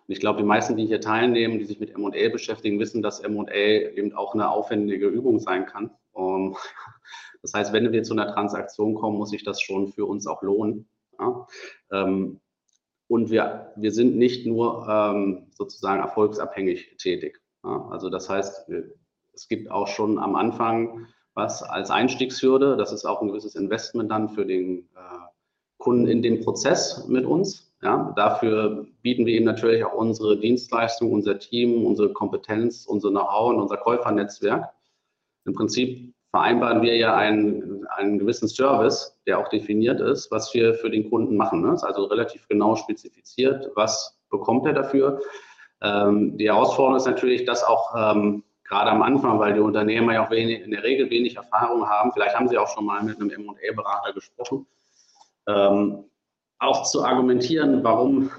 ich 0.08 0.20
glaube, 0.20 0.40
die 0.40 0.46
meisten, 0.46 0.78
die 0.78 0.86
hier 0.86 1.02
teilnehmen, 1.02 1.60
die 1.60 1.66
sich 1.66 1.80
mit 1.80 1.92
M&A 1.96 2.30
beschäftigen, 2.30 2.80
wissen, 2.80 3.02
dass 3.02 3.20
M&A 3.20 3.54
eben 3.54 4.14
auch 4.14 4.34
eine 4.34 4.50
aufwendige 4.50 5.08
Übung 5.08 5.40
sein 5.40 5.66
kann. 5.66 5.92
Um, 6.12 6.56
das 7.42 7.54
heißt, 7.54 7.74
wenn 7.74 7.92
wir 7.92 8.04
zu 8.04 8.14
einer 8.14 8.34
Transaktion 8.34 8.96
kommen, 8.96 9.18
muss 9.18 9.32
sich 9.32 9.44
das 9.44 9.62
schon 9.62 9.92
für 9.92 10.06
uns 10.06 10.28
auch 10.28 10.42
lohnen. 10.42 10.88
Ja. 11.20 11.48
Ähm, 11.92 12.40
und 13.14 13.30
wir, 13.30 13.72
wir 13.76 13.92
sind 13.92 14.16
nicht 14.18 14.48
nur 14.48 14.88
ähm, 14.90 15.46
sozusagen 15.52 16.02
erfolgsabhängig 16.02 16.98
tätig. 16.98 17.40
Ja, 17.64 17.88
also 17.92 18.10
das 18.10 18.28
heißt, 18.28 18.72
es 19.34 19.48
gibt 19.48 19.70
auch 19.70 19.88
schon 19.88 20.18
am 20.18 20.36
Anfang 20.36 21.06
was 21.36 21.62
als 21.62 21.92
Einstiegshürde. 21.92 22.76
Das 22.76 22.92
ist 22.92 23.06
auch 23.06 23.22
ein 23.22 23.28
gewisses 23.28 23.54
Investment 23.54 24.10
dann 24.10 24.30
für 24.30 24.48
den 24.48 24.90
äh, 24.96 25.20
Kunden 25.78 26.08
in 26.08 26.24
dem 26.24 26.42
Prozess 26.42 27.08
mit 27.08 27.26
uns. 27.26 27.72
Ja, 27.84 28.14
dafür 28.16 28.88
bieten 29.04 29.28
wir 29.28 29.38
ihm 29.38 29.44
natürlich 29.44 29.86
auch 29.86 29.94
unsere 29.94 30.40
Dienstleistung, 30.40 31.12
unser 31.12 31.38
Team, 31.38 31.86
unsere 31.86 32.14
Kompetenz, 32.14 32.88
unser 32.88 33.12
Know-how 33.12 33.52
und 33.54 33.62
unser 33.62 33.78
Käufernetzwerk. 33.78 34.74
Im 35.46 35.54
Prinzip 35.54 36.16
vereinbaren 36.34 36.82
wir 36.82 36.98
ja 36.98 37.16
einen, 37.16 37.86
einen 37.90 38.18
gewissen 38.18 38.48
Service, 38.48 39.16
der 39.28 39.38
auch 39.38 39.50
definiert 39.50 40.02
ist, 40.02 40.32
was 40.32 40.52
wir 40.56 40.74
für 40.74 40.90
den 40.90 41.08
Kunden 41.08 41.38
machen. 41.38 41.62
Ne? 41.62 41.74
Ist 41.76 41.84
also 41.84 42.06
relativ 42.06 42.48
genau 42.48 42.76
spezifiziert, 42.76 43.70
was 43.76 44.20
bekommt 44.32 44.66
er 44.66 44.74
dafür. 44.74 45.22
Ähm, 45.84 46.36
die 46.40 46.48
Herausforderung 46.48 46.98
ist 46.98 47.06
natürlich, 47.06 47.46
dass 47.46 47.64
auch 47.64 47.94
ähm, 47.96 48.44
gerade 48.64 48.90
am 48.90 49.04
Anfang, 49.04 49.38
weil 49.38 49.54
die 49.54 49.60
Unternehmer 49.60 50.14
ja 50.14 50.26
auch 50.26 50.32
wenig, 50.32 50.62
in 50.62 50.72
der 50.72 50.84
Regel 50.84 51.08
wenig 51.12 51.36
Erfahrung 51.36 51.88
haben, 51.88 52.12
vielleicht 52.12 52.36
haben 52.36 52.48
sie 52.48 52.58
auch 52.58 52.74
schon 52.74 52.86
mal 52.86 53.04
mit 53.04 53.22
einem 53.22 53.30
M&A-Berater 53.30 54.14
gesprochen, 54.14 54.66
ähm, 55.48 56.06
auch 56.58 56.82
zu 56.82 57.06
argumentieren, 57.06 57.84
warum 57.84 58.32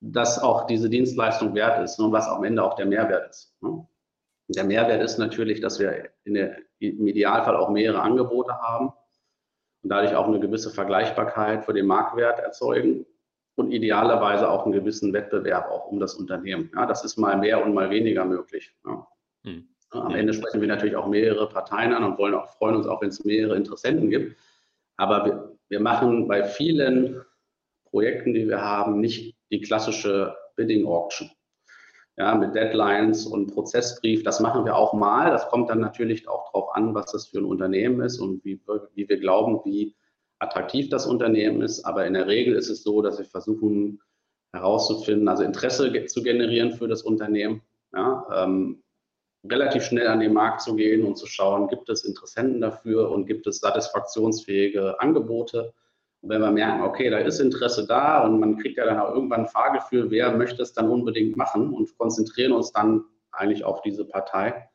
das 0.00 0.38
auch 0.38 0.66
diese 0.66 0.88
Dienstleistung 0.88 1.54
wert 1.54 1.84
ist 1.84 1.98
und 1.98 2.12
was 2.12 2.28
am 2.28 2.44
Ende 2.44 2.64
auch 2.64 2.76
der 2.76 2.86
Mehrwert 2.86 3.28
ist. 3.28 3.54
Ne? 3.60 3.86
Der 4.48 4.64
Mehrwert 4.64 5.02
ist 5.02 5.18
natürlich, 5.18 5.60
dass 5.60 5.78
wir 5.78 6.08
der, 6.24 6.56
im 6.78 7.06
Idealfall 7.06 7.56
auch 7.56 7.70
mehrere 7.70 8.02
Angebote 8.02 8.52
haben 8.60 8.92
und 9.82 9.90
dadurch 9.90 10.14
auch 10.14 10.26
eine 10.26 10.40
gewisse 10.40 10.70
Vergleichbarkeit 10.70 11.64
für 11.64 11.72
den 11.72 11.86
Marktwert 11.86 12.40
erzeugen 12.40 13.06
und 13.56 13.72
idealerweise 13.72 14.50
auch 14.50 14.64
einen 14.64 14.72
gewissen 14.72 15.12
Wettbewerb 15.12 15.70
auch 15.70 15.86
um 15.86 15.98
das 15.98 16.14
Unternehmen. 16.14 16.70
Ja, 16.74 16.86
das 16.86 17.04
ist 17.04 17.16
mal 17.16 17.36
mehr 17.38 17.64
und 17.64 17.74
mal 17.74 17.90
weniger 17.90 18.24
möglich. 18.24 18.74
Ja. 18.84 19.06
Hm. 19.44 19.68
Am 19.90 20.14
Ende 20.14 20.34
sprechen 20.34 20.60
wir 20.60 20.68
natürlich 20.68 20.96
auch 20.96 21.06
mehrere 21.06 21.48
Parteien 21.48 21.94
an 21.94 22.04
und 22.04 22.18
wollen 22.18 22.34
auch, 22.34 22.48
freuen 22.48 22.76
uns 22.76 22.86
auch, 22.86 23.00
wenn 23.00 23.08
es 23.08 23.24
mehrere 23.24 23.56
Interessenten 23.56 24.10
gibt. 24.10 24.36
Aber 24.96 25.24
wir, 25.24 25.58
wir 25.68 25.80
machen 25.80 26.26
bei 26.28 26.44
vielen 26.44 27.22
Projekten, 27.84 28.34
die 28.34 28.48
wir 28.48 28.60
haben, 28.60 29.00
nicht 29.00 29.36
die 29.50 29.60
klassische 29.60 30.36
Bidding 30.56 30.86
Auction 30.86 31.30
ja, 32.16 32.34
mit 32.34 32.54
Deadlines 32.54 33.26
und 33.26 33.52
Prozessbrief. 33.52 34.22
Das 34.22 34.40
machen 34.40 34.64
wir 34.64 34.76
auch 34.76 34.92
mal. 34.92 35.30
Das 35.30 35.48
kommt 35.48 35.68
dann 35.68 35.80
natürlich 35.80 36.28
auch 36.28 36.46
darauf 36.46 36.74
an, 36.74 36.94
was 36.94 37.12
das 37.12 37.26
für 37.26 37.38
ein 37.38 37.44
Unternehmen 37.44 38.00
ist 38.00 38.18
und 38.18 38.44
wie, 38.44 38.60
wie 38.94 39.08
wir 39.08 39.20
glauben, 39.20 39.60
wie 39.64 39.94
attraktiv 40.38 40.88
das 40.88 41.06
Unternehmen 41.06 41.62
ist. 41.62 41.84
Aber 41.84 42.06
in 42.06 42.14
der 42.14 42.26
Regel 42.26 42.54
ist 42.54 42.70
es 42.70 42.82
so, 42.82 43.02
dass 43.02 43.18
wir 43.18 43.26
versuchen 43.26 44.00
herauszufinden, 44.52 45.28
also 45.28 45.42
Interesse 45.42 46.06
zu 46.06 46.22
generieren 46.22 46.72
für 46.72 46.88
das 46.88 47.02
Unternehmen, 47.02 47.62
ja, 47.92 48.26
ähm, 48.34 48.82
relativ 49.44 49.84
schnell 49.84 50.08
an 50.08 50.20
den 50.20 50.32
Markt 50.32 50.62
zu 50.62 50.74
gehen 50.74 51.04
und 51.04 51.16
zu 51.16 51.26
schauen, 51.26 51.68
gibt 51.68 51.88
es 51.88 52.04
Interessenten 52.04 52.60
dafür 52.60 53.10
und 53.10 53.26
gibt 53.26 53.46
es 53.46 53.58
satisfaktionsfähige 53.58 55.00
Angebote 55.00 55.72
wenn 56.28 56.40
wir 56.40 56.50
merken, 56.50 56.82
okay, 56.82 57.10
da 57.10 57.18
ist 57.18 57.40
Interesse 57.40 57.86
da 57.86 58.24
und 58.24 58.40
man 58.40 58.56
kriegt 58.56 58.78
ja 58.78 58.84
dann 58.84 58.98
auch 58.98 59.14
irgendwann 59.14 59.40
ein 59.40 59.48
Fahrgefühl, 59.48 60.10
wer 60.10 60.36
möchte 60.36 60.62
es 60.62 60.72
dann 60.72 60.90
unbedingt 60.90 61.36
machen 61.36 61.72
und 61.72 61.96
konzentrieren 61.98 62.52
uns 62.52 62.72
dann 62.72 63.04
eigentlich 63.32 63.64
auf 63.64 63.82
diese 63.82 64.04
Partei, 64.04 64.68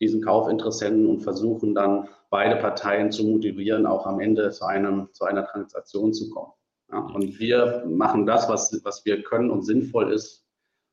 diesen 0.00 0.22
Kaufinteressenten 0.22 1.06
und 1.06 1.20
versuchen 1.20 1.74
dann 1.74 2.08
beide 2.30 2.56
Parteien 2.56 3.10
zu 3.10 3.24
motivieren, 3.24 3.86
auch 3.86 4.06
am 4.06 4.20
Ende 4.20 4.50
zu, 4.50 4.66
einem, 4.66 5.08
zu 5.12 5.24
einer 5.24 5.46
Transaktion 5.46 6.12
zu 6.12 6.30
kommen. 6.30 6.52
Ja, 6.92 6.98
und 6.98 7.38
wir 7.40 7.84
machen 7.86 8.26
das, 8.26 8.48
was, 8.48 8.80
was 8.84 9.04
wir 9.04 9.22
können 9.22 9.50
und 9.50 9.62
sinnvoll 9.62 10.12
ist, 10.12 10.46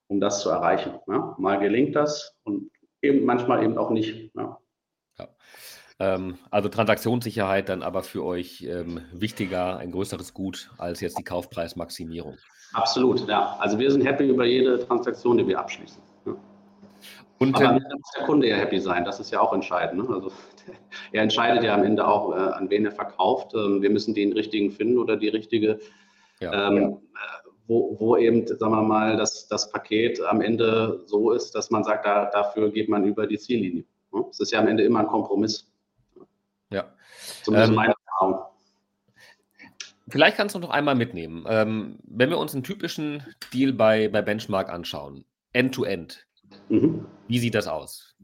um 0.07 0.19
das 0.19 0.41
zu 0.41 0.49
erreichen. 0.49 0.93
Ja, 1.07 1.35
mal 1.37 1.59
gelingt 1.59 1.95
das 1.95 2.35
und 2.43 2.71
eben 3.01 3.25
manchmal 3.25 3.63
eben 3.63 3.77
auch 3.77 3.89
nicht. 3.89 4.31
Ja. 4.35 4.57
Ähm, 5.99 6.37
also 6.49 6.69
Transaktionssicherheit 6.69 7.69
dann 7.69 7.83
aber 7.83 8.03
für 8.03 8.23
euch 8.23 8.63
ähm, 8.63 9.01
wichtiger, 9.11 9.77
ein 9.77 9.91
größeres 9.91 10.33
Gut 10.33 10.71
als 10.77 11.01
jetzt 11.01 11.17
die 11.17 11.23
Kaufpreismaximierung. 11.23 12.37
Absolut, 12.73 13.27
ja. 13.27 13.55
Also 13.59 13.77
wir 13.77 13.91
sind 13.91 14.03
happy 14.05 14.27
über 14.27 14.45
jede 14.45 14.79
Transaktion, 14.79 15.37
die 15.37 15.47
wir 15.47 15.59
abschließen. 15.59 16.01
Ja. 16.25 16.35
Und 17.39 17.55
aber 17.55 17.65
ähm, 17.65 17.83
muss 17.97 18.11
der 18.17 18.25
Kunde 18.25 18.47
ja 18.47 18.55
happy 18.55 18.79
sein, 18.79 19.05
das 19.05 19.19
ist 19.19 19.31
ja 19.31 19.39
auch 19.39 19.53
entscheidend. 19.53 20.07
Ne? 20.07 20.15
Also 20.15 20.31
er 21.11 21.23
entscheidet 21.23 21.63
ja 21.63 21.75
am 21.75 21.83
Ende 21.83 22.07
auch, 22.07 22.33
äh, 22.33 22.39
an 22.39 22.69
wen 22.69 22.85
er 22.85 22.91
verkauft. 22.91 23.53
Ähm, 23.53 23.81
wir 23.81 23.89
müssen 23.89 24.13
den 24.13 24.33
richtigen 24.33 24.71
finden 24.71 24.97
oder 24.97 25.15
die 25.17 25.29
richtige, 25.29 25.79
ja, 26.39 26.69
ähm, 26.69 26.77
ja. 26.77 26.97
Wo, 27.65 27.95
wo, 27.97 28.17
eben, 28.17 28.45
sagen 28.45 28.73
wir 28.73 28.81
mal, 28.81 29.15
das, 29.15 29.47
das 29.47 29.71
Paket 29.71 30.21
am 30.21 30.41
Ende 30.41 31.01
so 31.05 31.31
ist, 31.31 31.55
dass 31.55 31.71
man 31.71 31.85
sagt, 31.85 32.05
da, 32.05 32.25
dafür 32.25 32.69
geht 32.69 32.89
man 32.89 33.05
über 33.05 33.25
die 33.25 33.37
Ziellinie. 33.37 33.85
Ne? 34.11 34.25
Es 34.29 34.41
ist 34.41 34.51
ja 34.51 34.59
am 34.59 34.67
Ende 34.67 34.83
immer 34.83 34.99
ein 34.99 35.07
Kompromiss. 35.07 35.72
Ja. 36.73 36.93
Zumindest 37.43 37.69
ähm, 37.69 37.75
meine 37.75 37.93
Erfahrung. 37.93 38.45
Vielleicht 40.09 40.37
kannst 40.37 40.53
du 40.53 40.59
noch 40.59 40.69
einmal 40.69 40.95
mitnehmen. 40.95 41.45
Ähm, 41.47 41.99
wenn 42.03 42.29
wir 42.29 42.37
uns 42.37 42.53
einen 42.53 42.63
typischen 42.63 43.23
Deal 43.53 43.71
bei, 43.71 44.09
bei 44.09 44.21
Benchmark 44.21 44.69
anschauen, 44.69 45.25
End-to-End, 45.53 46.27
-End, 46.69 46.81
mhm. 46.81 47.05
wie 47.27 47.39
sieht 47.39 47.55
das 47.55 47.67
aus? 47.67 48.15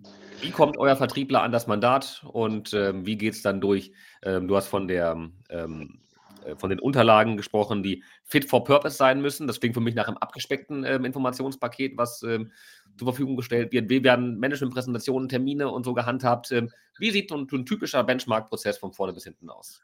Wie 0.41 0.51
kommt 0.51 0.77
euer 0.77 0.95
Vertriebler 0.95 1.41
an 1.41 1.51
das 1.51 1.67
Mandat 1.67 2.23
und 2.31 2.73
ähm, 2.73 3.05
wie 3.05 3.17
geht 3.17 3.33
es 3.33 3.41
dann 3.41 3.61
durch? 3.61 3.91
Ähm, 4.23 4.47
du 4.47 4.55
hast 4.55 4.67
von, 4.67 4.87
der, 4.87 5.29
ähm, 5.49 5.99
äh, 6.45 6.55
von 6.55 6.69
den 6.69 6.79
Unterlagen 6.79 7.37
gesprochen, 7.37 7.83
die 7.83 8.03
fit 8.23 8.49
for 8.49 8.63
purpose 8.63 8.95
sein 8.95 9.21
müssen. 9.21 9.47
Das 9.47 9.59
klingt 9.59 9.75
für 9.75 9.81
mich 9.81 9.95
nach 9.95 10.07
einem 10.07 10.17
abgespeckten 10.17 10.85
ähm, 10.85 11.05
Informationspaket, 11.05 11.97
was 11.97 12.23
ähm, 12.23 12.51
zur 12.99 13.07
Verfügung 13.07 13.35
gestellt 13.35 13.71
wird. 13.71 13.89
Wie 13.89 14.03
werden 14.03 14.39
Managementpräsentationen, 14.39 15.29
Termine 15.29 15.69
und 15.69 15.85
so 15.85 15.93
gehandhabt? 15.93 16.51
Ähm, 16.51 16.69
wie 16.99 17.11
sieht 17.11 17.31
ein, 17.31 17.47
ein 17.51 17.65
typischer 17.65 18.03
Benchmark-Prozess 18.03 18.77
von 18.77 18.93
vorne 18.93 19.13
bis 19.13 19.23
hinten 19.23 19.49
aus? 19.49 19.81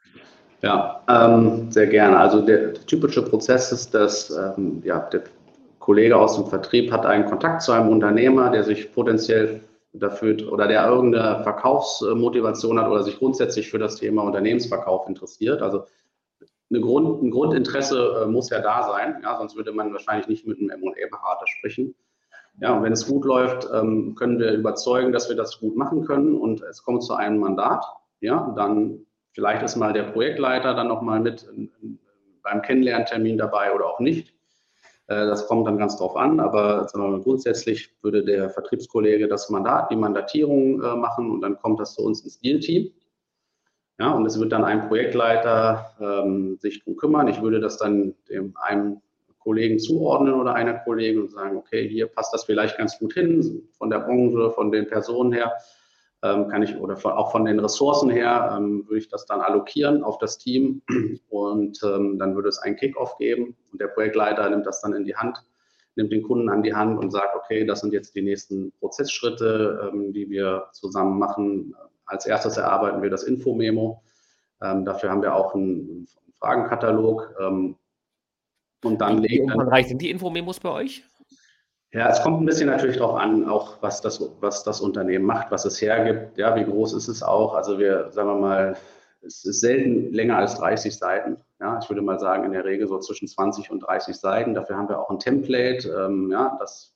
Ja, 0.62 1.02
ähm, 1.08 1.70
sehr 1.70 1.86
gerne. 1.86 2.18
Also 2.18 2.40
der, 2.40 2.68
der, 2.68 2.86
typische 2.86 3.22
Prozess 3.22 3.72
ist, 3.72 3.94
dass 3.94 4.30
ähm, 4.30 4.82
ja, 4.84 5.00
der 5.00 5.24
Kollege 5.80 6.16
aus 6.16 6.36
dem 6.36 6.46
Vertrieb 6.46 6.90
hat 6.92 7.04
einen 7.04 7.26
Kontakt 7.26 7.62
zu 7.62 7.72
einem 7.72 7.88
Unternehmer, 7.88 8.50
der 8.50 8.64
sich 8.64 8.92
potenziell 8.92 9.60
dafür 9.92 10.52
oder 10.52 10.66
der 10.66 10.86
irgendeine 10.86 11.42
Verkaufsmotivation 11.42 12.78
hat 12.78 12.90
oder 12.90 13.02
sich 13.02 13.18
grundsätzlich 13.18 13.70
für 13.70 13.78
das 13.78 13.96
Thema 13.96 14.22
Unternehmensverkauf 14.22 15.08
interessiert. 15.08 15.62
Also 15.62 15.84
Grund, 16.72 17.22
ein 17.22 17.30
Grundinteresse 17.30 18.22
äh, 18.22 18.26
muss 18.26 18.50
ja 18.50 18.60
da 18.60 18.88
sein, 18.90 19.20
ja, 19.22 19.36
sonst 19.38 19.56
würde 19.56 19.72
man 19.72 19.92
wahrscheinlich 19.92 20.26
nicht 20.26 20.46
mit 20.46 20.58
einem 20.58 20.70
M&A-Berater 20.70 21.46
sprechen. 21.46 21.94
Ja, 22.60 22.74
und 22.74 22.82
wenn 22.82 22.92
es 22.92 23.06
gut 23.06 23.24
läuft, 23.24 23.68
ähm, 23.72 24.14
können 24.14 24.38
wir 24.38 24.52
überzeugen, 24.52 25.12
dass 25.12 25.28
wir 25.28 25.36
das 25.36 25.58
gut 25.60 25.76
machen 25.76 26.04
können 26.04 26.36
und 26.36 26.62
es 26.62 26.82
kommt 26.82 27.02
zu 27.02 27.14
einem 27.14 27.38
Mandat. 27.38 27.84
Ja, 28.20 28.52
dann 28.56 29.06
vielleicht 29.32 29.62
ist 29.62 29.76
mal 29.76 29.92
der 29.92 30.04
Projektleiter 30.04 30.74
dann 30.74 30.88
nochmal 30.88 31.20
mit 31.20 31.42
in, 31.42 31.98
beim 32.42 32.62
Kennenlerntermin 32.62 33.36
dabei 33.36 33.74
oder 33.74 33.86
auch 33.86 34.00
nicht. 34.00 34.32
Äh, 35.08 35.26
das 35.26 35.46
kommt 35.46 35.66
dann 35.66 35.76
ganz 35.76 35.98
drauf 35.98 36.16
an, 36.16 36.40
aber 36.40 36.86
grundsätzlich 37.22 37.94
würde 38.02 38.24
der 38.24 38.48
Vertriebskollege 38.50 39.28
das 39.28 39.50
Mandat, 39.50 39.90
die 39.90 39.96
Mandatierung 39.96 40.82
äh, 40.82 40.96
machen 40.96 41.30
und 41.30 41.42
dann 41.42 41.58
kommt 41.58 41.80
das 41.80 41.94
zu 41.94 42.02
uns 42.02 42.22
ins 42.22 42.40
Deal-Team. 42.40 42.90
Ja, 43.98 44.12
und 44.12 44.26
es 44.26 44.38
wird 44.38 44.52
dann 44.52 44.64
ein 44.64 44.88
Projektleiter 44.88 45.94
ähm, 46.00 46.58
sich 46.60 46.80
darum 46.80 46.96
kümmern. 46.96 47.28
Ich 47.28 47.40
würde 47.40 47.60
das 47.60 47.78
dann 47.78 48.14
dem 48.28 48.54
einem 48.56 49.00
Kollegen 49.46 49.78
zuordnen 49.78 50.34
oder 50.34 50.56
einer 50.56 50.74
Kollegin 50.74 51.22
und 51.22 51.30
sagen, 51.30 51.56
okay, 51.56 51.88
hier 51.88 52.08
passt 52.08 52.34
das 52.34 52.42
vielleicht 52.42 52.78
ganz 52.78 52.98
gut 52.98 53.14
hin, 53.14 53.62
von 53.78 53.90
der 53.90 54.00
Branche, 54.00 54.50
von 54.50 54.72
den 54.72 54.88
Personen 54.88 55.32
her, 55.32 55.52
ähm, 56.24 56.48
kann 56.48 56.64
ich, 56.64 56.76
oder 56.76 56.96
von, 56.96 57.12
auch 57.12 57.30
von 57.30 57.44
den 57.44 57.60
Ressourcen 57.60 58.10
her, 58.10 58.56
ähm, 58.58 58.82
würde 58.88 58.98
ich 58.98 59.08
das 59.08 59.24
dann 59.24 59.40
allokieren 59.40 60.02
auf 60.02 60.18
das 60.18 60.38
Team 60.38 60.82
und 61.28 61.78
ähm, 61.84 62.18
dann 62.18 62.34
würde 62.34 62.48
es 62.48 62.58
einen 62.58 62.74
Kickoff 62.74 63.18
geben 63.18 63.56
und 63.70 63.80
der 63.80 63.86
Projektleiter 63.86 64.50
nimmt 64.50 64.66
das 64.66 64.80
dann 64.80 64.94
in 64.94 65.04
die 65.04 65.14
Hand, 65.14 65.38
nimmt 65.94 66.10
den 66.10 66.24
Kunden 66.24 66.48
an 66.48 66.64
die 66.64 66.74
Hand 66.74 66.98
und 66.98 67.12
sagt, 67.12 67.36
okay, 67.36 67.64
das 67.64 67.82
sind 67.82 67.92
jetzt 67.92 68.16
die 68.16 68.22
nächsten 68.22 68.72
Prozessschritte, 68.80 69.92
ähm, 69.92 70.12
die 70.12 70.28
wir 70.28 70.66
zusammen 70.72 71.20
machen. 71.20 71.76
Als 72.04 72.26
erstes 72.26 72.56
erarbeiten 72.56 73.00
wir 73.00 73.10
das 73.10 73.22
Infomemo. 73.22 74.02
Ähm, 74.60 74.84
dafür 74.84 75.10
haben 75.10 75.22
wir 75.22 75.36
auch 75.36 75.54
einen 75.54 76.08
Fragenkatalog 76.40 77.32
ähm, 77.40 77.76
und 78.84 79.00
dann 79.00 79.22
Wie 79.22 79.40
umfangreich 79.40 79.88
sind 79.88 80.02
die 80.02 80.10
Infomemos 80.10 80.60
bei 80.60 80.70
euch? 80.70 81.04
Ja, 81.92 82.10
es 82.10 82.22
kommt 82.22 82.42
ein 82.42 82.46
bisschen 82.46 82.68
natürlich 82.68 82.98
darauf 82.98 83.16
an, 83.16 83.48
auch 83.48 83.80
was 83.80 84.00
das, 84.02 84.20
was 84.40 84.64
das 84.64 84.80
Unternehmen 84.80 85.24
macht, 85.24 85.50
was 85.50 85.64
es 85.64 85.80
hergibt. 85.80 86.36
Ja, 86.36 86.54
wie 86.56 86.64
groß 86.64 86.92
ist 86.92 87.08
es 87.08 87.22
auch? 87.22 87.54
Also 87.54 87.78
wir, 87.78 88.10
sagen 88.10 88.28
wir 88.28 88.34
mal, 88.34 88.76
es 89.22 89.44
ist 89.44 89.60
selten 89.60 90.12
länger 90.12 90.36
als 90.36 90.56
30 90.56 90.96
Seiten. 90.96 91.38
Ja, 91.60 91.78
ich 91.82 91.88
würde 91.88 92.02
mal 92.02 92.18
sagen, 92.18 92.44
in 92.44 92.52
der 92.52 92.64
Regel 92.64 92.86
so 92.86 92.98
zwischen 92.98 93.28
20 93.28 93.70
und 93.70 93.80
30 93.80 94.16
Seiten. 94.16 94.54
Dafür 94.54 94.76
haben 94.76 94.88
wir 94.88 95.00
auch 95.00 95.10
ein 95.10 95.18
Template. 95.18 95.88
Ähm, 95.88 96.30
ja, 96.30 96.56
das 96.60 96.94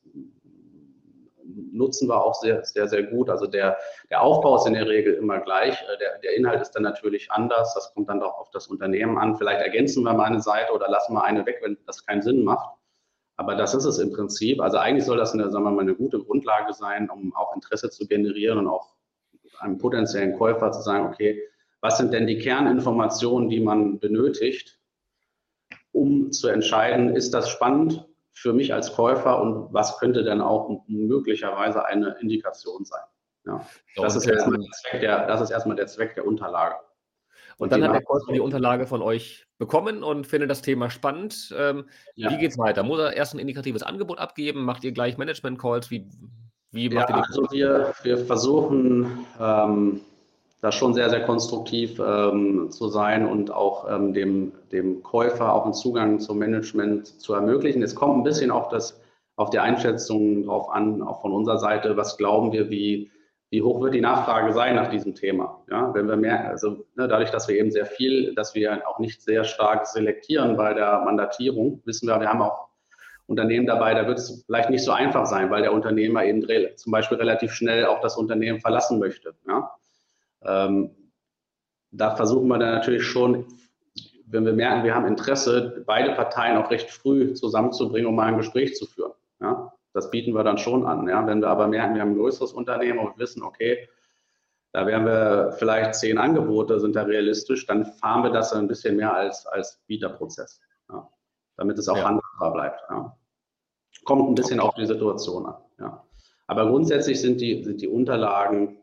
nutzen 1.72 2.08
wir 2.08 2.22
auch 2.22 2.34
sehr, 2.34 2.64
sehr, 2.64 2.88
sehr 2.88 3.04
gut. 3.04 3.30
Also 3.30 3.46
der, 3.46 3.78
der 4.10 4.22
Aufbau 4.22 4.56
ist 4.56 4.66
in 4.66 4.74
der 4.74 4.88
Regel 4.88 5.14
immer 5.14 5.40
gleich. 5.40 5.80
Äh, 5.82 5.98
der, 5.98 6.18
der 6.18 6.36
Inhalt 6.36 6.60
ist 6.60 6.72
dann 6.72 6.82
natürlich 6.82 7.30
anders. 7.30 7.74
Das 7.74 7.92
kommt 7.94 8.08
dann 8.08 8.20
doch 8.20 8.38
auf 8.38 8.50
das 8.50 8.66
Unternehmen 8.66 9.18
an. 9.18 9.36
Vielleicht 9.36 9.60
ergänzen 9.60 10.02
wir 10.04 10.12
mal 10.12 10.24
eine 10.24 10.40
Seite 10.40 10.72
oder 10.72 10.88
lassen 10.88 11.14
wir 11.14 11.24
eine 11.24 11.46
weg, 11.46 11.58
wenn 11.62 11.78
das 11.86 12.04
keinen 12.06 12.22
Sinn 12.22 12.44
macht. 12.44 12.76
Aber 13.36 13.54
das 13.54 13.74
ist 13.74 13.84
es 13.84 13.98
im 13.98 14.12
Prinzip. 14.12 14.60
Also 14.60 14.78
eigentlich 14.78 15.04
soll 15.04 15.16
das 15.16 15.32
eine, 15.32 15.50
sagen 15.50 15.64
wir 15.64 15.70
mal, 15.70 15.80
eine 15.80 15.94
gute 15.94 16.18
Grundlage 16.18 16.74
sein, 16.74 17.08
um 17.08 17.34
auch 17.34 17.54
Interesse 17.54 17.88
zu 17.90 18.06
generieren 18.06 18.58
und 18.58 18.66
auch 18.66 18.94
einem 19.60 19.78
potenziellen 19.78 20.36
Käufer 20.36 20.72
zu 20.72 20.82
sagen, 20.82 21.06
okay, 21.06 21.42
was 21.80 21.98
sind 21.98 22.12
denn 22.12 22.26
die 22.26 22.38
Kerninformationen, 22.38 23.48
die 23.48 23.60
man 23.60 23.98
benötigt, 23.98 24.78
um 25.92 26.32
zu 26.32 26.48
entscheiden, 26.48 27.16
ist 27.16 27.32
das 27.32 27.48
spannend 27.48 28.06
für 28.32 28.52
mich 28.52 28.72
als 28.72 28.94
Käufer 28.94 29.40
und 29.40 29.72
was 29.72 29.98
könnte 29.98 30.22
denn 30.22 30.40
auch 30.40 30.82
möglicherweise 30.86 31.84
eine 31.84 32.16
Indikation 32.20 32.84
sein. 32.84 33.02
Ja, 33.46 33.66
das, 33.96 34.16
ist 34.16 34.26
erstmal 34.26 34.58
der 34.58 34.70
Zweck 34.70 35.00
der, 35.00 35.26
das 35.26 35.40
ist 35.40 35.50
erstmal 35.50 35.76
der 35.76 35.86
Zweck 35.86 36.14
der 36.14 36.26
Unterlage. 36.26 36.76
Und, 37.56 37.72
dann 37.72 37.84
hat 37.84 37.92
der 37.92 38.02
Käufer 38.02 38.32
die 38.32 38.40
Unterlage 38.40 38.86
von 38.86 39.02
euch 39.02 39.46
bekommen 39.58 40.02
und 40.02 40.26
findet 40.26 40.50
das 40.50 40.62
Thema 40.62 40.88
spannend. 40.88 41.54
Ähm, 41.56 41.90
ja. 42.14 42.30
Wie 42.30 42.38
geht 42.38 42.52
es 42.52 42.58
weiter? 42.58 42.82
Muss 42.82 42.98
er 42.98 43.12
erst 43.12 43.34
ein 43.34 43.38
indikatives 43.38 43.82
Angebot 43.82 44.18
abgeben? 44.18 44.64
Macht 44.64 44.82
ihr 44.82 44.92
gleich 44.92 45.18
Management-Calls? 45.18 45.90
Wie, 45.90 46.08
wie 46.70 46.88
macht 46.88 47.10
ja, 47.10 47.16
ihr 47.16 47.24
Also 47.26 47.46
wir, 47.50 47.94
wir 48.02 48.18
versuchen 48.18 49.26
ähm, 49.38 50.00
da 50.60 50.72
schon 50.72 50.92
sehr, 50.92 51.08
sehr 51.08 51.22
konstruktiv 51.22 51.98
ähm, 51.98 52.70
zu 52.70 52.88
sein 52.88 53.26
und 53.26 53.50
auch 53.50 53.90
ähm, 53.90 54.12
dem, 54.12 54.52
dem 54.72 55.02
Käufer 55.02 55.54
auch 55.54 55.64
einen 55.64 55.74
Zugang 55.74 56.20
zum 56.20 56.38
Management 56.38 57.20
zu 57.20 57.32
ermöglichen. 57.32 57.82
Es 57.82 57.94
kommt 57.94 58.18
ein 58.18 58.22
bisschen 58.22 58.50
auf, 58.50 58.68
das, 58.68 59.00
auf 59.36 59.50
die 59.50 59.58
Einschätzung 59.58 60.44
drauf 60.44 60.68
an, 60.70 61.02
auch 61.02 61.22
von 61.22 61.32
unserer 61.32 61.58
Seite, 61.58 61.96
was 61.96 62.18
glauben 62.18 62.52
wir, 62.52 62.68
wie, 62.68 63.10
wie 63.48 63.62
hoch 63.62 63.80
wird 63.80 63.94
die 63.94 64.02
Nachfrage 64.02 64.52
sein 64.52 64.76
nach 64.76 64.90
diesem 64.90 65.14
Thema. 65.14 65.62
Ja, 65.70 65.94
wenn 65.94 66.06
wir 66.06 66.16
mehr, 66.16 66.48
also 66.48 66.84
ne, 66.94 67.08
dadurch, 67.08 67.30
dass 67.30 67.48
wir 67.48 67.56
eben 67.56 67.70
sehr 67.70 67.86
viel, 67.86 68.34
dass 68.34 68.54
wir 68.54 68.86
auch 68.86 68.98
nicht 68.98 69.22
sehr 69.22 69.44
stark 69.44 69.86
selektieren 69.86 70.58
bei 70.58 70.74
der 70.74 71.00
Mandatierung, 71.00 71.80
wissen 71.86 72.06
wir, 72.06 72.20
wir 72.20 72.28
haben 72.28 72.42
auch 72.42 72.68
Unternehmen 73.26 73.66
dabei, 73.66 73.94
da 73.94 74.06
wird 74.06 74.18
es 74.18 74.42
vielleicht 74.44 74.70
nicht 74.70 74.84
so 74.84 74.92
einfach 74.92 75.24
sein, 75.24 75.50
weil 75.50 75.62
der 75.62 75.72
Unternehmer 75.72 76.24
eben 76.24 76.44
zum 76.76 76.90
Beispiel 76.90 77.16
relativ 77.16 77.52
schnell 77.52 77.86
auch 77.86 78.00
das 78.00 78.16
Unternehmen 78.16 78.60
verlassen 78.60 78.98
möchte. 78.98 79.34
Ja? 79.46 79.70
Ähm, 80.44 80.90
da 81.90 82.14
versuchen 82.16 82.48
wir 82.48 82.58
dann 82.58 82.74
natürlich 82.74 83.04
schon, 83.04 83.46
wenn 84.26 84.46
wir 84.46 84.52
merken, 84.52 84.84
wir 84.84 84.94
haben 84.94 85.06
Interesse, 85.06 85.82
beide 85.86 86.14
Parteien 86.14 86.56
auch 86.56 86.70
recht 86.70 86.90
früh 86.90 87.34
zusammenzubringen, 87.34 88.08
um 88.08 88.14
mal 88.14 88.26
ein 88.26 88.36
Gespräch 88.36 88.76
zu 88.76 88.86
führen. 88.86 89.12
Ja? 89.40 89.72
Das 89.92 90.10
bieten 90.10 90.34
wir 90.34 90.44
dann 90.44 90.58
schon 90.58 90.86
an. 90.86 91.08
Ja? 91.08 91.26
Wenn 91.26 91.40
wir 91.40 91.48
aber 91.48 91.66
merken, 91.66 91.94
wir 91.94 92.02
haben 92.02 92.12
ein 92.12 92.18
größeres 92.18 92.52
Unternehmen 92.52 93.00
und 93.00 93.18
wissen, 93.18 93.42
okay, 93.42 93.88
da 94.72 94.86
wären 94.86 95.04
wir 95.04 95.52
vielleicht 95.58 95.96
zehn 95.96 96.16
Angebote, 96.16 96.78
sind 96.78 96.94
da 96.94 97.02
realistisch, 97.02 97.66
dann 97.66 97.84
fahren 97.84 98.22
wir 98.22 98.30
das 98.30 98.52
ein 98.52 98.68
bisschen 98.68 98.96
mehr 98.96 99.12
als, 99.12 99.46
als 99.46 99.82
Bieterprozess, 99.88 100.60
ja? 100.88 101.08
damit 101.56 101.76
es 101.78 101.88
auch 101.88 101.96
ja. 101.96 102.04
handhabbar 102.04 102.52
bleibt. 102.52 102.80
Ja? 102.88 103.16
Kommt 104.04 104.28
ein 104.28 104.34
bisschen 104.36 104.60
okay. 104.60 104.68
auf 104.68 104.74
die 104.74 104.86
Situation 104.86 105.46
an. 105.46 105.56
Ja? 105.80 106.04
Aber 106.46 106.68
grundsätzlich 106.68 107.20
sind 107.20 107.40
die, 107.40 107.64
sind 107.64 107.80
die 107.80 107.88
Unterlagen 107.88 108.79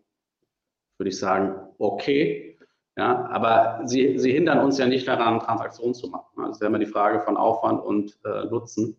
würde 0.98 1.10
ich 1.10 1.20
sagen, 1.20 1.56
okay. 1.78 2.58
Ja, 2.96 3.30
aber 3.30 3.82
sie, 3.86 4.18
sie 4.18 4.32
hindern 4.32 4.60
uns 4.60 4.80
ja 4.80 4.88
nicht 4.88 5.08
daran, 5.08 5.40
Transaktionen 5.40 5.94
zu 5.94 6.08
machen. 6.08 6.26
Das 6.38 6.58
ist 6.58 6.62
ja 6.62 6.68
immer 6.68 6.80
die 6.80 6.88
Frage 6.88 7.22
von 7.22 7.38
Aufwand 7.38 7.84
und 7.84 8.18
äh, 8.26 8.46
Nutzen. 8.46 8.98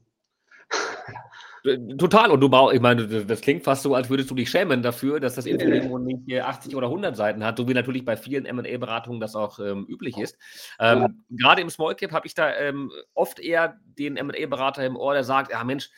Total. 1.98 2.30
Und 2.30 2.40
du 2.40 2.48
brauchst, 2.48 2.76
ich 2.76 2.80
meine, 2.80 3.06
das 3.24 3.40
klingt 3.40 3.64
fast 3.64 3.82
so, 3.82 3.94
als 3.94 4.08
würdest 4.08 4.30
du 4.30 4.34
dich 4.34 4.48
schämen 4.48 4.82
dafür, 4.82 5.18
dass 5.20 5.34
das 5.34 5.46
Infomemo 5.46 5.98
nicht 5.98 6.40
80 6.40 6.76
oder 6.76 6.86
100 6.86 7.16
Seiten 7.16 7.44
hat, 7.44 7.58
so 7.58 7.68
wie 7.68 7.74
natürlich 7.74 8.04
bei 8.04 8.16
vielen 8.16 8.44
MA-Beratungen 8.44 9.20
das 9.20 9.34
auch 9.34 9.58
ähm, 9.58 9.84
üblich 9.88 10.16
ist. 10.16 10.38
Ähm, 10.78 11.00
ja. 11.00 11.08
Gerade 11.30 11.62
im 11.62 11.70
Small 11.70 11.94
Cap 11.96 12.12
habe 12.12 12.26
ich 12.26 12.34
da 12.34 12.54
ähm, 12.54 12.92
oft 13.14 13.40
eher 13.40 13.76
den 13.98 14.14
MA-Berater 14.14 14.84
im 14.86 14.96
Ohr, 14.96 15.14
der 15.14 15.24
sagt: 15.24 15.50
Ja, 15.50 15.64
Mensch, 15.64 15.90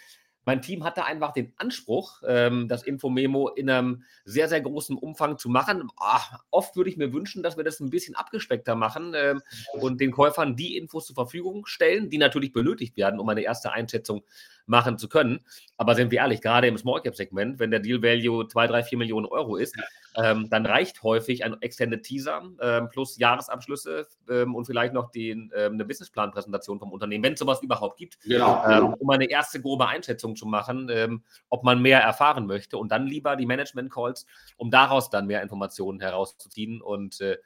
mein 0.51 0.63
Team 0.63 0.83
hatte 0.83 1.05
einfach 1.05 1.33
den 1.33 1.53
Anspruch, 1.59 2.23
ähm, 2.27 2.67
das 2.67 2.83
Infomemo 2.83 3.51
in 3.51 3.71
einem 3.71 4.03
sehr, 4.25 4.49
sehr 4.49 4.61
großen 4.61 4.97
Umfang 4.99 5.39
zu 5.39 5.49
machen. 5.49 5.89
Ach, 5.97 6.43
oft 6.51 6.75
würde 6.75 6.91
ich 6.91 6.97
mir 6.97 7.13
wünschen, 7.13 7.45
dass 7.45 7.57
wir 7.57 7.63
das 7.63 7.79
ein 7.79 7.91
bisschen 7.91 8.17
abgespeckter 8.17 8.75
machen 8.75 9.13
ähm, 9.15 9.43
und 9.75 10.01
den 10.01 10.11
Käufern 10.11 10.57
die 10.57 10.77
Infos 10.77 11.07
zur 11.07 11.15
Verfügung 11.15 11.67
stellen, 11.67 12.11
die 12.11 12.19
natürlich 12.19 12.53
benötigt 12.53 12.97
werden, 12.97 13.21
um 13.21 13.29
eine 13.29 13.43
erste 13.43 13.71
Einschätzung 13.71 14.25
machen 14.71 14.97
zu 14.97 15.09
können. 15.09 15.41
Aber 15.77 15.95
sind 15.95 16.11
wir 16.11 16.21
ehrlich, 16.21 16.41
gerade 16.41 16.67
im 16.67 16.79
Small 16.79 17.03
Cap 17.03 17.15
Segment, 17.15 17.59
wenn 17.59 17.71
der 17.71 17.81
Deal 17.81 18.03
Value 18.03 18.47
2, 18.47 18.67
3, 18.67 18.83
4 18.85 18.99
Millionen 18.99 19.27
Euro 19.27 19.57
ist, 19.57 19.77
ähm, 20.17 20.49
dann 20.51 20.67
reicht 20.67 21.03
häufig 21.03 21.45
ein 21.45 21.61
Extended 21.61 22.03
Teaser 22.03 22.43
ähm, 22.61 22.89
plus 22.89 23.19
Jahresabschlüsse 23.19 24.07
ähm, 24.29 24.55
und 24.55 24.65
vielleicht 24.65 24.95
noch 24.95 25.11
den, 25.11 25.53
ähm, 25.55 25.75
eine 25.75 25.85
Businessplan-Präsentation 25.85 26.79
vom 26.79 26.93
Unternehmen, 26.93 27.25
wenn 27.25 27.35
es 27.35 27.39
sowas 27.39 27.63
überhaupt 27.63 27.97
gibt, 27.99 28.21
genau, 28.23 28.63
ähm, 28.65 28.71
genau. 28.71 28.97
um 28.99 29.11
eine 29.11 29.29
erste 29.29 29.61
grobe 29.61 29.87
Einschätzung 29.87 30.37
zu 30.37 30.47
machen, 30.47 30.89
ähm, 30.91 31.23
ob 31.49 31.65
man 31.65 31.83
mehr 31.83 32.01
erfahren 32.01 32.47
möchte 32.47 32.79
und 32.79 32.91
dann 32.91 33.07
lieber 33.07 33.37
die 33.37 33.47
Management-Calls, 33.47 34.27
um 34.57 34.71
daraus 34.71 35.11
dann 35.11 35.27
mehr 35.27 35.43
Informationen 35.43 36.01
herauszuziehen. 36.01 36.81
Und 36.81 37.21
äh, 37.21 37.39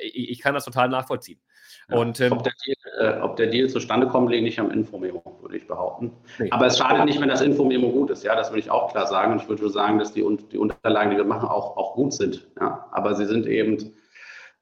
ich, 0.00 0.30
ich 0.30 0.40
kann 0.40 0.54
das 0.54 0.64
total 0.64 0.88
nachvollziehen. 0.88 1.40
Ja, 1.88 1.98
und, 1.98 2.20
ähm, 2.20 2.32
ob, 2.32 2.42
der 2.42 2.52
Deal, 2.64 2.76
äh, 2.98 3.20
ob, 3.20 3.36
der 3.36 3.46
Deal, 3.48 3.68
zustande 3.68 4.06
kommt, 4.06 4.30
liegt 4.30 4.44
nicht 4.44 4.58
am 4.58 4.70
Infomemo, 4.70 5.38
würde 5.40 5.56
ich 5.56 5.66
behaupten. 5.66 6.12
Nee. 6.38 6.50
Aber 6.50 6.66
es 6.66 6.78
schadet 6.78 7.04
nicht, 7.04 7.20
wenn 7.20 7.28
das 7.28 7.40
Infomemo 7.40 7.90
gut 7.90 8.10
ist. 8.10 8.24
Ja, 8.24 8.34
das 8.34 8.50
würde 8.50 8.60
ich 8.60 8.70
auch 8.70 8.92
klar 8.92 9.06
sagen. 9.06 9.32
Und 9.32 9.42
ich 9.42 9.48
würde 9.48 9.68
sagen, 9.68 9.98
dass 9.98 10.12
die, 10.12 10.24
die 10.52 10.58
Unterlagen, 10.58 11.10
die 11.10 11.16
wir 11.16 11.24
machen, 11.24 11.48
auch, 11.48 11.76
auch 11.76 11.94
gut 11.94 12.12
sind. 12.12 12.48
Ja, 12.60 12.88
aber 12.92 13.14
sie 13.14 13.26
sind 13.26 13.46
eben 13.46 13.94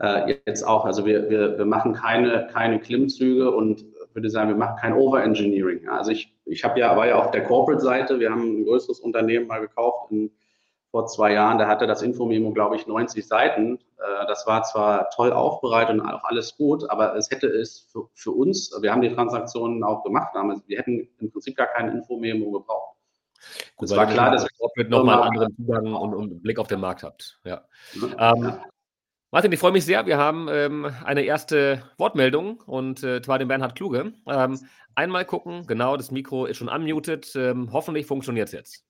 äh, 0.01 0.34
jetzt 0.47 0.62
auch, 0.62 0.84
also 0.84 1.05
wir, 1.07 1.28
wir, 1.28 1.59
wir 1.59 1.66
machen 1.66 1.93
keine, 1.93 2.49
keine 2.53 2.80
Klimmzüge 2.80 3.51
und 3.51 3.84
würde 4.14 4.30
sagen, 4.30 4.49
wir 4.49 4.57
machen 4.57 4.76
kein 4.80 4.95
Overengineering. 4.95 5.88
Also 5.88 6.11
ich, 6.11 6.34
ich 6.47 6.64
habe 6.64 6.80
ja, 6.80 6.97
war 6.97 7.07
ja 7.07 7.16
auf 7.16 7.30
der 7.30 7.45
Corporate-Seite, 7.45 8.18
wir 8.18 8.30
haben 8.30 8.61
ein 8.61 8.64
größeres 8.64 9.01
Unternehmen 9.01 9.47
mal 9.47 9.61
gekauft 9.61 10.11
in 10.11 10.30
vor 10.91 11.07
zwei 11.07 11.32
Jahren, 11.32 11.59
da 11.59 11.68
hatte 11.68 11.86
das 11.86 12.03
Infomemo, 12.03 12.53
glaube 12.53 12.76
ich, 12.76 12.86
90 12.86 13.26
Seiten. 13.26 13.78
Äh, 13.99 14.26
das 14.26 14.47
war 14.47 14.62
zwar 14.64 15.09
toll 15.11 15.32
aufbereitet 15.32 16.01
und 16.01 16.09
auch 16.09 16.24
alles 16.24 16.57
gut, 16.57 16.88
aber 16.91 17.14
es 17.16 17.30
hätte 17.30 17.47
es 17.47 17.88
für, 17.93 18.09
für 18.14 18.32
uns, 18.32 18.76
wir 18.80 18.93
haben 18.93 19.03
die 19.03 19.14
Transaktionen 19.14 19.84
auch 19.84 20.03
gemacht 20.03 20.30
damals, 20.34 20.62
wir 20.66 20.78
hätten 20.78 21.09
im 21.18 21.30
Prinzip 21.30 21.57
gar 21.57 21.68
kein 21.68 21.88
Infomemo 21.91 22.51
gebraucht. 22.51 22.97
Gut, 23.76 23.88
es 23.88 23.97
war 23.97 24.07
klar, 24.07 24.32
dass 24.32 24.47
ihr 24.76 24.88
nochmal 24.88 25.22
einen 25.22 25.32
anderen 25.32 25.57
Zugang 25.57 25.95
und, 25.95 26.14
und, 26.14 26.43
Blick 26.43 26.59
auf 26.59 26.66
den 26.66 26.80
Markt 26.80 27.03
habt. 27.03 27.41
Ja. 27.45 27.64
ja. 27.95 28.34
Ähm, 28.34 28.55
Martin, 29.30 29.53
ich 29.53 29.61
freue 29.61 29.72
mich 29.72 29.84
sehr. 29.84 30.07
Wir 30.07 30.18
haben 30.18 30.49
ähm, 30.51 30.93
eine 31.05 31.22
erste 31.22 31.84
Wortmeldung 31.97 32.61
und 32.66 33.03
äh, 33.05 33.22
zwar 33.22 33.38
den 33.38 33.49
Bernhard 33.49 33.76
Kluge. 33.76 34.12
Ähm, 34.26 34.59
einmal 34.97 35.24
gucken, 35.24 35.66
genau, 35.66 35.97
das 35.97 36.11
Mikro 36.11 36.47
ist 36.47 36.57
schon 36.57 36.68
unmuted. 36.68 37.34
Ähm, 37.36 37.72
hoffentlich 37.72 38.07
funktioniert 38.07 38.49
es 38.49 38.53
jetzt. 38.53 38.89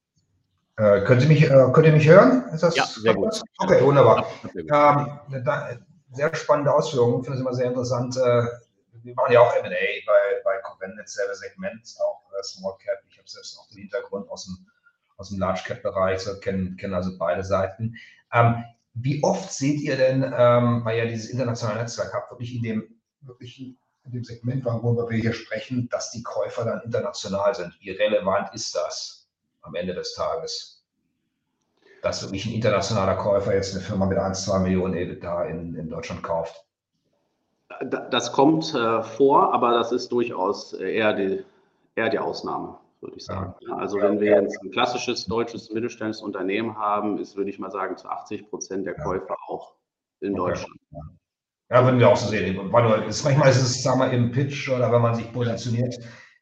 Äh, 0.76 1.02
können 1.02 1.20
Sie 1.20 1.28
mich, 1.28 1.42
äh, 1.42 1.70
könnt 1.72 1.86
ihr 1.86 1.92
mich 1.92 2.08
hören? 2.08 2.48
Ist 2.52 2.62
das 2.62 2.76
ja, 2.76 2.84
sehr 2.84 3.14
gut. 3.14 3.40
Okay, 3.58 3.84
wunderbar. 3.84 4.26
Ähm, 4.54 5.44
da, 5.44 5.70
sehr 6.12 6.34
spannende 6.34 6.72
Ausführungen, 6.72 7.20
ich 7.20 7.26
finde 7.26 7.38
es 7.38 7.40
immer 7.40 7.54
sehr 7.54 7.66
interessant. 7.66 8.16
Äh, 8.16 8.44
wir 9.02 9.14
machen 9.14 9.32
ja 9.32 9.40
auch 9.40 9.54
M&A 9.56 9.68
bei, 9.68 10.42
bei 10.44 10.58
Covenant, 10.62 11.08
selbe 11.08 11.34
Segment, 11.34 11.96
auch 12.00 12.20
Small 12.42 12.76
Cap. 12.84 12.98
Ich 13.08 13.18
habe 13.18 13.28
selbst 13.28 13.58
auch 13.58 13.68
den 13.68 13.78
Hintergrund 13.78 14.28
aus 14.30 14.44
dem, 14.44 14.66
aus 15.16 15.28
dem 15.28 15.38
Large 15.38 15.62
Cap 15.66 15.82
Bereich, 15.82 16.20
so 16.20 16.38
kenne 16.40 16.76
kenn 16.76 16.94
also 16.94 17.16
beide 17.18 17.44
Seiten. 17.44 17.96
Ähm, 18.32 18.64
wie 18.94 19.22
oft 19.22 19.52
seht 19.52 19.80
ihr 19.80 19.96
denn, 19.96 20.22
ähm, 20.36 20.84
weil 20.84 20.98
ihr 20.98 21.06
dieses 21.06 21.30
internationale 21.30 21.80
Netzwerk 21.80 22.12
habt, 22.12 22.30
wirklich 22.30 22.54
in 22.54 22.62
dem, 22.62 23.00
wirklich 23.20 23.60
in 24.04 24.12
dem 24.12 24.24
Segment, 24.24 24.64
worüber 24.64 25.08
wir 25.08 25.18
hier 25.18 25.32
sprechen, 25.32 25.88
dass 25.90 26.10
die 26.10 26.22
Käufer 26.22 26.64
dann 26.64 26.82
international 26.82 27.54
sind? 27.54 27.76
Wie 27.80 27.90
relevant 27.90 28.52
ist 28.54 28.74
das? 28.74 29.19
Am 29.62 29.74
Ende 29.74 29.94
des 29.94 30.14
Tages. 30.14 30.84
Dass 32.02 32.22
wirklich 32.22 32.46
ein 32.46 32.54
internationaler 32.54 33.16
Käufer 33.16 33.54
jetzt 33.54 33.74
eine 33.74 33.84
Firma 33.84 34.06
mit 34.06 34.18
1, 34.18 34.44
2 34.44 34.58
Millionen 34.60 34.94
EBITDA 34.94 35.44
in, 35.44 35.74
in 35.74 35.90
Deutschland 35.90 36.22
kauft. 36.22 36.64
Das 38.10 38.32
kommt 38.32 38.74
äh, 38.74 39.02
vor, 39.02 39.54
aber 39.54 39.72
das 39.72 39.92
ist 39.92 40.10
durchaus 40.10 40.72
eher 40.72 41.12
die, 41.12 41.44
eher 41.94 42.08
die 42.08 42.18
Ausnahme, 42.18 42.78
würde 43.00 43.16
ich 43.16 43.24
sagen. 43.24 43.54
Ja. 43.60 43.76
Also 43.76 43.98
wenn 43.98 44.18
wir 44.18 44.42
jetzt 44.42 44.60
ein 44.62 44.70
klassisches 44.70 45.26
deutsches 45.26 45.70
mittelständisches 45.70 46.22
Unternehmen 46.22 46.76
haben, 46.76 47.18
ist, 47.18 47.36
würde 47.36 47.50
ich 47.50 47.58
mal 47.58 47.70
sagen, 47.70 47.96
zu 47.96 48.08
80 48.08 48.50
Prozent 48.50 48.86
der 48.86 48.94
Käufer 48.94 49.30
ja. 49.30 49.36
auch 49.48 49.74
in 50.20 50.38
okay. 50.38 50.50
Deutschland. 50.50 50.80
Ja. 50.90 51.00
Ja, 51.70 51.84
würden 51.84 52.00
wir 52.00 52.08
auch 52.08 52.16
so 52.16 52.28
sehen. 52.28 52.56
Manchmal 52.70 53.50
ist 53.50 53.62
es, 53.62 53.82
sagen 53.82 54.00
wir, 54.00 54.10
im 54.10 54.32
Pitch 54.32 54.68
oder 54.68 54.90
wenn 54.90 55.02
man 55.02 55.14
sich 55.14 55.32
positioniert, 55.32 55.94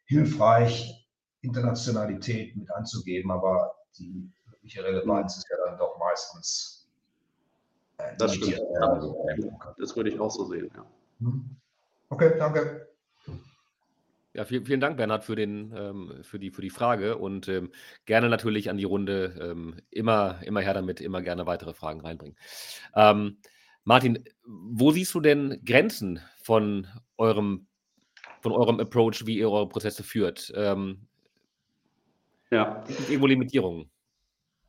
hilfreich, 0.07 0.98
Internationalität 1.43 2.57
mit 2.57 2.71
anzugeben, 2.73 3.31
aber 3.31 3.75
die 3.99 4.31
wirkliche 4.51 4.85
Relevanz 4.85 5.37
ist 5.37 5.49
ja 5.51 5.57
dann 5.67 5.79
doch 5.79 5.99
meistens. 5.99 6.89
Äh, 7.99 8.17
das 8.19 8.35
stimmt. 8.35 8.59
Äh, 8.59 8.77
also, 8.81 9.27
das 9.79 9.97
würde 9.97 10.11
ich 10.11 10.21
auch 10.21 10.31
so 10.31 10.47
sehen, 10.47 10.71
ja. 10.75 10.87
Mhm. 11.21 11.57
Okay, 12.11 12.35
danke. 12.39 12.89
Ja, 14.35 14.45
vielen, 14.45 14.67
vielen 14.67 14.81
Dank, 14.81 14.97
Bernhard, 14.97 15.25
für, 15.25 15.37
den, 15.37 15.73
ähm, 15.77 16.23
für, 16.23 16.39
die, 16.39 16.51
für 16.51 16.63
die 16.63 16.71
Frage 16.71 17.17
und 17.19 17.49
ähm, 17.49 17.73
gerne 18.05 18.29
natürlich 18.29 18.71
an 18.71 18.77
die 18.77 18.85
Runde 18.85 19.37
ähm, 19.41 19.81
immer, 19.91 20.41
immer 20.45 20.61
her 20.61 20.75
damit, 20.75 21.01
immer 21.01 21.23
gerne 21.23 21.47
weitere 21.47 21.75
Fragen 21.75 22.01
reinbringen. 22.01 22.37
Ähm, 22.95 23.39
Martin, 23.85 24.23
wo 24.45 24.93
siehst 24.93 25.15
du 25.15 25.21
denn 25.21 25.61
Grenzen 25.65 26.21
von 26.43 26.87
eurem, 27.17 27.67
von 28.41 28.53
eurem 28.53 28.79
Approach, 28.81 29.27
wie 29.27 29.39
ihr 29.39 29.51
eure 29.51 29.69
Prozesse 29.69 30.03
führt? 30.05 30.53
Ja. 32.51 32.85
Irgendwo 33.09 33.27
Limitierungen. 33.27 33.91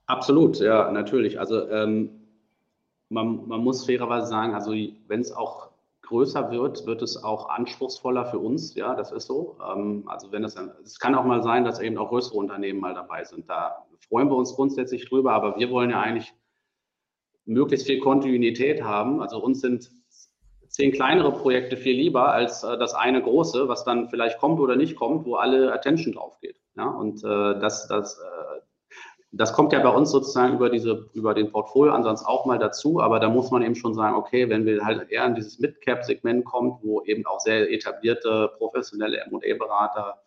Absolut, 0.05 0.59
ja, 0.59 0.91
natürlich. 0.91 1.39
Also 1.39 1.69
ähm, 1.69 2.09
man, 3.09 3.47
man 3.47 3.63
muss 3.63 3.86
fairerweise 3.86 4.27
sagen, 4.27 4.53
also 4.53 4.71
wenn 4.71 5.21
es 5.21 5.32
auch 5.32 5.69
größer 6.01 6.49
wird, 6.51 6.86
wird 6.88 7.01
es 7.01 7.23
auch 7.23 7.49
anspruchsvoller 7.49 8.25
für 8.25 8.39
uns. 8.39 8.75
Ja, 8.75 8.95
das 8.95 9.11
ist 9.11 9.27
so. 9.27 9.57
Ähm, 9.63 10.03
also 10.07 10.32
wenn 10.32 10.43
es, 10.43 10.55
es 10.84 10.99
kann 10.99 11.15
auch 11.15 11.25
mal 11.25 11.43
sein, 11.43 11.63
dass 11.63 11.80
eben 11.80 11.97
auch 11.97 12.09
größere 12.09 12.38
Unternehmen 12.38 12.80
mal 12.80 12.93
dabei 12.93 13.23
sind. 13.23 13.49
Da 13.49 13.86
freuen 14.07 14.30
wir 14.30 14.36
uns 14.36 14.55
grundsätzlich 14.55 15.07
drüber, 15.07 15.34
aber 15.34 15.57
wir 15.57 15.69
wollen 15.69 15.91
ja 15.91 16.01
eigentlich 16.01 16.34
möglichst 17.45 17.88
viel 17.88 17.99
Kontinuität 17.99 18.82
haben. 18.82 19.21
Also 19.21 19.41
uns 19.41 19.61
sind 19.61 19.91
zehn 20.67 20.91
kleinere 20.91 21.32
Projekte 21.32 21.77
viel 21.77 21.95
lieber 21.95 22.32
als 22.32 22.63
äh, 22.63 22.77
das 22.77 22.93
eine 22.93 23.21
große, 23.21 23.67
was 23.67 23.84
dann 23.84 24.09
vielleicht 24.09 24.39
kommt 24.39 24.59
oder 24.59 24.75
nicht 24.75 24.95
kommt, 24.95 25.25
wo 25.25 25.36
alle 25.36 25.73
Attention 25.73 26.13
drauf 26.13 26.39
geht. 26.39 26.59
Ja, 26.80 26.88
und 26.88 27.21
äh, 27.25 27.59
das, 27.59 27.89
das, 27.89 28.19
äh, 28.19 28.61
das 29.34 29.51
kommt 29.51 29.73
ja 29.73 29.80
bei 29.80 29.89
uns 29.89 30.11
sozusagen 30.11 30.53
über, 30.53 30.69
diese, 30.69 31.09
über 31.13 31.34
den 31.34 31.51
Portfolioansatz 31.51 32.23
auch 32.23 32.45
mal 32.45 32.57
dazu, 32.57 33.01
aber 33.01 33.19
da 33.19 33.27
muss 33.27 33.51
man 33.51 33.63
eben 33.63 33.75
schon 33.75 33.93
sagen, 33.93 34.15
okay, 34.15 34.47
wenn 34.49 34.65
wir 34.65 34.86
halt 34.86 35.11
eher 35.11 35.25
in 35.25 35.36
dieses 35.36 35.59
Mid-Cap-Segment 35.59 36.45
kommt, 36.45 36.82
wo 36.82 37.01
eben 37.03 37.25
auch 37.25 37.41
sehr 37.41 37.69
etablierte 37.69 38.53
professionelle 38.57 39.17
M&A-Berater 39.25 40.21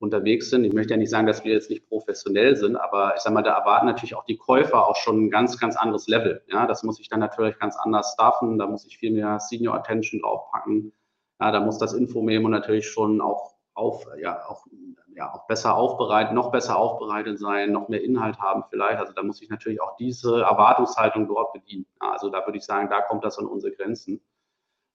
unterwegs 0.00 0.50
sind. 0.50 0.64
Ich 0.64 0.72
möchte 0.72 0.94
ja 0.94 0.96
nicht 0.96 1.10
sagen, 1.10 1.28
dass 1.28 1.44
wir 1.44 1.52
jetzt 1.52 1.70
nicht 1.70 1.88
professionell 1.88 2.56
sind, 2.56 2.74
aber 2.74 3.14
ich 3.14 3.22
sage 3.22 3.34
mal, 3.34 3.42
da 3.42 3.56
erwarten 3.56 3.86
natürlich 3.86 4.16
auch 4.16 4.24
die 4.24 4.36
Käufer 4.36 4.88
auch 4.88 4.96
schon 4.96 5.26
ein 5.26 5.30
ganz, 5.30 5.60
ganz 5.60 5.76
anderes 5.76 6.08
Level. 6.08 6.42
Ja, 6.48 6.66
das 6.66 6.82
muss 6.82 6.98
ich 6.98 7.08
dann 7.08 7.20
natürlich 7.20 7.56
ganz 7.60 7.76
anders 7.76 8.14
staffen, 8.14 8.58
da 8.58 8.66
muss 8.66 8.84
ich 8.84 8.98
viel 8.98 9.12
mehr 9.12 9.38
Senior 9.38 9.76
Attention 9.76 10.22
draufpacken. 10.22 10.92
Ja, 11.40 11.52
da 11.52 11.60
muss 11.60 11.78
das 11.78 11.92
Infomemo 11.92 12.48
natürlich 12.48 12.88
schon 12.88 13.20
auch 13.20 13.54
auf, 13.74 14.06
ja, 14.20 14.44
auch, 14.48 14.66
ja, 15.16 15.32
auch 15.32 15.46
besser 15.46 15.76
aufbereitet, 15.76 16.32
noch 16.32 16.50
besser 16.50 16.76
aufbereitet 16.76 17.38
sein, 17.38 17.72
noch 17.72 17.88
mehr 17.88 18.02
Inhalt 18.02 18.38
haben 18.38 18.64
vielleicht. 18.68 18.98
Also 18.98 19.12
da 19.12 19.22
muss 19.22 19.40
ich 19.40 19.48
natürlich 19.48 19.80
auch 19.80 19.96
diese 19.96 20.42
Erwartungshaltung 20.42 21.28
dort 21.28 21.52
bedienen. 21.52 21.86
Also 22.00 22.30
da 22.30 22.44
würde 22.46 22.58
ich 22.58 22.64
sagen, 22.64 22.90
da 22.90 23.00
kommt 23.00 23.24
das 23.24 23.38
an 23.38 23.46
unsere 23.46 23.72
Grenzen. 23.72 24.20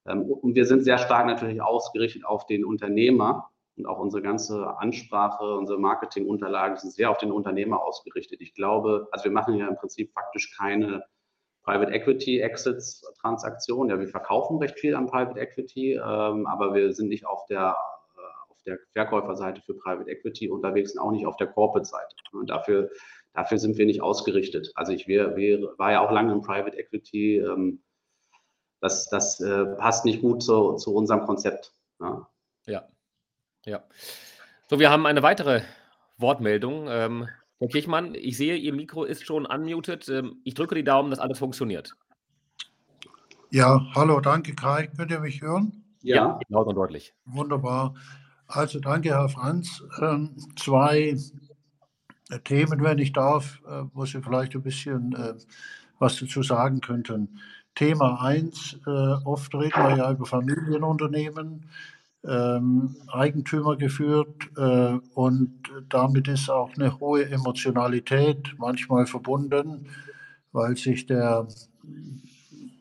Ähm, 0.05 0.23
und 0.23 0.55
wir 0.55 0.65
sind 0.65 0.83
sehr 0.83 0.97
stark 0.97 1.25
natürlich 1.25 1.61
ausgerichtet 1.61 2.25
auf 2.25 2.45
den 2.45 2.65
Unternehmer 2.65 3.49
und 3.77 3.85
auch 3.85 3.99
unsere 3.99 4.21
ganze 4.21 4.77
Ansprache, 4.77 5.55
unsere 5.55 5.79
Marketingunterlagen 5.79 6.77
sind 6.77 6.91
sehr 6.91 7.09
auf 7.09 7.17
den 7.17 7.31
Unternehmer 7.31 7.81
ausgerichtet. 7.81 8.41
Ich 8.41 8.53
glaube, 8.53 9.07
also 9.11 9.23
wir 9.23 9.31
machen 9.31 9.55
ja 9.55 9.67
im 9.67 9.77
Prinzip 9.77 10.11
faktisch 10.11 10.55
keine 10.57 11.05
Private 11.63 11.91
Equity 11.91 12.39
Exits 12.39 13.01
Transaktionen. 13.21 13.89
Ja, 13.89 13.99
wir 13.99 14.07
verkaufen 14.07 14.57
recht 14.57 14.79
viel 14.79 14.95
an 14.95 15.07
Private 15.07 15.39
Equity, 15.39 15.93
ähm, 15.93 16.45
aber 16.45 16.73
wir 16.73 16.93
sind 16.93 17.09
nicht 17.09 17.25
auf 17.25 17.45
der, 17.45 17.77
der 18.69 18.79
Verkäuferseite 18.93 19.61
für 19.61 19.73
Private 19.73 20.09
Equity 20.09 20.49
unterwegs 20.49 20.93
und 20.93 20.99
auch 20.99 21.11
nicht 21.11 21.25
auf 21.25 21.37
der 21.37 21.47
Corporate-Seite. 21.47 22.15
Und 22.31 22.49
dafür, 22.49 22.89
dafür 23.33 23.57
sind 23.57 23.77
wir 23.77 23.85
nicht 23.85 24.01
ausgerichtet. 24.01 24.71
Also 24.75 24.91
ich 24.93 25.07
wär, 25.07 25.35
wär, 25.35 25.59
war 25.77 25.91
ja 25.91 26.01
auch 26.01 26.11
lange 26.11 26.31
im 26.31 26.41
Private 26.41 26.77
Equity. 26.77 27.37
Ähm, 27.37 27.81
das 28.81 29.09
das 29.09 29.39
äh, 29.41 29.65
passt 29.77 30.05
nicht 30.05 30.21
gut 30.21 30.41
zu, 30.41 30.75
zu 30.75 30.93
unserem 30.93 31.25
Konzept. 31.25 31.73
Ja. 31.99 32.27
ja. 32.65 32.87
Ja. 33.65 33.83
So, 34.67 34.79
wir 34.79 34.89
haben 34.89 35.05
eine 35.05 35.21
weitere 35.21 35.61
Wortmeldung. 36.17 36.87
Ähm, 36.89 37.27
Herr 37.59 37.67
Kirchmann, 37.67 38.15
ich 38.15 38.37
sehe, 38.37 38.55
Ihr 38.55 38.73
Mikro 38.73 39.03
ist 39.03 39.25
schon 39.25 39.45
unmuted. 39.45 40.07
Ähm, 40.09 40.41
ich 40.43 40.53
drücke 40.53 40.75
die 40.75 40.83
Daumen, 40.83 41.09
dass 41.09 41.19
alles 41.19 41.39
funktioniert. 41.39 41.95
Ja, 43.51 43.85
hallo, 43.95 44.21
danke 44.21 44.53
Kai. 44.53 44.87
Könnt 44.95 45.11
ihr 45.11 45.19
mich 45.19 45.41
hören? 45.41 45.83
Ja, 46.01 46.15
ja 46.15 46.39
laut 46.49 46.67
und 46.67 46.75
deutlich. 46.75 47.13
Wunderbar. 47.25 47.95
Also 48.49 48.79
danke, 48.79 49.09
Herr 49.09 49.29
Franz. 49.29 49.83
Ähm, 50.01 50.35
zwei 50.55 51.15
Themen, 52.43 52.83
wenn 52.83 52.97
ich 52.97 53.13
darf, 53.13 53.59
wo 53.93 54.05
Sie 54.05 54.21
vielleicht 54.21 54.55
ein 54.55 54.63
bisschen 54.63 55.15
was 55.97 56.19
dazu 56.19 56.43
sagen 56.43 56.81
könnten. 56.81 57.39
Thema 57.73 58.21
1, 58.21 58.79
oft 59.25 59.53
reden 59.55 59.83
wir 59.83 59.97
ja 59.97 60.11
über 60.11 60.25
Familienunternehmen 60.25 61.65
ähm, 62.27 62.95
Eigentümer 63.07 63.77
geführt 63.77 64.49
äh, 64.57 64.99
und 65.13 65.53
damit 65.87 66.27
ist 66.27 66.49
auch 66.49 66.75
eine 66.75 66.99
hohe 66.99 67.29
Emotionalität 67.29 68.55
manchmal 68.57 69.05
verbunden, 69.05 69.87
weil 70.51 70.75
sich 70.75 71.05
der 71.05 71.47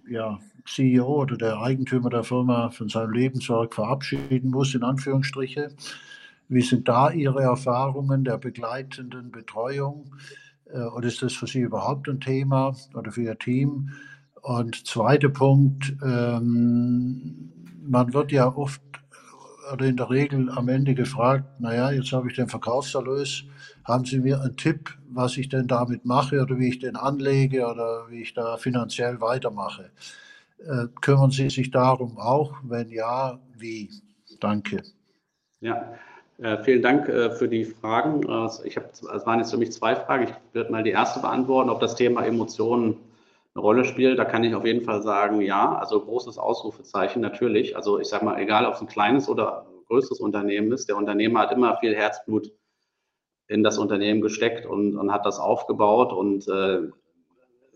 ja, 0.08 0.38
CEO 0.74 1.22
oder 1.22 1.36
der 1.36 1.60
Eigentümer 1.60 2.10
der 2.10 2.24
Firma 2.24 2.70
von 2.70 2.88
seinem 2.88 3.12
Lebenswerk 3.12 3.74
verabschieden 3.74 4.50
muss, 4.50 4.74
in 4.74 4.82
Anführungsstriche. 4.82 5.70
Wie 6.48 6.62
sind 6.62 6.88
da 6.88 7.10
Ihre 7.10 7.42
Erfahrungen 7.42 8.24
der 8.24 8.38
begleitenden 8.38 9.30
Betreuung? 9.30 10.14
Äh, 10.66 10.80
oder 10.80 11.08
ist 11.08 11.22
das 11.22 11.34
für 11.34 11.46
Sie 11.46 11.60
überhaupt 11.60 12.08
ein 12.08 12.20
Thema 12.20 12.74
oder 12.94 13.10
für 13.12 13.22
Ihr 13.22 13.38
Team? 13.38 13.90
Und 14.42 14.86
zweiter 14.86 15.28
Punkt, 15.28 15.96
ähm, 16.02 17.52
man 17.82 18.12
wird 18.14 18.32
ja 18.32 18.54
oft 18.54 18.82
oder 19.72 19.86
in 19.86 19.96
der 19.96 20.08
Regel 20.10 20.50
am 20.50 20.68
Ende 20.68 20.94
gefragt, 20.94 21.60
naja, 21.60 21.90
jetzt 21.90 22.12
habe 22.12 22.28
ich 22.30 22.36
den 22.36 22.48
Verkaufserlös, 22.48 23.44
haben 23.84 24.04
Sie 24.04 24.20
mir 24.20 24.40
einen 24.40 24.56
Tipp, 24.56 24.96
was 25.10 25.36
ich 25.36 25.48
denn 25.48 25.66
damit 25.66 26.04
mache 26.04 26.40
oder 26.40 26.58
wie 26.58 26.68
ich 26.68 26.78
den 26.78 26.96
anlege 26.96 27.66
oder 27.66 28.06
wie 28.08 28.22
ich 28.22 28.34
da 28.34 28.56
finanziell 28.56 29.20
weitermache? 29.20 29.90
Äh, 30.58 30.86
kümmern 31.00 31.30
Sie 31.30 31.50
sich 31.50 31.70
darum 31.70 32.18
auch? 32.18 32.54
Wenn 32.64 32.88
ja, 32.90 33.38
wie? 33.56 33.90
Danke. 34.40 34.82
Ja, 35.60 35.94
äh, 36.38 36.62
vielen 36.62 36.82
Dank 36.82 37.08
äh, 37.08 37.30
für 37.30 37.48
die 37.48 37.64
Fragen. 37.64 38.20
Ich 38.64 38.76
habe, 38.76 38.88
es 38.92 39.26
waren 39.26 39.38
jetzt 39.38 39.50
für 39.50 39.58
mich 39.58 39.72
zwei 39.72 39.96
Fragen. 39.96 40.24
Ich 40.24 40.34
werde 40.54 40.70
mal 40.70 40.82
die 40.82 40.90
erste 40.90 41.20
beantworten, 41.20 41.70
ob 41.70 41.80
das 41.80 41.94
Thema 41.96 42.24
Emotionen 42.24 42.96
eine 43.58 43.62
Rolle 43.62 43.84
spielt, 43.84 44.18
da 44.18 44.24
kann 44.24 44.44
ich 44.44 44.54
auf 44.54 44.64
jeden 44.64 44.84
Fall 44.84 45.02
sagen, 45.02 45.40
ja, 45.40 45.74
also 45.76 46.00
großes 46.00 46.38
Ausrufezeichen 46.38 47.20
natürlich. 47.20 47.76
Also 47.76 47.98
ich 47.98 48.08
sage 48.08 48.24
mal, 48.24 48.38
egal 48.38 48.66
ob 48.66 48.74
es 48.74 48.80
ein 48.80 48.86
kleines 48.86 49.28
oder 49.28 49.66
größeres 49.88 50.20
Unternehmen 50.20 50.70
ist, 50.70 50.88
der 50.88 50.96
Unternehmer 50.96 51.40
hat 51.40 51.52
immer 51.52 51.76
viel 51.78 51.94
Herzblut 51.94 52.52
in 53.48 53.64
das 53.64 53.78
Unternehmen 53.78 54.20
gesteckt 54.20 54.66
und, 54.66 54.96
und 54.96 55.12
hat 55.12 55.26
das 55.26 55.40
aufgebaut 55.40 56.12
und 56.12 56.46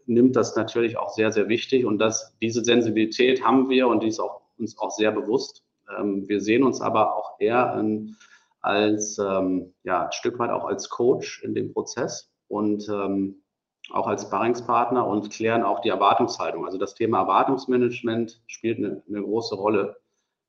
nimmt 0.06 0.36
das 0.36 0.56
natürlich 0.56 0.96
auch 0.96 1.10
sehr, 1.10 1.32
sehr 1.32 1.48
wichtig. 1.48 1.84
Und 1.84 1.98
das, 1.98 2.34
diese 2.40 2.64
Sensibilität 2.64 3.44
haben 3.44 3.68
wir 3.68 3.88
und 3.88 4.02
die 4.02 4.08
ist 4.08 4.20
auch, 4.20 4.42
uns 4.58 4.78
auch 4.78 4.90
sehr 4.90 5.12
bewusst. 5.12 5.64
Ähm, 5.98 6.28
wir 6.28 6.40
sehen 6.40 6.62
uns 6.62 6.80
aber 6.80 7.16
auch 7.16 7.40
eher 7.40 7.76
in, 7.78 8.16
als 8.60 9.18
ähm, 9.18 9.74
ja, 9.84 10.06
ein 10.06 10.12
Stück 10.12 10.38
weit 10.38 10.50
auch 10.50 10.64
als 10.64 10.88
Coach 10.88 11.42
in 11.42 11.54
dem 11.54 11.72
Prozess. 11.72 12.30
Und 12.48 12.88
ähm, 12.88 13.42
auch 13.90 14.06
als 14.06 14.22
Sparringspartner 14.22 15.06
und 15.06 15.30
klären 15.30 15.62
auch 15.62 15.80
die 15.80 15.88
Erwartungshaltung. 15.88 16.64
Also 16.64 16.78
das 16.78 16.94
Thema 16.94 17.20
Erwartungsmanagement 17.20 18.40
spielt 18.46 18.78
eine, 18.78 19.02
eine 19.08 19.22
große 19.22 19.54
Rolle, 19.54 19.96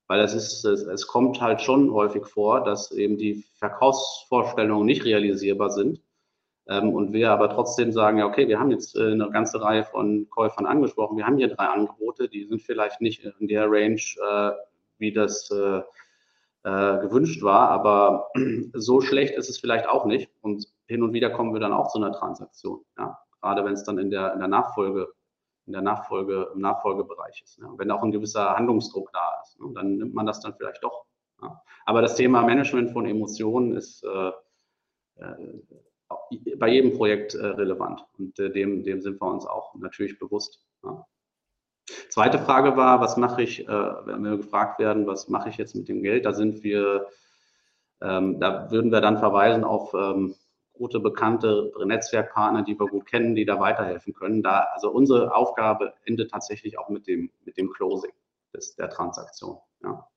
weil 0.06 0.20
es 0.20 0.34
ist, 0.34 0.64
es, 0.64 0.82
es, 0.82 1.06
kommt 1.06 1.40
halt 1.40 1.60
schon 1.60 1.92
häufig 1.92 2.26
vor, 2.26 2.62
dass 2.62 2.90
eben 2.92 3.18
die 3.18 3.44
Verkaufsvorstellungen 3.58 4.86
nicht 4.86 5.04
realisierbar 5.04 5.70
sind. 5.70 6.00
Ähm, 6.68 6.94
und 6.94 7.12
wir 7.12 7.30
aber 7.30 7.50
trotzdem 7.50 7.92
sagen, 7.92 8.18
ja, 8.18 8.26
okay, 8.26 8.48
wir 8.48 8.58
haben 8.58 8.70
jetzt 8.70 8.96
äh, 8.96 9.12
eine 9.12 9.30
ganze 9.30 9.60
Reihe 9.60 9.84
von 9.84 10.28
Käufern 10.30 10.66
angesprochen. 10.66 11.16
Wir 11.16 11.26
haben 11.26 11.36
hier 11.36 11.48
drei 11.48 11.66
Angebote, 11.66 12.28
die 12.28 12.44
sind 12.44 12.62
vielleicht 12.62 13.00
nicht 13.00 13.24
in 13.38 13.48
der 13.48 13.70
Range, 13.70 14.00
äh, 14.28 14.50
wie 14.98 15.12
das 15.12 15.50
äh, 15.50 15.82
gewünscht 16.62 17.42
war, 17.42 17.68
aber 17.68 18.30
so 18.72 19.02
schlecht 19.02 19.34
ist 19.34 19.50
es 19.50 19.58
vielleicht 19.58 19.86
auch 19.86 20.06
nicht. 20.06 20.30
Und 20.40 20.66
hin 20.86 21.02
und 21.02 21.12
wieder 21.12 21.28
kommen 21.28 21.52
wir 21.52 21.60
dann 21.60 21.74
auch 21.74 21.88
zu 21.88 21.98
einer 21.98 22.12
Transaktion. 22.12 22.80
Ja 22.96 23.18
gerade 23.44 23.64
wenn 23.64 23.74
es 23.74 23.84
dann 23.84 23.98
in 23.98 24.10
der, 24.10 24.32
in 24.32 24.38
der 24.38 24.48
Nachfolge, 24.48 25.12
in 25.66 25.74
der 25.74 25.82
Nachfolge, 25.82 26.50
im 26.54 26.62
Nachfolgebereich 26.62 27.42
ist. 27.44 27.58
Ne? 27.58 27.68
Wenn 27.76 27.90
auch 27.90 28.02
ein 28.02 28.10
gewisser 28.10 28.56
Handlungsdruck 28.56 29.12
da 29.12 29.42
ist, 29.42 29.60
ne? 29.60 29.70
dann 29.74 29.96
nimmt 29.98 30.14
man 30.14 30.24
das 30.24 30.40
dann 30.40 30.54
vielleicht 30.54 30.82
doch. 30.82 31.04
Ja? 31.42 31.62
Aber 31.84 32.00
das 32.00 32.16
Thema 32.16 32.42
Management 32.42 32.92
von 32.92 33.04
Emotionen 33.04 33.76
ist 33.76 34.02
äh, 34.02 34.32
bei 36.58 36.68
jedem 36.68 36.96
Projekt 36.96 37.34
äh, 37.34 37.46
relevant 37.46 38.04
und 38.18 38.38
äh, 38.38 38.50
dem, 38.50 38.82
dem 38.84 39.00
sind 39.00 39.20
wir 39.20 39.26
uns 39.26 39.46
auch 39.46 39.74
natürlich 39.74 40.18
bewusst. 40.18 40.60
Ja? 40.82 41.06
Zweite 42.08 42.38
Frage 42.38 42.76
war, 42.76 43.00
was 43.00 43.16
mache 43.16 43.42
ich, 43.42 43.68
äh, 43.68 43.68
wenn 43.68 44.22
wir 44.22 44.36
gefragt 44.38 44.78
werden, 44.78 45.06
was 45.06 45.28
mache 45.28 45.48
ich 45.48 45.56
jetzt 45.56 45.74
mit 45.74 45.88
dem 45.88 46.02
Geld? 46.02 46.24
Da 46.24 46.32
sind 46.32 46.62
wir, 46.62 47.08
ähm, 48.00 48.40
da 48.40 48.70
würden 48.70 48.90
wir 48.90 49.00
dann 49.00 49.18
verweisen 49.18 49.64
auf 49.64 49.92
ähm, 49.94 50.34
gute, 50.72 51.00
bekannte 51.00 51.72
Netzwerkpartner, 51.84 52.62
die 52.62 52.78
wir 52.78 52.86
gut 52.86 53.06
kennen, 53.06 53.34
die 53.34 53.44
da 53.44 53.60
weiterhelfen 53.60 54.14
können. 54.14 54.42
Da, 54.42 54.68
also 54.72 54.90
unsere 54.90 55.34
Aufgabe 55.34 55.94
endet 56.04 56.30
tatsächlich 56.30 56.78
auch 56.78 56.88
mit 56.88 57.06
dem, 57.06 57.30
mit 57.44 57.56
dem 57.56 57.70
Closing 57.70 58.12
des, 58.54 58.74
der 58.76 58.88
Transaktion. 58.88 59.58
Ja. 59.82 60.08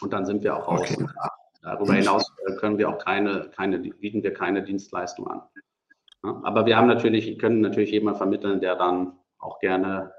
Und 0.00 0.12
dann 0.12 0.26
sind 0.26 0.42
wir 0.42 0.56
auch 0.56 0.68
raus. 0.68 0.90
Okay. 0.92 1.06
Darüber 1.62 1.94
hinaus 1.94 2.32
äh, 2.46 2.54
können 2.56 2.78
wir 2.78 2.88
auch 2.88 2.98
keine, 2.98 3.50
keine, 3.50 3.78
bieten 3.78 4.22
wir 4.22 4.32
keine 4.32 4.62
Dienstleistung 4.62 5.26
an. 5.28 5.42
Ja. 6.24 6.40
Aber 6.44 6.66
wir 6.66 6.76
haben 6.76 6.86
natürlich, 6.88 7.38
können 7.38 7.60
natürlich 7.60 7.90
jemanden 7.90 8.18
vermitteln, 8.18 8.60
der 8.60 8.76
dann 8.76 9.18
auch 9.38 9.58
gerne 9.60 10.12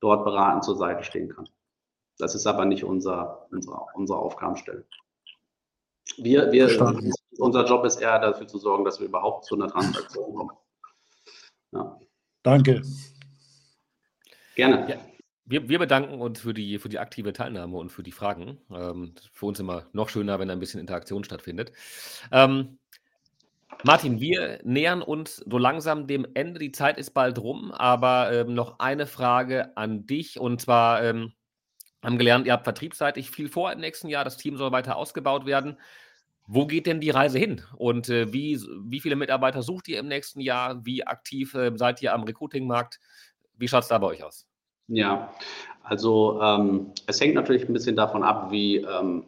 dort 0.00 0.24
beratend 0.24 0.64
zur 0.64 0.76
Seite 0.76 1.04
stehen 1.04 1.28
kann. 1.28 1.48
Das 2.18 2.34
ist 2.34 2.46
aber 2.46 2.64
nicht 2.64 2.84
unser, 2.84 3.46
unsere, 3.50 3.86
unsere 3.94 4.18
Aufgabenstelle. 4.18 4.86
Wir, 6.16 6.50
wir, 6.52 6.66
unser 7.38 7.66
Job 7.66 7.84
ist 7.84 8.00
eher 8.00 8.18
dafür 8.18 8.46
zu 8.46 8.58
sorgen, 8.58 8.84
dass 8.84 9.00
wir 9.00 9.08
überhaupt 9.08 9.44
zu 9.44 9.54
einer 9.54 9.68
Transaktion 9.68 10.34
kommen. 10.34 10.56
Ja. 11.72 12.00
Danke. 12.42 12.82
Gerne. 14.54 14.88
Ja, 14.88 14.96
wir, 15.46 15.68
wir, 15.68 15.78
bedanken 15.78 16.20
uns 16.20 16.40
für 16.40 16.52
die, 16.52 16.78
für 16.78 16.88
die 16.88 16.98
aktive 16.98 17.32
Teilnahme 17.32 17.76
und 17.76 17.90
für 17.90 18.02
die 18.02 18.12
Fragen. 18.12 18.58
Ähm, 18.70 19.14
für 19.32 19.46
uns 19.46 19.60
immer 19.60 19.86
noch 19.92 20.08
schöner, 20.08 20.38
wenn 20.38 20.50
ein 20.50 20.58
bisschen 20.58 20.80
Interaktion 20.80 21.24
stattfindet. 21.24 21.72
Ähm, 22.32 22.78
Martin, 23.84 24.20
wir 24.20 24.58
nähern 24.64 25.02
uns 25.02 25.36
so 25.36 25.58
langsam 25.58 26.06
dem 26.06 26.26
Ende. 26.34 26.58
Die 26.58 26.72
Zeit 26.72 26.98
ist 26.98 27.10
bald 27.10 27.38
rum, 27.38 27.70
aber 27.72 28.32
ähm, 28.32 28.54
noch 28.54 28.78
eine 28.80 29.06
Frage 29.06 29.76
an 29.76 30.06
dich. 30.06 30.40
Und 30.40 30.60
zwar 30.60 31.02
ähm, 31.04 31.32
haben 32.02 32.18
gelernt, 32.18 32.46
ihr 32.46 32.52
habt 32.52 32.64
vertriebsseitig 32.64 33.30
viel 33.30 33.48
vor 33.48 33.72
im 33.72 33.80
nächsten 33.80 34.08
Jahr. 34.08 34.24
Das 34.24 34.38
Team 34.38 34.56
soll 34.56 34.72
weiter 34.72 34.96
ausgebaut 34.96 35.46
werden. 35.46 35.78
Wo 36.48 36.66
geht 36.66 36.86
denn 36.86 37.00
die 37.00 37.10
Reise 37.10 37.38
hin? 37.38 37.62
Und 37.76 38.08
äh, 38.08 38.32
wie, 38.32 38.60
wie 38.84 39.00
viele 39.00 39.16
Mitarbeiter 39.16 39.62
sucht 39.62 39.88
ihr 39.88 39.98
im 39.98 40.08
nächsten 40.08 40.40
Jahr? 40.40 40.84
Wie 40.84 41.06
aktiv 41.06 41.54
äh, 41.54 41.72
seid 41.76 42.02
ihr 42.02 42.14
am 42.14 42.24
Recruiting-Markt? 42.24 43.00
Wie 43.56 43.68
schaut 43.68 43.82
es 43.82 43.88
da 43.88 43.98
bei 43.98 44.06
euch 44.08 44.24
aus? 44.24 44.46
Ja, 44.88 45.32
also 45.82 46.40
ähm, 46.40 46.92
es 47.06 47.20
hängt 47.20 47.34
natürlich 47.34 47.68
ein 47.68 47.72
bisschen 47.72 47.96
davon 47.96 48.22
ab, 48.22 48.50
wie, 48.50 48.76
ähm, 48.78 49.24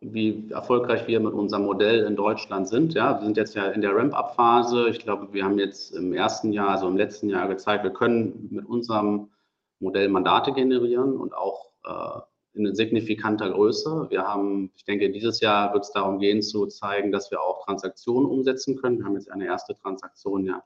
wie 0.00 0.50
erfolgreich 0.50 1.06
wir 1.06 1.20
mit 1.20 1.34
unserem 1.34 1.64
Modell 1.64 2.04
in 2.04 2.16
Deutschland 2.16 2.68
sind. 2.68 2.94
Ja, 2.94 3.18
wir 3.18 3.24
sind 3.24 3.36
jetzt 3.36 3.54
ja 3.54 3.66
in 3.68 3.82
der 3.82 3.94
Ramp-up-Phase. 3.94 4.88
Ich 4.88 5.00
glaube, 5.00 5.32
wir 5.32 5.44
haben 5.44 5.58
jetzt 5.58 5.94
im 5.94 6.14
ersten 6.14 6.52
Jahr, 6.52 6.70
also 6.70 6.88
im 6.88 6.96
letzten 6.96 7.28
Jahr 7.28 7.48
gezeigt, 7.48 7.84
wir 7.84 7.92
können 7.92 8.48
mit 8.50 8.66
unserem 8.66 9.30
Modell 9.78 10.08
Mandate 10.08 10.52
generieren 10.52 11.16
und 11.16 11.34
auch 11.34 11.70
äh, 11.84 12.20
in 12.54 12.74
signifikanter 12.74 13.50
Größe. 13.50 14.06
Wir 14.10 14.26
haben, 14.26 14.70
ich 14.76 14.84
denke, 14.84 15.10
dieses 15.10 15.40
Jahr 15.40 15.72
wird 15.74 15.84
es 15.84 15.92
darum 15.92 16.18
gehen, 16.18 16.40
zu 16.40 16.66
zeigen, 16.66 17.12
dass 17.12 17.30
wir 17.30 17.42
auch 17.42 17.64
Transaktionen 17.64 18.26
umsetzen 18.26 18.76
können. 18.80 18.98
Wir 18.98 19.04
haben 19.04 19.16
jetzt 19.16 19.30
eine 19.30 19.46
erste 19.46 19.74
Transaktion 19.74 20.46
ja 20.46 20.62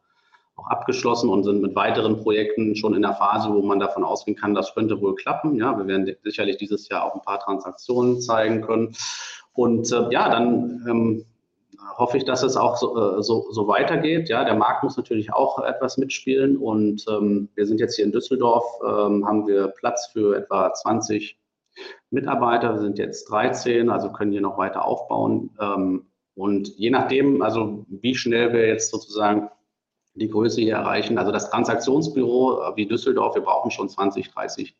auch 0.58 0.68
abgeschlossen 0.68 1.30
und 1.30 1.44
sind 1.44 1.62
mit 1.62 1.74
weiteren 1.74 2.22
Projekten 2.22 2.74
schon 2.74 2.94
in 2.94 3.02
der 3.02 3.14
Phase, 3.14 3.52
wo 3.52 3.62
man 3.62 3.78
davon 3.78 4.04
ausgehen 4.04 4.36
kann, 4.36 4.54
das 4.54 4.74
könnte 4.74 5.00
wohl 5.00 5.14
klappen. 5.14 5.54
Ja, 5.54 5.76
wir 5.78 5.86
werden 5.86 6.12
sicherlich 6.24 6.56
dieses 6.56 6.88
Jahr 6.88 7.04
auch 7.04 7.14
ein 7.14 7.22
paar 7.22 7.40
Transaktionen 7.40 8.20
zeigen 8.20 8.62
können. 8.62 8.94
Und 9.52 9.90
äh, 9.92 10.08
ja, 10.10 10.28
dann 10.28 10.84
ähm, 10.88 11.24
hoffe 11.96 12.16
ich, 12.16 12.24
dass 12.24 12.42
es 12.42 12.56
auch 12.56 12.76
so, 12.76 13.18
äh, 13.18 13.22
so, 13.22 13.46
so, 13.50 13.68
weitergeht. 13.68 14.28
Ja, 14.28 14.44
der 14.44 14.54
Markt 14.54 14.82
muss 14.82 14.96
natürlich 14.96 15.32
auch 15.32 15.58
etwas 15.60 15.96
mitspielen 15.96 16.56
und 16.56 17.04
ähm, 17.08 17.48
wir 17.54 17.66
sind 17.66 17.80
jetzt 17.80 17.96
hier 17.96 18.04
in 18.04 18.12
Düsseldorf, 18.12 18.64
ähm, 18.84 19.26
haben 19.26 19.46
wir 19.46 19.68
Platz 19.68 20.10
für 20.12 20.36
etwa 20.36 20.72
20 20.72 21.38
Mitarbeiter. 22.10 22.74
Wir 22.74 22.80
sind 22.80 22.98
jetzt 22.98 23.30
13, 23.30 23.90
also 23.90 24.12
können 24.12 24.32
hier 24.32 24.40
noch 24.40 24.58
weiter 24.58 24.84
aufbauen. 24.84 25.50
Ähm, 25.60 26.06
und 26.34 26.68
je 26.76 26.90
nachdem, 26.90 27.42
also 27.42 27.84
wie 27.88 28.14
schnell 28.14 28.52
wir 28.52 28.66
jetzt 28.66 28.90
sozusagen 28.90 29.50
die 30.18 30.28
Größe 30.28 30.60
hier 30.60 30.74
erreichen, 30.74 31.18
also 31.18 31.32
das 31.32 31.50
Transaktionsbüro 31.50 32.62
äh, 32.62 32.76
wie 32.76 32.86
Düsseldorf, 32.86 33.34
wir 33.34 33.42
brauchen 33.42 33.70
schon 33.70 33.88
20, 33.88 34.30
30 34.30 34.76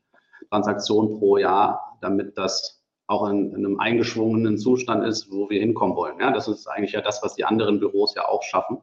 Transaktionen 0.50 1.18
pro 1.18 1.36
Jahr, 1.36 1.98
damit 2.00 2.36
das 2.38 2.82
auch 3.06 3.28
in, 3.28 3.50
in, 3.52 3.64
einem 3.64 3.80
eingeschwungenen 3.80 4.58
Zustand 4.58 5.04
ist, 5.04 5.30
wo 5.30 5.48
wir 5.48 5.60
hinkommen 5.60 5.96
wollen. 5.96 6.20
Ja, 6.20 6.30
das 6.30 6.46
ist 6.46 6.66
eigentlich 6.66 6.92
ja 6.92 7.00
das, 7.00 7.22
was 7.22 7.34
die 7.34 7.44
anderen 7.44 7.80
Büros 7.80 8.14
ja 8.14 8.28
auch 8.28 8.42
schaffen. 8.42 8.78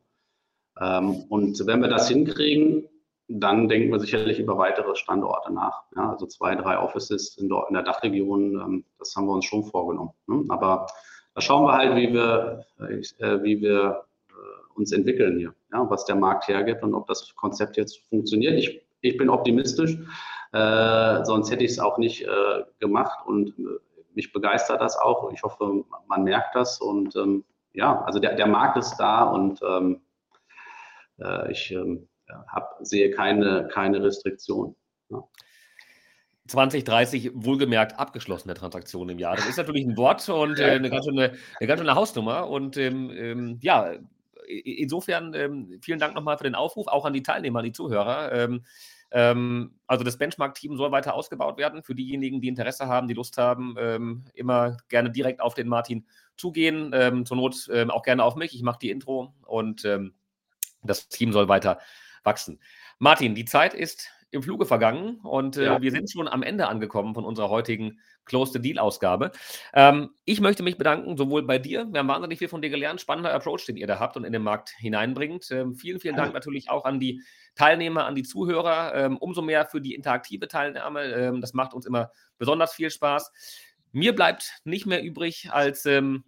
Ähm, 0.80 1.26
und 1.30 1.66
wenn 1.66 1.82
wir 1.82 1.88
das 1.88 2.10
hinkriegen, 2.10 2.90
dann 3.28 3.68
denken 3.70 3.92
wir 3.92 4.00
sicherlich 4.00 4.40
über 4.40 4.58
weitere 4.58 4.96
Standorte 4.96 5.52
nach. 5.54 5.84
Ja, 5.96 6.12
also 6.12 6.28
zwei, 6.28 6.56
drei 6.56 6.78
Offices 6.78 7.38
in, 7.38 7.50
der 7.50 7.84
Dachregion, 7.84 8.60
ähm, 8.60 8.86
das 9.00 9.16
haben 9.16 9.28
wir 9.28 9.34
uns 9.34 9.46
schon 9.46 9.64
vorgenommen. 9.64 10.12
Ne? 10.28 10.44
Aber 10.50 10.88
da 11.34 11.42
schauen 11.42 11.66
wir 11.66 11.74
halt, 11.74 11.96
wie 11.96 12.14
wir, 12.14 12.66
äh, 12.80 13.44
wie 13.44 13.62
wir 13.62 14.06
äh, 14.30 14.80
uns 14.80 14.92
entwickeln 14.92 15.38
hier, 15.38 15.54
ja, 15.76 15.90
was 15.90 16.06
der 16.06 16.16
Markt 16.16 16.48
hergibt 16.48 16.84
und 16.84 16.94
ob 16.94 17.08
das 17.08 17.36
Konzept 17.36 17.78
jetzt 17.78 18.00
funktioniert. 18.08 18.54
Ich, 18.54 18.82
ich 19.02 19.18
bin 19.18 19.30
optimistisch, 19.30 19.98
äh, 20.54 21.24
sonst 21.26 21.52
hätte 21.52 21.64
ich 21.64 21.72
es 21.72 21.80
auch 21.80 21.98
nicht 21.98 22.24
äh, 22.24 22.64
gemacht 22.80 23.20
und 23.26 23.50
äh, 23.60 23.64
mich 24.14 24.32
begeistert 24.32 24.82
das 24.82 24.98
auch. 24.98 25.32
Ich 25.34 25.44
hoffe, 25.44 25.84
man 26.08 26.24
merkt 26.24 26.56
das 26.56 26.80
und 26.80 27.16
ähm, 27.16 27.44
ja, 27.74 28.02
also 28.04 28.20
der, 28.20 28.36
der 28.36 28.48
Markt 28.48 28.78
ist 28.78 28.96
da 28.96 29.24
und 29.24 29.60
ähm, 29.68 30.02
äh, 31.20 31.52
ich 31.52 31.72
ähm, 31.72 32.08
hab, 32.48 32.78
sehe 32.80 33.12
keine, 33.12 33.68
keine 33.68 34.02
Restriktion. 34.02 34.76
Ja. 35.10 35.24
2030 36.48 37.32
wohlgemerkt 37.34 38.00
abgeschlossene 38.00 38.54
Transaktionen 38.54 39.10
im 39.10 39.20
Jahr. 39.20 39.36
Das 39.36 39.50
ist 39.50 39.58
natürlich 39.58 39.86
ein 39.86 39.98
Wort 39.98 40.28
und 40.30 40.58
äh, 40.60 40.72
eine, 40.72 40.90
ganz 40.90 41.06
schöne, 41.06 41.34
eine 41.60 41.68
ganz 41.68 41.82
schöne 41.82 41.96
Hausnummer. 41.96 42.48
Und 42.48 42.78
ähm, 42.78 43.12
ähm, 43.12 43.60
ja, 43.62 43.96
insofern 44.48 45.34
ähm, 45.34 45.80
vielen 45.82 46.00
Dank 46.00 46.16
nochmal 46.16 46.38
für 46.38 46.44
den 46.44 46.56
Aufruf, 46.56 46.88
auch 46.88 47.06
an 47.06 47.14
die 47.14 47.24
Teilnehmer, 47.24 47.60
an 47.60 47.66
die 47.66 47.72
Zuhörer. 47.72 48.32
Ähm, 48.32 48.64
ähm, 49.12 49.80
also 49.88 50.04
das 50.04 50.18
Benchmark-Team 50.18 50.78
soll 50.78 50.92
weiter 50.92 51.14
ausgebaut 51.14 51.58
werden. 51.58 51.84
Für 51.84 51.96
diejenigen, 51.96 52.42
die 52.42 52.48
Interesse 52.48 52.88
haben, 52.88 53.08
die 53.08 53.14
Lust 53.14 53.38
haben, 53.38 53.76
ähm, 53.78 54.26
immer 54.34 54.78
gerne 54.90 55.12
direkt 55.12 55.42
auf 55.42 55.54
den 55.54 55.68
Martin 55.68 56.06
zugehen. 56.38 56.92
zur 57.26 57.38
Not 57.38 57.70
auch 57.90 58.04
gerne 58.04 58.22
auf 58.22 58.36
mich. 58.36 58.54
Ich 58.54 58.62
mache 58.62 58.80
die 58.80 58.90
Intro 58.90 59.34
und 59.46 59.88
das 60.84 61.08
Team 61.08 61.32
soll 61.32 61.48
weiter 61.48 61.80
wachsen. 62.26 62.60
Martin, 63.00 63.36
die 63.36 63.46
Zeit 63.46 63.74
ist 63.74 64.10
im 64.36 64.44
Fluge 64.44 64.66
vergangen 64.66 65.20
und 65.24 65.58
äh, 65.58 65.66
ja. 65.66 65.82
wir 65.82 65.92
sind 65.92 66.12
schon 66.12 66.28
am 66.28 66.44
Ende 66.44 66.68
angekommen 66.68 67.14
von 67.14 67.26
unserer 67.26 67.50
heutigen 67.50 68.00
Close 68.26 68.54
the 68.54 68.62
Deal-Ausgabe. 68.62 69.32
Ähm, 69.74 70.12
ich 70.26 70.42
möchte 70.42 70.64
mich 70.64 70.78
bedanken, 70.78 71.18
sowohl 71.18 71.44
bei 71.44 71.58
dir, 71.58 71.88
wir 71.92 72.00
haben 72.00 72.08
wahnsinnig 72.08 72.40
viel 72.40 72.48
von 72.48 72.62
dir 72.62 72.70
gelernt, 72.70 73.02
spannender 73.02 73.34
Approach, 73.34 73.66
den 73.66 73.78
ihr 73.78 73.88
da 73.88 74.00
habt 74.00 74.18
und 74.18 74.24
in 74.24 74.34
den 74.34 74.44
Markt 74.44 74.70
hineinbringt. 74.78 75.50
Ähm, 75.52 75.76
vielen, 75.76 76.00
vielen 76.00 76.16
Dank 76.16 76.34
natürlich 76.34 76.70
auch 76.70 76.86
an 76.86 77.00
die 77.00 77.22
Teilnehmer, 77.56 78.06
an 78.06 78.16
die 78.16 78.24
Zuhörer, 78.24 78.94
ähm, 78.96 79.18
umso 79.18 79.42
mehr 79.42 79.66
für 79.66 79.82
die 79.82 79.96
interaktive 79.96 80.48
Teilnahme. 80.48 81.04
Ähm, 81.06 81.42
das 81.42 81.54
macht 81.54 81.74
uns 81.74 81.86
immer 81.86 82.12
besonders 82.38 82.74
viel 82.74 82.90
Spaß. 82.90 83.32
Mir 83.92 84.14
bleibt 84.14 84.60
nicht 84.66 84.86
mehr 84.86 85.02
übrig, 85.04 85.50
als 85.52 85.86
ähm, 85.86 86.26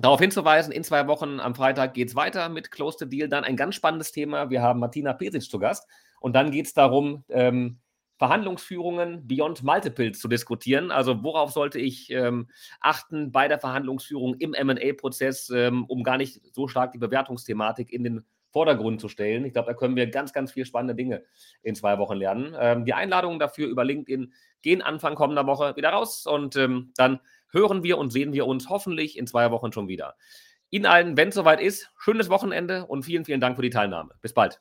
Darauf 0.00 0.20
hinzuweisen, 0.20 0.72
in 0.72 0.82
zwei 0.82 1.06
Wochen 1.08 1.40
am 1.40 1.54
Freitag 1.54 1.92
geht 1.92 2.08
es 2.08 2.14
weiter 2.14 2.48
mit 2.48 2.70
Close 2.70 2.96
the 3.00 3.08
Deal. 3.08 3.28
Dann 3.28 3.44
ein 3.44 3.56
ganz 3.56 3.74
spannendes 3.74 4.12
Thema. 4.12 4.48
Wir 4.48 4.62
haben 4.62 4.80
Martina 4.80 5.12
Pesic 5.12 5.42
zu 5.42 5.58
Gast. 5.58 5.86
Und 6.20 6.34
dann 6.34 6.52
geht 6.52 6.66
es 6.66 6.74
darum, 6.74 7.24
ähm, 7.28 7.80
Verhandlungsführungen 8.18 9.26
beyond 9.26 9.62
Multiples 9.62 10.20
zu 10.20 10.28
diskutieren. 10.28 10.90
Also 10.90 11.22
worauf 11.24 11.52
sollte 11.52 11.78
ich 11.78 12.10
ähm, 12.10 12.48
achten 12.78 13.32
bei 13.32 13.48
der 13.48 13.58
Verhandlungsführung 13.58 14.34
im 14.34 14.50
MA-Prozess, 14.50 15.48
ähm, 15.48 15.86
um 15.86 16.04
gar 16.04 16.18
nicht 16.18 16.42
so 16.54 16.68
stark 16.68 16.92
die 16.92 16.98
Bewertungsthematik 16.98 17.90
in 17.90 18.04
den 18.04 18.24
Vordergrund 18.50 19.00
zu 19.00 19.08
stellen. 19.08 19.46
Ich 19.46 19.54
glaube, 19.54 19.68
da 19.68 19.74
können 19.74 19.96
wir 19.96 20.06
ganz, 20.08 20.32
ganz 20.34 20.52
viel 20.52 20.66
spannende 20.66 20.94
Dinge 20.94 21.24
in 21.62 21.74
zwei 21.74 21.98
Wochen 21.98 22.16
lernen. 22.16 22.54
Ähm, 22.58 22.84
die 22.84 22.92
Einladungen 22.92 23.38
dafür 23.38 23.68
über 23.68 23.84
LinkedIn 23.84 24.34
gehen 24.60 24.82
Anfang 24.82 25.14
kommender 25.14 25.46
Woche 25.46 25.74
wieder 25.76 25.90
raus 25.90 26.26
und 26.26 26.56
ähm, 26.56 26.92
dann 26.96 27.20
hören 27.52 27.82
wir 27.82 27.96
und 27.96 28.10
sehen 28.10 28.32
wir 28.34 28.46
uns 28.46 28.68
hoffentlich 28.68 29.16
in 29.16 29.26
zwei 29.26 29.50
Wochen 29.50 29.72
schon 29.72 29.88
wieder. 29.88 30.16
Ihnen 30.68 30.86
allen, 30.86 31.16
wenn 31.16 31.28
es 31.28 31.34
soweit 31.34 31.60
ist, 31.60 31.90
schönes 31.98 32.28
Wochenende 32.28 32.86
und 32.86 33.04
vielen, 33.04 33.24
vielen 33.24 33.40
Dank 33.40 33.56
für 33.56 33.62
die 33.62 33.70
Teilnahme. 33.70 34.14
Bis 34.20 34.34
bald. 34.34 34.60